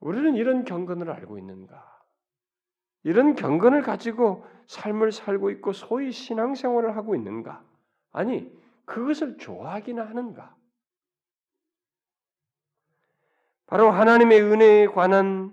우리는 0.00 0.36
이런 0.36 0.64
경건을 0.66 1.10
알고 1.10 1.38
있는가? 1.38 1.93
이런 3.04 3.34
경건을 3.34 3.82
가지고 3.82 4.44
삶을 4.66 5.12
살고 5.12 5.50
있고 5.50 5.72
소위 5.72 6.10
신앙생활을 6.10 6.96
하고 6.96 7.14
있는가? 7.14 7.62
아니, 8.12 8.50
그것을 8.86 9.38
좋아하기나 9.38 10.04
하는가? 10.04 10.56
바로 13.66 13.90
하나님의 13.90 14.42
은혜에 14.42 14.86
관한 14.86 15.52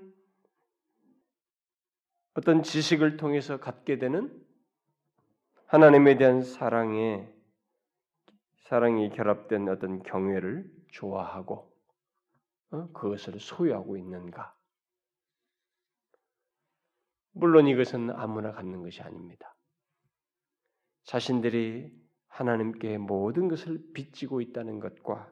어떤 2.33 2.63
지식을 2.63 3.17
통해서 3.17 3.59
갖게 3.59 3.97
되는 3.97 4.31
하나님에 5.65 6.17
대한 6.17 6.41
사랑에 6.41 7.27
사랑이 8.63 9.09
결합된 9.09 9.67
어떤 9.67 10.01
경외를 10.03 10.69
좋아하고 10.91 11.73
어? 12.71 12.89
그것을 12.93 13.39
소유하고 13.39 13.97
있는가? 13.97 14.55
물론 17.33 17.67
이것은 17.67 18.11
아무나 18.11 18.51
갖는 18.51 18.81
것이 18.83 19.01
아닙니다. 19.01 19.55
자신들이 21.03 21.91
하나님께 22.27 22.97
모든 22.97 23.47
것을 23.47 23.79
빚지고 23.93 24.41
있다는 24.41 24.79
것과 24.79 25.31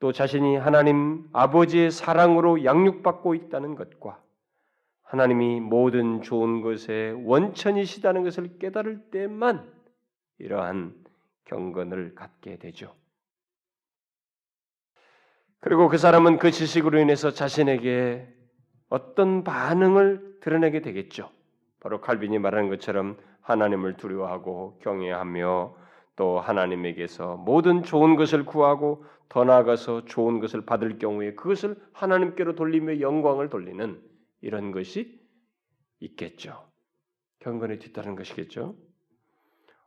또 0.00 0.12
자신이 0.12 0.56
하나님 0.56 1.28
아버지의 1.32 1.90
사랑으로 1.90 2.64
양육받고 2.64 3.34
있다는 3.34 3.74
것과 3.74 4.22
하나님이 5.02 5.60
모든 5.60 6.22
좋은 6.22 6.60
것의 6.60 7.26
원천이시다는 7.26 8.22
것을 8.22 8.58
깨달을 8.58 9.10
때만 9.10 9.72
이러한 10.38 10.94
경건을 11.44 12.14
갖게 12.14 12.58
되죠. 12.58 12.94
그리고 15.60 15.88
그 15.88 15.98
사람은 15.98 16.38
그 16.38 16.50
지식으로 16.50 17.00
인해서 17.00 17.32
자신에게 17.32 18.37
어떤 18.88 19.44
반응을 19.44 20.38
드러내게 20.40 20.80
되겠죠. 20.80 21.30
바로 21.80 22.00
칼빈이 22.00 22.38
말하는 22.38 22.68
것처럼 22.68 23.16
하나님을 23.42 23.96
두려워하고 23.96 24.78
경외하며 24.82 25.76
또 26.16 26.40
하나님에게서 26.40 27.36
모든 27.36 27.82
좋은 27.82 28.16
것을 28.16 28.44
구하고 28.44 29.04
더 29.28 29.44
나아가서 29.44 30.06
좋은 30.06 30.40
것을 30.40 30.64
받을 30.64 30.98
경우에 30.98 31.34
그것을 31.34 31.76
하나님께로 31.92 32.54
돌리며 32.54 33.00
영광을 33.00 33.48
돌리는 33.48 34.02
이런 34.40 34.72
것이 34.72 35.20
있겠죠. 36.00 36.66
경건에 37.40 37.78
뒤따른 37.78 38.16
것이겠죠. 38.16 38.74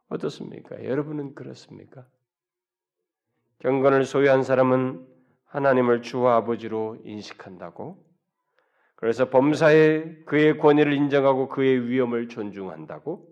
어떻습니까? 0.09 0.83
여러분은 0.83 1.35
그렇습니까? 1.35 2.05
경건을 3.59 4.05
소유한 4.05 4.43
사람은 4.43 5.07
하나님을 5.45 6.01
주와 6.01 6.37
아버지로 6.37 6.97
인식한다고 7.03 8.10
그래서 9.01 9.31
범사에 9.31 10.25
그의 10.25 10.59
권위를 10.59 10.93
인정하고 10.93 11.49
그의 11.49 11.89
위엄을 11.89 12.29
존중한다고 12.29 13.27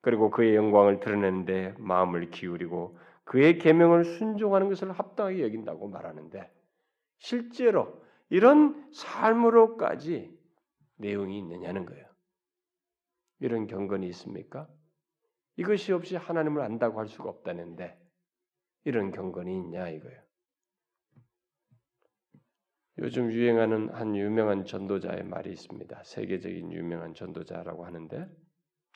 그리고 0.00 0.30
그의 0.30 0.54
영광을 0.54 1.00
드러내는데 1.00 1.74
마음을 1.78 2.30
기울이고 2.30 2.96
그의 3.24 3.58
계명을 3.58 4.04
순종하는 4.04 4.68
것을 4.68 4.92
합당하게 4.92 5.42
여긴다고 5.42 5.88
말하는데 5.88 6.48
실제로 7.18 8.00
이런 8.30 8.88
삶으로까지 8.92 10.38
내용이 10.98 11.36
있느냐는 11.36 11.84
거예요. 11.84 12.06
이런 13.40 13.66
경건이 13.66 14.06
있습니까? 14.10 14.68
이것이 15.56 15.92
없이 15.92 16.14
하나님을 16.14 16.62
안다고 16.62 17.00
할 17.00 17.08
수가 17.08 17.28
없다는데 17.28 17.98
이런 18.84 19.10
경건이 19.10 19.52
있냐 19.52 19.88
이거예요. 19.88 20.20
요즘 23.02 23.32
유행하는 23.32 23.88
한 23.88 24.14
유명한 24.14 24.64
전도자의 24.64 25.24
말이 25.24 25.50
있습니다. 25.50 26.04
세계적인 26.04 26.72
유명한 26.72 27.14
전도자라고 27.14 27.84
하는데 27.84 28.28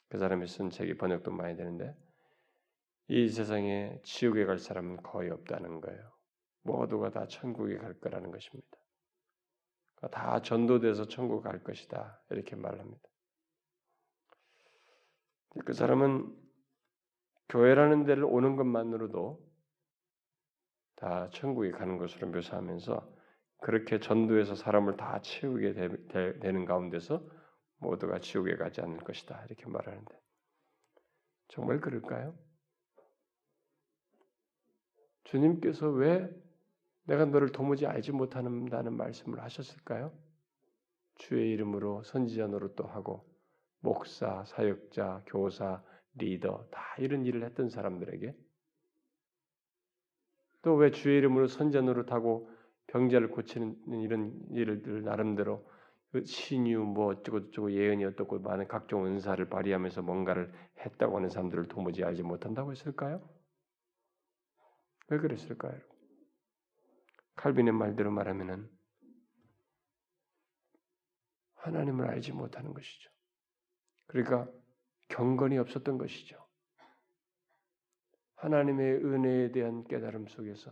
그 0.08 0.18
사람이 0.18 0.46
쓴 0.46 0.70
책이 0.70 0.96
번역도 0.96 1.32
많이 1.32 1.56
되는데 1.56 1.92
이 3.08 3.28
세상에 3.28 4.00
지옥에 4.04 4.44
갈 4.44 4.58
사람은 4.58 4.98
거의 5.02 5.30
없다는 5.30 5.80
거예요. 5.80 6.12
모두가 6.62 7.10
다 7.10 7.26
천국에 7.26 7.78
갈 7.78 7.98
거라는 7.98 8.30
것입니다. 8.30 8.78
다 10.12 10.40
전도돼서 10.40 11.08
천국 11.08 11.42
갈 11.42 11.64
것이다. 11.64 12.22
이렇게 12.30 12.54
말합니다. 12.54 13.08
그 15.64 15.72
사람은 15.72 16.32
교회라는 17.48 18.04
데를 18.04 18.22
오는 18.22 18.54
것만으로도 18.54 19.44
다 20.94 21.28
천국에 21.30 21.72
가는 21.72 21.98
것으로 21.98 22.28
묘사하면서 22.28 23.15
그렇게 23.66 23.98
전도해서 23.98 24.54
사람을 24.54 24.96
다 24.96 25.20
채우게 25.20 25.72
되, 25.72 26.52
는 26.52 26.66
가운데서 26.66 27.20
모두가 27.78 28.20
지옥에 28.20 28.54
가지 28.54 28.80
않을 28.80 28.98
것이다. 28.98 29.44
이렇게 29.46 29.66
말하는데 29.66 30.14
정말 31.48 31.80
그럴까요? 31.80 32.38
주님께서 35.24 35.88
왜 35.88 36.30
내가 37.06 37.24
너를 37.24 37.50
도무지 37.50 37.86
알지 37.86 38.12
못한다는 38.12 38.92
말씀을 38.96 39.42
하셨을까요? 39.42 40.16
주의 41.16 41.50
이름으로 41.50 42.04
선지자 42.04 42.46
노릇도 42.46 42.84
하고 42.84 43.28
목사, 43.80 44.44
사역자, 44.44 45.24
교사, 45.26 45.82
리더 46.14 46.68
다 46.70 46.94
이런 46.98 47.26
일을 47.26 47.42
했던 47.42 47.68
사람들에게 47.68 48.32
또 50.62 50.76
왜 50.76 50.92
주의 50.92 51.18
이름으로 51.18 51.48
선지자 51.48 51.80
노릇하고 51.80 52.54
병자를 52.88 53.30
고치는 53.30 54.00
이런 54.02 54.32
일을 54.50 55.02
나름대로 55.02 55.68
그 56.12 56.24
신유 56.24 56.84
뭐 56.84 57.08
어쩌고 57.08 57.46
저쩌고 57.46 57.72
예언이 57.72 58.04
어떻고 58.04 58.38
많은 58.38 58.68
각종 58.68 59.06
은사를 59.06 59.48
발휘하면서 59.48 60.02
뭔가를 60.02 60.52
했다고 60.78 61.16
하는 61.16 61.28
사람들을 61.28 61.68
도무지 61.68 62.04
알지 62.04 62.22
못한다고 62.22 62.70
했을까요? 62.70 63.28
왜 65.08 65.18
그랬을까요? 65.18 65.80
칼빈의 67.34 67.74
말대로 67.74 68.10
말하면은 68.10 68.70
하나님을 71.54 72.06
알지 72.06 72.32
못하는 72.32 72.72
것이죠. 72.72 73.10
그러니까 74.06 74.48
경건이 75.08 75.58
없었던 75.58 75.98
것이죠. 75.98 76.44
하나님의 78.36 79.04
은혜에 79.04 79.52
대한 79.52 79.84
깨달음 79.84 80.26
속에서 80.28 80.70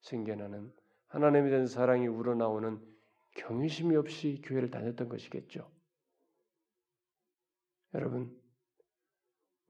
생겨나는 0.00 0.72
하나님에 1.14 1.48
대한 1.48 1.68
사랑이 1.68 2.08
우러나오는 2.08 2.84
경외심이 3.36 3.94
없이 3.94 4.42
교회를 4.42 4.72
다녔던 4.72 5.08
것이겠죠. 5.08 5.70
여러분, 7.94 8.36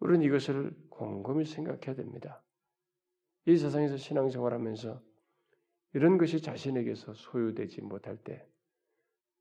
우리는 0.01 0.23
이것을 0.23 0.75
곰곰이 0.89 1.45
생각해야 1.45 1.97
됩니다. 1.97 2.43
이 3.45 3.59
세상에서 3.59 3.99
신앙생활하면서 3.99 5.03
이런 5.93 6.17
것이 6.17 6.41
자신에게서 6.41 7.13
소유되지 7.13 7.83
못할 7.83 8.17
때 8.17 8.49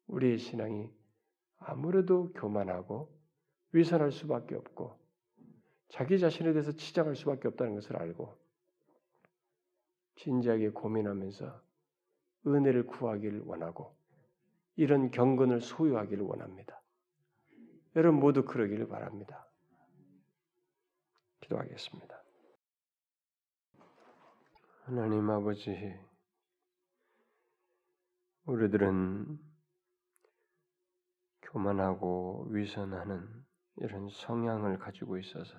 우리의 0.08 0.40
신앙이 0.40 0.92
아무래도 1.58 2.34
교만하고 2.34 3.18
위선할 3.72 4.12
수밖에 4.12 4.56
없고 4.56 5.00
자기 5.88 6.20
자신에 6.20 6.52
대해서 6.52 6.74
치장할 6.74 7.16
수밖에 7.16 7.48
없다는 7.48 7.76
것을 7.76 7.96
알고 7.96 8.38
진지하게 10.16 10.72
고민하면서 10.72 11.73
은혜를 12.46 12.88
구하기를 12.88 13.42
원하고 13.46 13.96
이런 14.76 15.12
경건을 15.12 15.62
소유하기를 15.62 16.24
원합니다. 16.24 16.82
여러분 17.96 18.20
모두 18.20 18.44
그러기를 18.44 18.88
바랍니다. 18.88 19.48
기도하겠습니다. 21.42 22.24
하나님 24.86 25.30
아버지, 25.30 25.96
우리들은 28.46 29.40
교만하고 31.44 32.48
위선하는 32.50 33.46
이런 33.78 34.10
성향을 34.10 34.80
가지고 34.80 35.18
있어서 35.18 35.54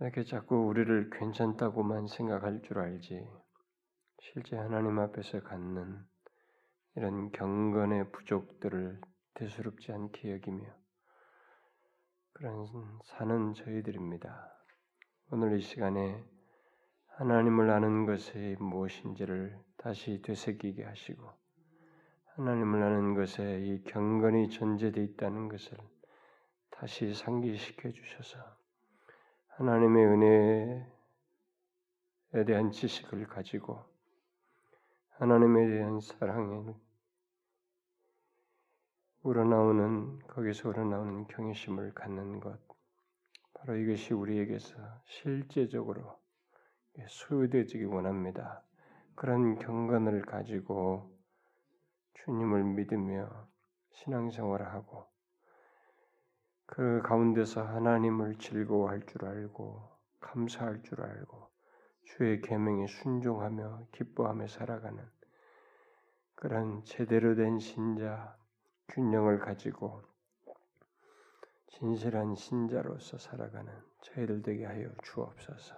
이렇게 0.00 0.24
자꾸 0.24 0.56
우리를 0.66 1.10
괜찮다고만 1.10 2.08
생각할 2.08 2.62
줄 2.62 2.78
알지 2.78 3.24
실제 4.32 4.56
하나님 4.56 4.98
앞에서 4.98 5.42
갖는 5.42 6.02
이런 6.96 7.30
경건의 7.30 8.10
부족들을 8.10 8.98
대수롭지 9.34 9.92
않게 9.92 10.32
여기며 10.32 10.64
그런 12.32 12.66
사는 13.04 13.52
저희들입니다. 13.52 14.50
오늘 15.30 15.58
이 15.58 15.60
시간에 15.60 16.24
하나님을 17.08 17.68
아는 17.70 18.06
것이 18.06 18.56
무엇인지를 18.58 19.58
다시 19.76 20.22
되새기게 20.22 20.84
하시고 20.84 21.30
하나님을 22.36 22.82
아는 22.82 23.14
것에 23.14 23.60
이 23.60 23.84
경건이 23.84 24.48
전제되어 24.48 25.04
있다는 25.04 25.48
것을 25.48 25.76
다시 26.70 27.12
상기시켜 27.12 27.90
주셔서 27.90 28.38
하나님의 29.48 30.06
은혜에 30.06 30.86
대한 32.46 32.72
지식을 32.72 33.26
가지고 33.26 33.93
하나님에 35.18 35.68
대한 35.68 36.00
사랑에 36.00 36.74
우러나오는 39.22 40.18
거기서 40.26 40.70
우러나오는 40.70 41.28
경외심을 41.28 41.94
갖는 41.94 42.40
것 42.40 42.58
바로 43.54 43.76
이것이 43.76 44.12
우리에게서 44.12 44.74
실제적으로 45.06 46.18
소유되어지기 47.06 47.84
원합니다. 47.84 48.64
그런 49.14 49.56
경건을 49.60 50.22
가지고 50.22 51.16
주님을 52.14 52.64
믿으며 52.64 53.48
신앙생활을 53.92 54.66
하고 54.66 55.06
그 56.66 57.00
가운데서 57.02 57.62
하나님을 57.62 58.38
즐거워할 58.38 59.06
줄 59.06 59.26
알고 59.26 59.96
감사할 60.18 60.82
줄 60.82 61.02
알고 61.02 61.43
주의 62.04 62.40
계명에 62.40 62.86
순종하며 62.86 63.88
기뻐하며 63.92 64.46
살아가는 64.46 65.02
그런 66.34 66.84
제대로 66.84 67.34
된 67.34 67.58
신자 67.58 68.36
균형을 68.88 69.38
가지고 69.38 70.02
진실한 71.68 72.34
신자로서 72.34 73.18
살아가는 73.18 73.72
저희들 74.02 74.42
되게 74.42 74.64
하여 74.64 74.90
주옵소서. 75.02 75.74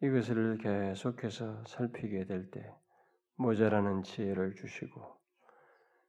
이것을 0.00 0.58
계속해서 0.58 1.64
살피게 1.66 2.24
될 2.24 2.50
때 2.50 2.74
모자라는 3.36 4.02
지혜를 4.02 4.54
주시고 4.54 5.16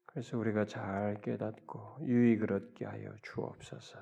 그래서 0.07 0.37
우리가 0.39 0.65
잘 0.65 1.21
깨닫고 1.21 1.99
유익을 2.01 2.53
얻게 2.53 2.85
하여 2.85 3.13
주옵소서. 3.21 3.99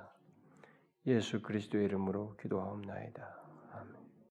예수 1.08 1.42
그리스도의 1.42 1.86
이름으로 1.86 2.38
기도하옵나이다. 2.38 3.47